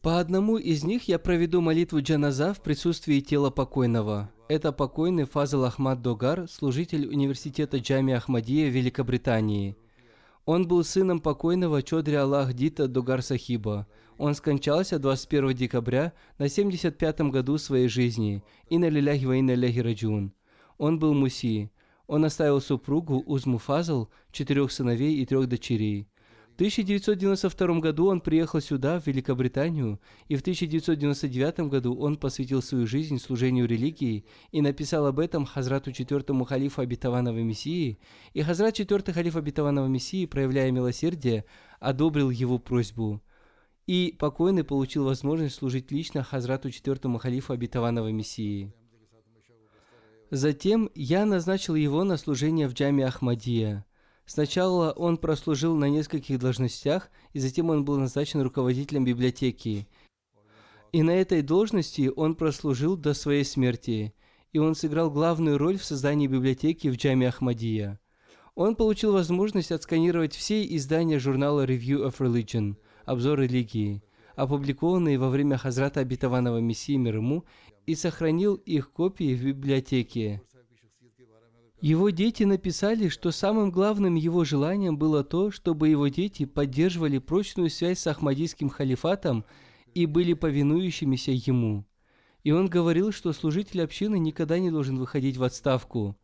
По 0.00 0.18
одному 0.18 0.56
из 0.56 0.84
них 0.84 1.08
я 1.08 1.18
проведу 1.18 1.60
молитву 1.60 2.00
джаназа 2.00 2.54
в 2.54 2.62
присутствии 2.62 3.20
тела 3.20 3.50
покойного. 3.50 4.30
Это 4.48 4.72
покойный 4.72 5.24
Фазал 5.24 5.64
Ахмад 5.64 6.02
Догар, 6.02 6.48
служитель 6.48 7.06
университета 7.06 7.78
Джами 7.78 8.14
Ахмадия 8.14 8.70
Великобритании. 8.70 9.76
Он 10.46 10.66
был 10.66 10.84
сыном 10.84 11.20
покойного 11.20 11.82
Чодри 11.82 12.14
Аллах 12.14 12.54
Дита 12.54 12.88
Догар 12.88 13.22
Сахиба. 13.22 13.86
Он 14.18 14.34
скончался 14.34 14.98
21 14.98 15.54
декабря 15.54 16.12
на 16.38 16.44
75-м 16.44 17.30
году 17.30 17.58
своей 17.58 17.88
жизни. 17.88 18.42
Инна 18.68 18.88
лиляхи 18.88 19.26
ва 19.26 19.36
инна 19.36 19.54
раджун. 19.54 20.32
Он 20.78 20.98
был 20.98 21.12
муси. 21.12 21.70
Он 22.10 22.24
оставил 22.24 22.60
супругу 22.60 23.22
Узму 23.24 23.58
Фазл, 23.58 24.08
четырех 24.32 24.72
сыновей 24.72 25.18
и 25.22 25.26
трех 25.26 25.46
дочерей. 25.46 26.08
В 26.48 26.54
1992 26.54 27.78
году 27.78 28.06
он 28.08 28.20
приехал 28.20 28.60
сюда, 28.60 28.98
в 28.98 29.06
Великобританию, 29.06 30.00
и 30.26 30.34
в 30.34 30.40
1999 30.40 31.70
году 31.70 31.94
он 31.94 32.16
посвятил 32.16 32.62
свою 32.62 32.88
жизнь 32.88 33.20
служению 33.20 33.68
религии 33.68 34.24
и 34.50 34.60
написал 34.60 35.06
об 35.06 35.20
этом 35.20 35.46
Хазрату 35.46 35.92
четвертому 35.92 36.44
халифу 36.44 36.80
обетованного 36.80 37.38
Мессии, 37.38 38.00
и 38.32 38.42
Хазрат 38.42 38.74
четвертый 38.74 39.14
халиф 39.14 39.36
обетованного 39.36 39.86
Мессии, 39.86 40.26
проявляя 40.26 40.72
милосердие, 40.72 41.44
одобрил 41.78 42.30
его 42.30 42.58
просьбу. 42.58 43.22
И 43.86 44.16
покойный 44.18 44.64
получил 44.64 45.04
возможность 45.04 45.54
служить 45.54 45.92
лично 45.92 46.24
Хазрату 46.24 46.72
четвертому 46.72 47.18
халифу 47.18 47.52
обетованного 47.52 48.10
Мессии. 48.10 48.72
Затем 50.30 50.90
я 50.94 51.24
назначил 51.26 51.74
его 51.74 52.04
на 52.04 52.16
служение 52.16 52.68
в 52.68 52.72
джаме 52.72 53.04
Ахмадия. 53.04 53.84
Сначала 54.26 54.92
он 54.92 55.16
прослужил 55.16 55.74
на 55.74 55.88
нескольких 55.88 56.38
должностях, 56.38 57.10
и 57.32 57.40
затем 57.40 57.68
он 57.68 57.84
был 57.84 57.98
назначен 57.98 58.40
руководителем 58.40 59.04
библиотеки. 59.04 59.88
И 60.92 61.02
на 61.02 61.10
этой 61.10 61.42
должности 61.42 62.12
он 62.14 62.36
прослужил 62.36 62.96
до 62.96 63.12
своей 63.12 63.44
смерти, 63.44 64.14
и 64.52 64.60
он 64.60 64.76
сыграл 64.76 65.10
главную 65.10 65.58
роль 65.58 65.78
в 65.78 65.84
создании 65.84 66.28
библиотеки 66.28 66.86
в 66.86 66.94
джаме 66.94 67.28
Ахмадия. 67.28 67.98
Он 68.54 68.76
получил 68.76 69.12
возможность 69.12 69.72
отсканировать 69.72 70.34
все 70.34 70.64
издания 70.76 71.18
журнала 71.18 71.66
Review 71.66 72.06
of 72.06 72.18
Religion, 72.18 72.76
обзор 73.04 73.40
религии, 73.40 74.04
опубликованные 74.36 75.18
во 75.18 75.28
время 75.28 75.56
Хазрата 75.56 76.00
Обетованного 76.00 76.58
Мессии 76.58 76.96
мир 76.96 77.16
ему 77.16 77.44
и 77.86 77.94
сохранил 77.94 78.54
их 78.54 78.90
копии 78.92 79.34
в 79.34 79.44
библиотеке. 79.44 80.42
Его 81.80 82.10
дети 82.10 82.44
написали, 82.44 83.08
что 83.08 83.30
самым 83.30 83.70
главным 83.70 84.14
его 84.14 84.44
желанием 84.44 84.98
было 84.98 85.24
то, 85.24 85.50
чтобы 85.50 85.88
его 85.88 86.08
дети 86.08 86.44
поддерживали 86.44 87.18
прочную 87.18 87.70
связь 87.70 88.00
с 88.00 88.06
Ахмадийским 88.06 88.68
халифатом 88.68 89.46
и 89.94 90.04
были 90.04 90.34
повинующимися 90.34 91.32
ему. 91.32 91.86
И 92.44 92.52
он 92.52 92.68
говорил, 92.68 93.12
что 93.12 93.32
служитель 93.32 93.82
общины 93.82 94.18
никогда 94.18 94.58
не 94.58 94.70
должен 94.70 94.98
выходить 94.98 95.38
в 95.38 95.42
отставку. 95.42 96.18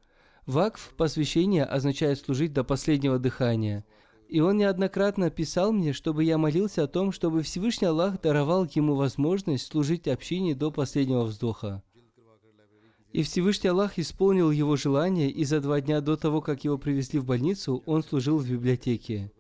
Вакф, 0.45 0.93
посвящение, 0.97 1.65
означает 1.65 2.19
служить 2.19 2.53
до 2.53 2.63
последнего 2.63 3.19
дыхания– 3.19 3.85
и 4.29 4.41
он 4.41 4.57
неоднократно 4.57 5.31
писал 5.31 5.72
мне, 5.72 5.93
чтобы 5.93 6.24
я 6.24 6.39
молился 6.39 6.85
о 6.85 6.89
том, 6.89 7.12
чтобы 7.12 7.43
Всевышний 7.43 7.87
Аллах 7.87 8.20
даровал 8.20 8.66
ему 8.74 8.95
возможность 8.95 9.66
служить 9.66 10.09
общине 10.09 10.55
до 10.55 10.70
последнего 10.70 11.22
вздоха. 11.22 11.83
И 13.12 13.22
Всевышний 13.22 13.70
Аллах 13.70 13.99
исполнил 13.99 14.51
его 14.51 14.77
желание, 14.77 15.31
и 15.31 15.45
за 15.45 15.61
два 15.61 15.81
дня 15.81 16.01
до 16.01 16.16
того, 16.16 16.41
как 16.41 16.64
его 16.64 16.77
привезли 16.77 17.18
в 17.18 17.24
больницу, 17.24 17.83
он 17.87 18.03
служил 18.03 18.39
в 18.39 18.51
библиотеке. 18.51 19.33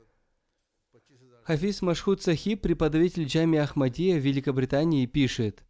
Хафиз 1.42 1.82
Машхуд 1.82 2.22
Сахиб, 2.22 2.62
преподаватель 2.62 3.24
Джами 3.24 3.58
Ахмадия 3.58 4.18
в 4.18 4.24
Великобритании, 4.24 5.06
пишет, 5.06 5.64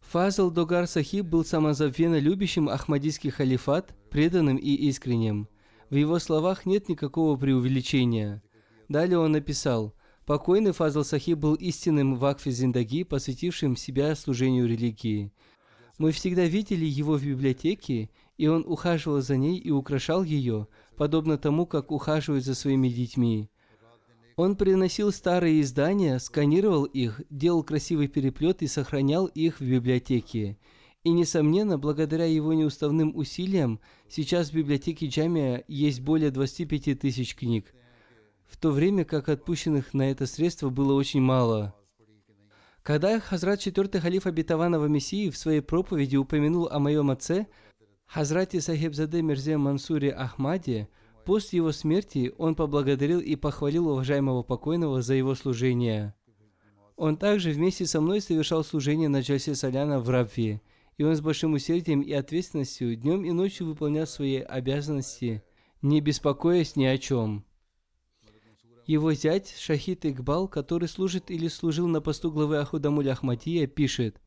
Фазл 0.00 0.50
Догар 0.50 0.86
Сахиб 0.86 1.26
был 1.26 1.44
самозабвенно 1.44 2.18
любящим 2.18 2.68
Ахмадийский 2.68 3.30
халифат, 3.30 3.94
преданным 4.10 4.56
и 4.56 4.72
искренним– 4.74 5.48
в 5.90 5.96
его 5.96 6.18
словах 6.18 6.66
нет 6.66 6.88
никакого 6.88 7.36
преувеличения. 7.36 8.42
Далее 8.88 9.18
он 9.18 9.32
написал, 9.32 9.94
«Покойный 10.24 10.72
Фазл 10.72 11.02
Сахиб 11.02 11.38
был 11.38 11.54
истинным 11.54 12.14
вакфе 12.14 12.52
Зиндаги, 12.52 13.02
посвятившим 13.02 13.76
себя 13.76 14.14
служению 14.14 14.68
религии. 14.68 15.32
Мы 15.98 16.12
всегда 16.12 16.44
видели 16.44 16.86
его 16.86 17.16
в 17.16 17.24
библиотеке, 17.24 18.08
и 18.38 18.46
он 18.46 18.64
ухаживал 18.66 19.20
за 19.20 19.36
ней 19.36 19.58
и 19.58 19.70
украшал 19.70 20.22
ее, 20.22 20.68
подобно 20.96 21.36
тому, 21.36 21.66
как 21.66 21.90
ухаживают 21.90 22.44
за 22.44 22.54
своими 22.54 22.88
детьми. 22.88 23.50
Он 24.36 24.56
приносил 24.56 25.12
старые 25.12 25.60
издания, 25.60 26.18
сканировал 26.18 26.84
их, 26.84 27.20
делал 27.28 27.62
красивый 27.62 28.08
переплет 28.08 28.62
и 28.62 28.66
сохранял 28.66 29.26
их 29.26 29.60
в 29.60 29.64
библиотеке. 29.64 30.56
И, 31.02 31.10
несомненно, 31.10 31.78
благодаря 31.78 32.26
его 32.26 32.52
неуставным 32.52 33.16
усилиям, 33.16 33.80
сейчас 34.08 34.50
в 34.50 34.54
библиотеке 34.54 35.06
Джамия 35.06 35.64
есть 35.66 36.02
более 36.02 36.30
25 36.30 37.00
тысяч 37.00 37.34
книг, 37.34 37.74
в 38.46 38.58
то 38.58 38.70
время 38.70 39.06
как 39.06 39.30
отпущенных 39.30 39.94
на 39.94 40.10
это 40.10 40.26
средство 40.26 40.68
было 40.68 40.92
очень 40.92 41.22
мало. 41.22 41.74
Когда 42.82 43.18
Хазрат 43.18 43.60
четвертый 43.60 44.00
халиф 44.00 44.26
обетованного 44.26 44.86
Мессии 44.86 45.30
в 45.30 45.38
своей 45.38 45.60
проповеди 45.62 46.16
упомянул 46.16 46.68
о 46.68 46.78
моем 46.78 47.10
отце, 47.10 47.46
Хазрате 48.04 48.60
Сахибзаде 48.60 49.22
Мирзе 49.22 49.56
Мансуре 49.56 50.10
Ахмаде, 50.10 50.88
после 51.24 51.58
его 51.58 51.72
смерти 51.72 52.34
он 52.36 52.54
поблагодарил 52.54 53.20
и 53.20 53.36
похвалил 53.36 53.88
уважаемого 53.88 54.42
покойного 54.42 55.00
за 55.00 55.14
его 55.14 55.34
служение. 55.34 56.14
Он 56.96 57.16
также 57.16 57.52
вместе 57.52 57.86
со 57.86 58.02
мной 58.02 58.20
совершал 58.20 58.64
служение 58.64 59.08
на 59.08 59.20
Джасе 59.20 59.54
Соляна 59.54 59.98
в 59.98 60.10
Рабве– 60.10 60.60
и 60.98 61.04
он 61.04 61.16
с 61.16 61.20
большим 61.20 61.54
усердием 61.54 62.00
и 62.00 62.12
ответственностью 62.12 62.96
днем 62.96 63.24
и 63.24 63.30
ночью 63.32 63.66
выполнял 63.66 64.06
свои 64.06 64.38
обязанности, 64.38 65.42
не 65.82 66.00
беспокоясь 66.00 66.76
ни 66.76 66.84
о 66.84 66.98
чем. 66.98 67.44
Его 68.86 69.12
зять 69.12 69.54
Шахид 69.56 70.04
Игбал, 70.04 70.48
который 70.48 70.88
служит 70.88 71.30
или 71.30 71.48
служил 71.48 71.86
на 71.86 72.00
посту 72.00 72.32
главы 72.32 72.58
Ахудамуль 72.58 73.08
Ахмадия, 73.10 73.66
пишет, 73.66 74.20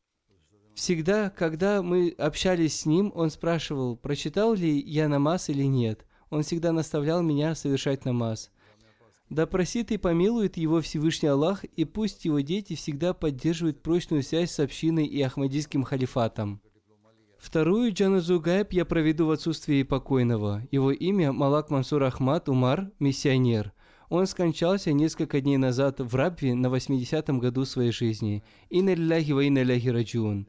Всегда, 0.74 1.30
когда 1.30 1.82
мы 1.82 2.10
общались 2.18 2.80
с 2.80 2.86
ним, 2.86 3.12
он 3.14 3.30
спрашивал, 3.30 3.96
прочитал 3.96 4.54
ли 4.54 4.80
я 4.80 5.08
намаз 5.08 5.48
или 5.48 5.62
нет. 5.62 6.04
Он 6.30 6.42
всегда 6.42 6.72
наставлял 6.72 7.22
меня 7.22 7.54
совершать 7.54 8.04
намаз. 8.04 8.50
Да 9.30 9.46
просит 9.46 9.90
и 9.90 9.96
помилует 9.96 10.56
его 10.56 10.80
Всевышний 10.80 11.28
Аллах, 11.28 11.64
и 11.64 11.84
пусть 11.84 12.24
его 12.24 12.40
дети 12.40 12.74
всегда 12.74 13.14
поддерживают 13.14 13.82
прочную 13.82 14.22
связь 14.22 14.50
с 14.50 14.60
общиной 14.60 15.06
и 15.06 15.20
Ахмадийским 15.22 15.82
халифатом. 15.82 16.60
Вторую 17.38 17.92
джаназу 17.92 18.40
гайб 18.40 18.72
я 18.72 18.84
проведу 18.84 19.26
в 19.26 19.30
отсутствии 19.30 19.82
покойного. 19.82 20.62
Его 20.70 20.92
имя 20.92 21.32
Малак 21.32 21.70
Мансур 21.70 22.02
Ахмад 22.02 22.48
Умар, 22.48 22.90
миссионер. 22.98 23.72
Он 24.08 24.26
скончался 24.26 24.92
несколько 24.92 25.40
дней 25.40 25.56
назад 25.56 26.00
в 26.00 26.14
Рабве 26.14 26.54
на 26.54 26.68
80-м 26.68 27.38
году 27.38 27.64
своей 27.64 27.92
жизни. 27.92 28.44
Инна 28.70 28.94
лилляхи 28.94 29.32
ва 29.32 29.40
инна. 29.40 30.46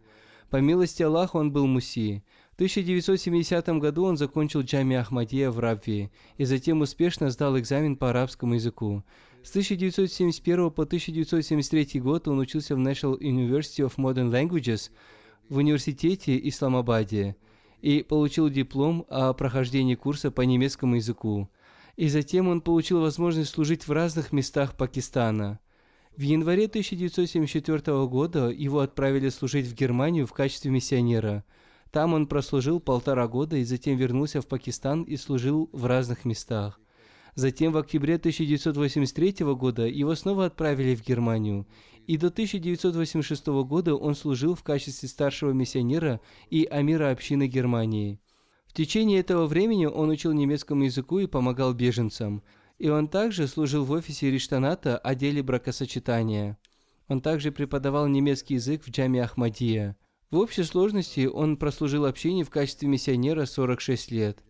По 0.50 0.58
милости 0.58 1.04
Аллаха 1.04 1.38
он 1.38 1.52
был 1.52 1.66
муси. 1.66 2.24
В 2.56 2.58
1970 2.58 3.68
году 3.80 4.06
он 4.06 4.16
закончил 4.16 4.62
джами 4.62 4.96
Ахмадия 4.96 5.52
в 5.52 5.60
Рабве 5.60 6.10
и 6.38 6.46
затем 6.46 6.80
успешно 6.80 7.30
сдал 7.30 7.60
экзамен 7.60 7.98
по 7.98 8.12
арабскому 8.12 8.54
языку. 8.54 9.04
С 9.44 9.50
1971 9.50 10.72
по 10.72 10.84
1973 10.84 12.00
год 12.00 12.30
он 12.30 12.40
учился 12.40 12.78
в 12.78 12.80
National 12.80 13.20
University 13.20 13.86
of 13.86 13.96
Modern 13.98 14.32
Languages 14.32 14.90
в 15.50 15.58
университете 15.58 16.40
Исламабаде 16.48 17.36
и 17.82 18.04
получил 18.04 18.50
диплом 18.50 19.06
о 19.10 19.34
прохождении 19.34 19.96
курса 19.96 20.32
по 20.32 20.40
немецкому 20.40 20.96
языку. 20.96 21.50
И 21.98 22.08
затем 22.08 22.48
он 22.48 22.62
получил 22.62 23.02
возможность 23.02 23.50
служить 23.50 23.86
в 23.86 23.92
разных 23.92 24.32
местах 24.32 24.78
Пакистана. 24.78 25.60
В 26.16 26.22
январе 26.22 26.68
1974 26.68 28.08
года 28.08 28.50
его 28.50 28.80
отправили 28.80 29.28
служить 29.28 29.68
в 29.68 29.76
Германию 29.76 30.26
в 30.26 30.32
качестве 30.32 30.72
миссионера. 30.72 31.44
Там 31.96 32.14
он 32.14 32.28
прослужил 32.28 32.82
полтора 32.82 33.26
года 33.30 33.56
и 33.56 33.64
затем 33.64 33.96
вернулся 33.96 34.42
в 34.42 34.48
Пакистан 34.48 35.04
и 35.04 35.16
служил 35.16 35.70
в 35.72 35.86
разных 35.86 36.26
местах. 36.26 36.78
Затем 37.36 37.72
в 37.72 37.78
октябре 37.78 38.16
1983 38.16 39.46
года 39.56 39.88
его 39.88 40.14
снова 40.16 40.48
отправили 40.48 40.94
в 40.94 41.06
Германию, 41.08 41.66
и 42.06 42.18
до 42.18 42.28
1986 42.28 43.48
года 43.64 43.96
он 43.96 44.14
служил 44.14 44.56
в 44.56 44.64
качестве 44.64 45.08
старшего 45.08 45.52
миссионера 45.52 46.20
и 46.50 46.66
амира 46.66 47.12
общины 47.12 47.48
Германии. 47.48 48.20
В 48.68 48.74
течение 48.74 49.22
этого 49.22 49.46
времени 49.46 49.86
он 49.86 50.10
учил 50.10 50.34
немецкому 50.34 50.84
языку 50.84 51.20
и 51.20 51.28
помогал 51.28 51.74
беженцам– 51.74 52.44
и 52.78 52.90
он 52.90 53.08
также 53.08 53.48
служил 53.48 53.86
в 53.86 53.92
офисе 53.92 54.30
Риштаната 54.30 54.98
отделе 54.98 55.42
бракосочетания. 55.42 56.58
Он 57.08 57.22
также 57.22 57.54
преподавал 57.54 58.08
немецкий 58.08 58.56
язык 58.56 58.84
в 58.84 58.90
Джаме 58.90 59.24
Ахмадия. 59.24 59.96
В 60.32 60.38
общей 60.38 60.64
сложности 60.64 61.28
он 61.28 61.58
прослужил 61.58 62.06
общине 62.06 62.44
в 62.44 62.50
качестве 62.50 62.88
миссионера 62.88 63.46
46 63.46 64.12
лет. 64.12 64.44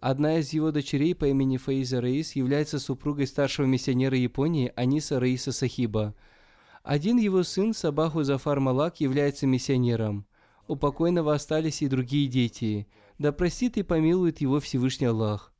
Одна 0.00 0.38
из 0.38 0.52
его 0.52 0.72
дочерей 0.72 1.14
по 1.14 1.26
имени 1.26 1.58
Фаиза 1.58 2.00
Раис 2.00 2.34
является 2.34 2.80
супругой 2.80 3.28
старшего 3.28 3.66
миссионера 3.66 4.16
Японии 4.16 4.72
Аниса 4.74 5.20
Раиса 5.20 5.52
Сахиба. 5.52 6.14
Один 6.82 7.18
его 7.18 7.44
сын 7.44 7.72
Сабаху 7.72 8.24
Зафар 8.24 8.58
Малак 8.58 8.98
является 8.98 9.46
миссионером. 9.46 10.26
У 10.66 10.74
покойного 10.74 11.34
остались 11.34 11.82
и 11.82 11.86
другие 11.86 12.26
дети. 12.26 12.88
Да 13.18 13.30
простит 13.30 13.76
и 13.76 13.84
помилует 13.84 14.40
его 14.40 14.58
Всевышний 14.58 15.06
Аллах. 15.06 15.52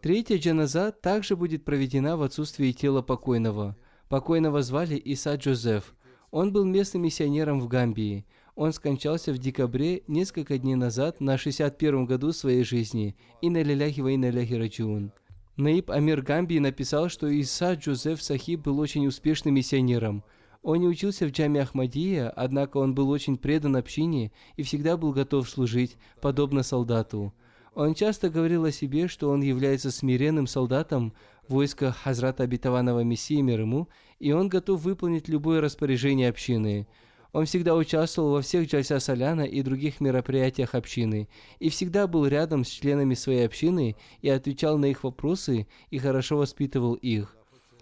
Третья 0.00 0.36
джаназа 0.36 0.90
также 0.90 1.36
будет 1.36 1.64
проведена 1.64 2.16
в 2.16 2.22
отсутствии 2.22 2.72
тела 2.72 3.02
покойного. 3.02 3.76
Покойного 4.08 4.62
звали 4.62 4.96
Иса 4.96 5.36
Джозеф. 5.36 5.94
Он 6.32 6.50
был 6.50 6.64
местным 6.64 7.02
миссионером 7.02 7.60
в 7.60 7.68
Гамбии. 7.68 8.24
Он 8.54 8.72
скончался 8.72 9.34
в 9.34 9.38
декабре 9.38 10.02
несколько 10.08 10.56
дней 10.56 10.76
назад 10.76 11.20
на 11.20 11.36
61 11.36 12.06
году 12.06 12.32
своей 12.32 12.64
жизни. 12.64 13.14
Инна 13.42 13.62
лиляхи 13.62 14.00
ва 14.00 14.08
инна 14.08 14.30
ляхи 14.30 14.54
раджун. 14.54 15.12
Наиб 15.58 15.90
Амир 15.90 16.22
Гамбии 16.22 16.58
написал, 16.58 17.10
что 17.10 17.28
Иса 17.28 17.74
Джозеф 17.74 18.22
Сахиб 18.22 18.62
был 18.62 18.78
очень 18.78 19.06
успешным 19.06 19.54
миссионером. 19.54 20.24
Он 20.62 20.80
не 20.80 20.88
учился 20.88 21.26
в 21.26 21.32
джаме 21.32 21.60
Ахмадия, 21.60 22.30
однако 22.30 22.78
он 22.78 22.94
был 22.94 23.10
очень 23.10 23.36
предан 23.36 23.76
общине 23.76 24.32
и 24.56 24.62
всегда 24.62 24.96
был 24.96 25.12
готов 25.12 25.50
служить, 25.50 25.98
подобно 26.22 26.62
солдату. 26.62 27.34
Он 27.74 27.94
часто 27.94 28.30
говорил 28.30 28.64
о 28.64 28.72
себе, 28.72 29.06
что 29.06 29.28
он 29.28 29.42
является 29.42 29.90
смиренным 29.90 30.46
солдатом 30.46 31.12
войска 31.48 31.92
Хазрата 31.92 32.44
Обетованного 32.44 33.00
Мессии 33.00 33.40
мир 33.40 33.60
ему, 33.60 33.88
и 34.18 34.32
он 34.32 34.48
готов 34.48 34.82
выполнить 34.82 35.28
любое 35.28 35.60
распоряжение 35.60 36.28
общины. 36.28 36.86
Он 37.32 37.46
всегда 37.46 37.74
участвовал 37.74 38.32
во 38.32 38.42
всех 38.42 38.68
Джальса 38.68 39.00
Саляна 39.00 39.42
и 39.42 39.62
других 39.62 40.00
мероприятиях 40.00 40.74
общины, 40.74 41.28
и 41.58 41.70
всегда 41.70 42.06
был 42.06 42.26
рядом 42.26 42.64
с 42.64 42.68
членами 42.68 43.14
своей 43.14 43.46
общины 43.46 43.96
и 44.20 44.28
отвечал 44.28 44.78
на 44.78 44.86
их 44.86 45.02
вопросы 45.02 45.66
и 45.90 45.98
хорошо 45.98 46.36
воспитывал 46.36 46.94
их. 46.94 47.36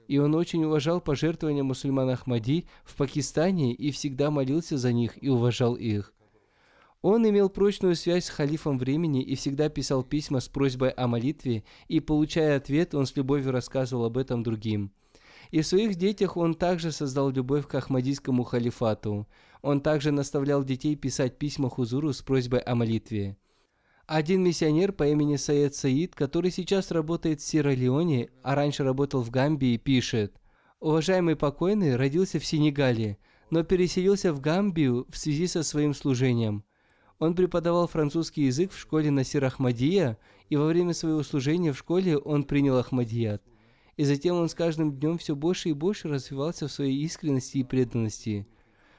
И 0.06 0.18
он 0.18 0.34
очень 0.34 0.64
уважал 0.64 1.00
пожертвования 1.00 1.62
мусульман 1.62 2.10
Ахмади 2.10 2.66
в 2.84 2.96
Пакистане 2.96 3.72
и 3.74 3.90
всегда 3.90 4.30
молился 4.30 4.76
за 4.76 4.92
них 4.92 5.22
и 5.22 5.28
уважал 5.28 5.74
их. 5.74 6.12
Он 7.02 7.26
имел 7.26 7.48
прочную 7.48 7.96
связь 7.96 8.26
с 8.26 8.30
халифом 8.30 8.78
времени 8.78 9.22
и 9.22 9.34
всегда 9.34 9.70
писал 9.70 10.02
письма 10.02 10.40
с 10.40 10.48
просьбой 10.48 10.90
о 10.90 11.06
молитве, 11.06 11.64
и, 11.88 11.98
получая 11.98 12.58
ответ, 12.58 12.94
он 12.94 13.06
с 13.06 13.16
любовью 13.16 13.52
рассказывал 13.52 14.04
об 14.04 14.18
этом 14.18 14.42
другим. 14.42 14.92
И 15.50 15.62
в 15.62 15.66
своих 15.66 15.96
детях 15.96 16.36
он 16.36 16.54
также 16.54 16.92
создал 16.92 17.30
любовь 17.30 17.66
к 17.66 17.74
Ахмадийскому 17.74 18.44
халифату. 18.44 19.26
Он 19.62 19.80
также 19.80 20.10
наставлял 20.10 20.62
детей 20.62 20.94
писать 20.94 21.38
письма 21.38 21.70
Хузуру 21.70 22.12
с 22.12 22.20
просьбой 22.20 22.60
о 22.60 22.74
молитве. 22.74 23.38
Один 24.06 24.42
миссионер 24.42 24.92
по 24.92 25.06
имени 25.06 25.36
Саид 25.36 25.74
Саид, 25.74 26.14
который 26.14 26.50
сейчас 26.50 26.90
работает 26.90 27.40
в 27.40 27.44
Сьерра-Леоне, 27.44 28.28
а 28.42 28.54
раньше 28.54 28.84
работал 28.84 29.22
в 29.22 29.30
Гамбии, 29.30 29.76
пишет 29.78 30.38
«Уважаемый 30.80 31.36
покойный 31.36 31.96
родился 31.96 32.38
в 32.38 32.44
Сенегале, 32.44 33.18
но 33.50 33.64
переселился 33.64 34.32
в 34.32 34.40
Гамбию 34.40 35.06
в 35.08 35.16
связи 35.16 35.46
со 35.46 35.62
своим 35.62 35.94
служением– 35.94 36.64
он 37.20 37.34
преподавал 37.34 37.86
французский 37.86 38.46
язык 38.46 38.72
в 38.72 38.78
школе 38.78 39.10
Насир 39.10 39.44
Ахмадия, 39.44 40.18
и 40.48 40.56
во 40.56 40.66
время 40.66 40.94
своего 40.94 41.22
служения 41.22 41.72
в 41.72 41.78
школе 41.78 42.16
он 42.16 42.44
принял 42.44 42.78
Ахмадият. 42.78 43.42
И 43.96 44.04
затем 44.04 44.36
он 44.36 44.48
с 44.48 44.54
каждым 44.54 44.98
днем 44.98 45.18
все 45.18 45.36
больше 45.36 45.68
и 45.68 45.74
больше 45.74 46.08
развивался 46.08 46.66
в 46.66 46.72
своей 46.72 46.98
искренности 47.04 47.58
и 47.58 47.62
преданности. 47.62 48.46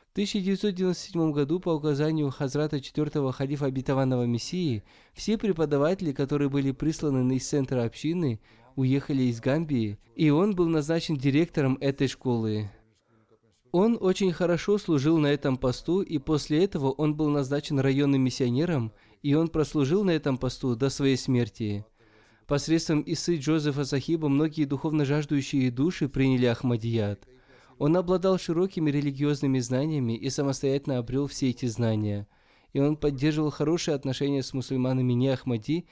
В 0.10 0.12
1997 0.12 1.32
году 1.32 1.60
по 1.60 1.70
указанию 1.70 2.30
Хазрата 2.30 2.78
IV 2.78 3.32
халифа 3.32 3.66
обетованного 3.66 4.26
Мессии 4.26 4.84
все 5.14 5.38
преподаватели, 5.40 6.12
которые 6.12 6.50
были 6.50 6.72
присланы 6.72 7.36
из 7.36 7.48
центра 7.48 7.86
общины, 7.86 8.40
уехали 8.76 9.24
из 9.24 9.42
Гамбии, 9.42 9.98
и 10.16 10.30
он 10.30 10.54
был 10.54 10.68
назначен 10.68 11.16
директором 11.18 11.78
этой 11.82 12.08
школы. 12.08 12.70
Он 13.72 13.98
очень 14.02 14.34
хорошо 14.34 14.78
служил 14.78 15.18
на 15.18 15.28
этом 15.28 15.56
посту, 15.56 16.02
и 16.02 16.18
после 16.18 16.66
этого 16.66 16.92
он 16.92 17.16
был 17.16 17.30
назначен 17.30 17.80
районным 17.80 18.22
миссионером, 18.22 18.92
и 19.24 19.34
он 19.34 19.48
прослужил 19.48 20.04
на 20.04 20.12
этом 20.12 20.38
посту 20.38 20.76
до 20.76 20.90
своей 20.90 21.16
смерти. 21.16 21.86
Посредством 22.48 23.02
Исы 23.06 23.38
Джозефа 23.38 23.86
Сахиба 23.86 24.28
многие 24.28 24.66
духовно 24.66 25.06
жаждущие 25.06 25.72
души 25.72 26.10
приняли 26.10 26.48
Ахмадият. 26.48 27.26
Он 27.78 27.96
обладал 27.96 28.38
широкими 28.38 28.92
религиозными 28.92 29.60
знаниями 29.60 30.18
и 30.18 30.30
самостоятельно 30.30 30.98
обрел 30.98 31.28
все 31.28 31.50
эти 31.50 31.66
знания. 31.68 32.28
И 32.74 32.80
он 32.82 32.98
поддерживал 32.98 33.52
хорошие 33.52 33.96
отношения 33.96 34.44
с 34.44 34.54
мусульманами 34.54 35.14
не 35.14 35.30
Ахмади, 35.30 35.86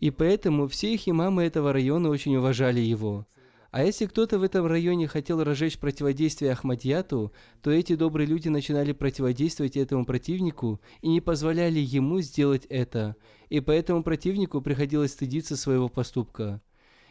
и 0.00 0.10
поэтому 0.10 0.68
все 0.68 0.94
их 0.94 1.06
имамы 1.06 1.42
этого 1.42 1.74
района 1.74 2.08
очень 2.08 2.36
уважали 2.36 2.80
его. 2.80 3.26
А 3.70 3.84
если 3.84 4.06
кто-то 4.06 4.38
в 4.38 4.42
этом 4.42 4.66
районе 4.66 5.08
хотел 5.08 5.42
разжечь 5.42 5.78
противодействие 5.78 6.52
Ахмадьяту, 6.52 7.32
то 7.62 7.70
эти 7.70 7.94
добрые 7.94 8.26
люди 8.26 8.48
начинали 8.48 8.92
противодействовать 8.92 9.76
этому 9.76 10.04
противнику 10.04 10.80
и 11.00 11.08
не 11.08 11.20
позволяли 11.20 11.80
ему 11.80 12.20
сделать 12.20 12.66
это. 12.66 13.16
И 13.48 13.60
поэтому 13.60 14.02
противнику 14.02 14.60
приходилось 14.60 15.12
стыдиться 15.12 15.56
своего 15.56 15.88
поступка. 15.88 16.62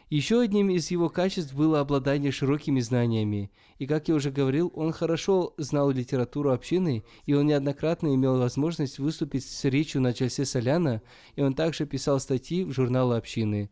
Еще 0.08 0.40
одним 0.40 0.70
из 0.70 0.92
его 0.92 1.08
качеств 1.08 1.52
было 1.52 1.80
обладание 1.80 2.30
широкими 2.30 2.78
знаниями. 2.78 3.50
И, 3.78 3.88
как 3.88 4.06
я 4.06 4.14
уже 4.14 4.30
говорил, 4.30 4.70
он 4.76 4.92
хорошо 4.92 5.52
знал 5.58 5.90
литературу 5.90 6.52
общины, 6.52 7.02
и 7.24 7.34
он 7.34 7.46
неоднократно 7.46 8.14
имел 8.14 8.38
возможность 8.38 9.00
выступить 9.00 9.44
с 9.44 9.64
речью 9.64 10.00
на 10.00 10.14
Чальсе 10.14 10.44
Соляна, 10.44 11.02
и 11.34 11.42
он 11.42 11.54
также 11.54 11.86
писал 11.86 12.20
статьи 12.20 12.62
в 12.62 12.70
журналы 12.70 13.16
общины. 13.16 13.68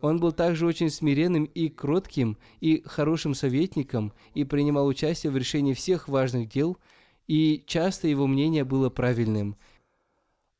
Он 0.00 0.18
был 0.18 0.32
также 0.32 0.66
очень 0.66 0.90
смиренным 0.90 1.44
и 1.44 1.68
кротким, 1.68 2.38
и 2.60 2.82
хорошим 2.86 3.34
советником, 3.34 4.12
и 4.34 4.44
принимал 4.44 4.86
участие 4.86 5.30
в 5.30 5.36
решении 5.36 5.74
всех 5.74 6.08
важных 6.08 6.48
дел, 6.48 6.78
и 7.26 7.62
часто 7.66 8.08
его 8.08 8.26
мнение 8.26 8.64
было 8.64 8.88
правильным. 8.88 9.56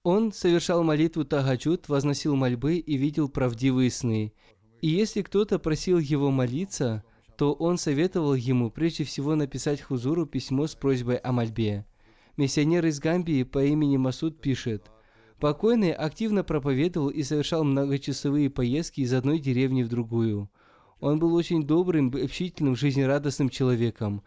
Он 0.02 0.32
совершал 0.32 0.82
молитву 0.82 1.24
Тагаджуд, 1.24 1.88
возносил 1.88 2.36
мольбы 2.36 2.76
и 2.76 2.96
видел 2.96 3.28
правдивые 3.28 3.90
сны. 3.90 4.32
И 4.80 4.88
если 4.88 5.22
кто-то 5.22 5.58
просил 5.58 5.98
его 5.98 6.30
молиться, 6.30 7.04
то 7.36 7.52
он 7.52 7.76
советовал 7.76 8.34
ему 8.34 8.70
прежде 8.70 9.04
всего 9.04 9.34
написать 9.34 9.80
Хузуру 9.80 10.26
письмо 10.26 10.66
с 10.66 10.74
просьбой 10.74 11.16
о 11.16 11.32
мольбе. 11.32 11.86
Миссионер 12.36 12.86
из 12.86 13.00
Гамбии 13.00 13.42
по 13.42 13.64
имени 13.64 13.96
Масуд 13.98 14.40
пишет, 14.40 14.90
«Покойный 15.40 15.92
активно 15.92 16.44
проповедовал 16.44 17.08
и 17.08 17.22
совершал 17.22 17.64
многочасовые 17.64 18.50
поездки 18.50 19.00
из 19.00 19.12
одной 19.14 19.38
деревни 19.38 19.82
в 19.82 19.88
другую. 19.88 20.50
Он 21.00 21.18
был 21.18 21.34
очень 21.34 21.66
добрым, 21.66 22.08
общительным, 22.08 22.76
жизнерадостным 22.76 23.48
человеком. 23.48 24.22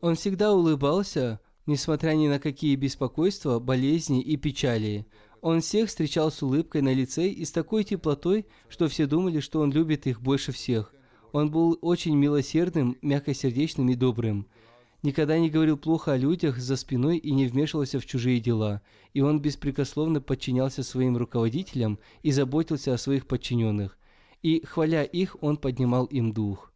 Он 0.00 0.16
всегда 0.16 0.52
улыбался, 0.52 1.40
несмотря 1.66 2.12
ни 2.12 2.26
на 2.26 2.40
какие 2.40 2.74
беспокойства, 2.74 3.60
болезни 3.60 4.20
и 4.20 4.36
печали. 4.36 5.06
Он 5.40 5.60
всех 5.60 5.88
встречал 5.88 6.32
с 6.32 6.42
улыбкой 6.42 6.82
на 6.82 6.92
лице 6.92 7.28
и 7.28 7.44
с 7.44 7.52
такой 7.52 7.84
теплотой, 7.84 8.46
что 8.68 8.88
все 8.88 9.06
думали, 9.06 9.40
что 9.40 9.60
он 9.60 9.70
любит 9.70 10.06
их 10.06 10.20
больше 10.20 10.52
всех. 10.52 10.92
Он 11.32 11.50
был 11.50 11.78
очень 11.80 12.16
милосердным, 12.16 12.96
мягкосердечным 13.02 13.88
и 13.90 13.94
добрым. 13.94 14.46
Никогда 15.04 15.38
не 15.38 15.50
говорил 15.50 15.76
плохо 15.76 16.14
о 16.14 16.16
людях 16.16 16.58
за 16.58 16.76
спиной 16.76 17.18
и 17.18 17.30
не 17.30 17.46
вмешивался 17.46 18.00
в 18.00 18.06
чужие 18.06 18.40
дела. 18.40 18.82
И 19.12 19.20
он 19.20 19.38
беспрекословно 19.38 20.20
подчинялся 20.20 20.82
своим 20.82 21.16
руководителям 21.16 22.00
и 22.22 22.32
заботился 22.32 22.92
о 22.92 22.98
своих 22.98 23.26
подчиненных 23.26 23.96
и, 24.44 24.62
хваля 24.64 25.02
их, 25.04 25.36
он 25.40 25.56
поднимал 25.56 26.04
им 26.04 26.34
дух. 26.34 26.73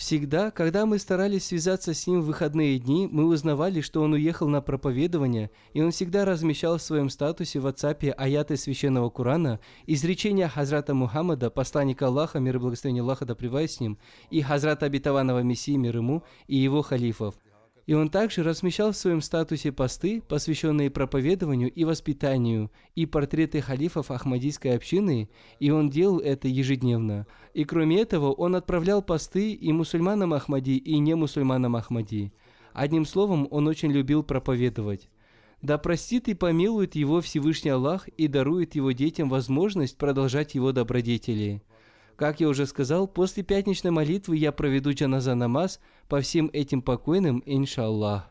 Всегда, 0.00 0.50
когда 0.50 0.86
мы 0.86 0.98
старались 0.98 1.48
связаться 1.48 1.92
с 1.92 2.06
ним 2.06 2.22
в 2.22 2.24
выходные 2.24 2.78
дни, 2.78 3.06
мы 3.06 3.26
узнавали, 3.26 3.82
что 3.82 4.00
он 4.00 4.14
уехал 4.14 4.48
на 4.48 4.62
проповедование, 4.62 5.50
и 5.74 5.82
он 5.82 5.90
всегда 5.90 6.24
размещал 6.24 6.78
в 6.78 6.82
своем 6.82 7.10
статусе 7.10 7.60
в 7.60 7.66
WhatsApp 7.66 8.10
аяты 8.12 8.56
Священного 8.56 9.10
Корана, 9.10 9.60
изречения 9.86 10.48
Хазрата 10.48 10.94
Мухаммада, 10.94 11.50
посланника 11.50 12.06
Аллаха, 12.06 12.40
мир 12.40 12.56
и 12.56 12.58
благословение 12.60 13.02
Аллаха 13.02 13.26
да 13.26 13.36
с 13.36 13.78
ним, 13.78 13.98
и 14.30 14.40
Хазрата 14.40 14.86
Обетованного 14.86 15.40
Мессии, 15.40 15.76
мир 15.76 15.98
ему, 15.98 16.22
и 16.46 16.56
его 16.56 16.80
халифов– 16.80 17.34
и 17.86 17.94
он 17.94 18.08
также 18.08 18.42
размещал 18.42 18.92
в 18.92 18.96
своем 18.96 19.20
статусе 19.20 19.72
посты, 19.72 20.22
посвященные 20.22 20.90
проповедованию 20.90 21.70
и 21.70 21.84
воспитанию, 21.84 22.70
и 22.94 23.06
портреты 23.06 23.60
халифов 23.60 24.10
Ахмадийской 24.10 24.76
общины, 24.76 25.28
и 25.58 25.70
он 25.70 25.90
делал 25.90 26.18
это 26.18 26.48
ежедневно. 26.48 27.26
И 27.54 27.64
кроме 27.64 28.00
этого, 28.00 28.32
он 28.32 28.54
отправлял 28.54 29.02
посты 29.02 29.52
и 29.52 29.72
мусульманам 29.72 30.34
Ахмади, 30.34 30.76
и 30.76 30.98
не 30.98 31.14
мусульманам 31.14 31.76
Ахмади. 31.76 32.32
Одним 32.72 33.04
словом, 33.04 33.48
он 33.50 33.66
очень 33.66 33.90
любил 33.90 34.22
проповедовать. 34.22 35.08
Да 35.62 35.76
простит 35.76 36.28
и 36.28 36.34
помилует 36.34 36.94
его 36.94 37.20
Всевышний 37.20 37.70
Аллах 37.70 38.08
и 38.08 38.28
дарует 38.28 38.74
его 38.74 38.92
детям 38.92 39.28
возможность 39.28 39.98
продолжать 39.98 40.54
его 40.54 40.72
добродетели. 40.72 41.62
Как 42.20 42.38
я 42.38 42.50
уже 42.50 42.66
сказал, 42.66 43.08
после 43.08 43.42
пятничной 43.42 43.92
молитвы 43.92 44.36
я 44.36 44.52
проведу 44.52 44.92
джаназа 44.92 45.34
намаз 45.34 45.80
по 46.06 46.20
всем 46.20 46.50
этим 46.52 46.82
покойным, 46.82 47.42
иншаллах. 47.46 48.30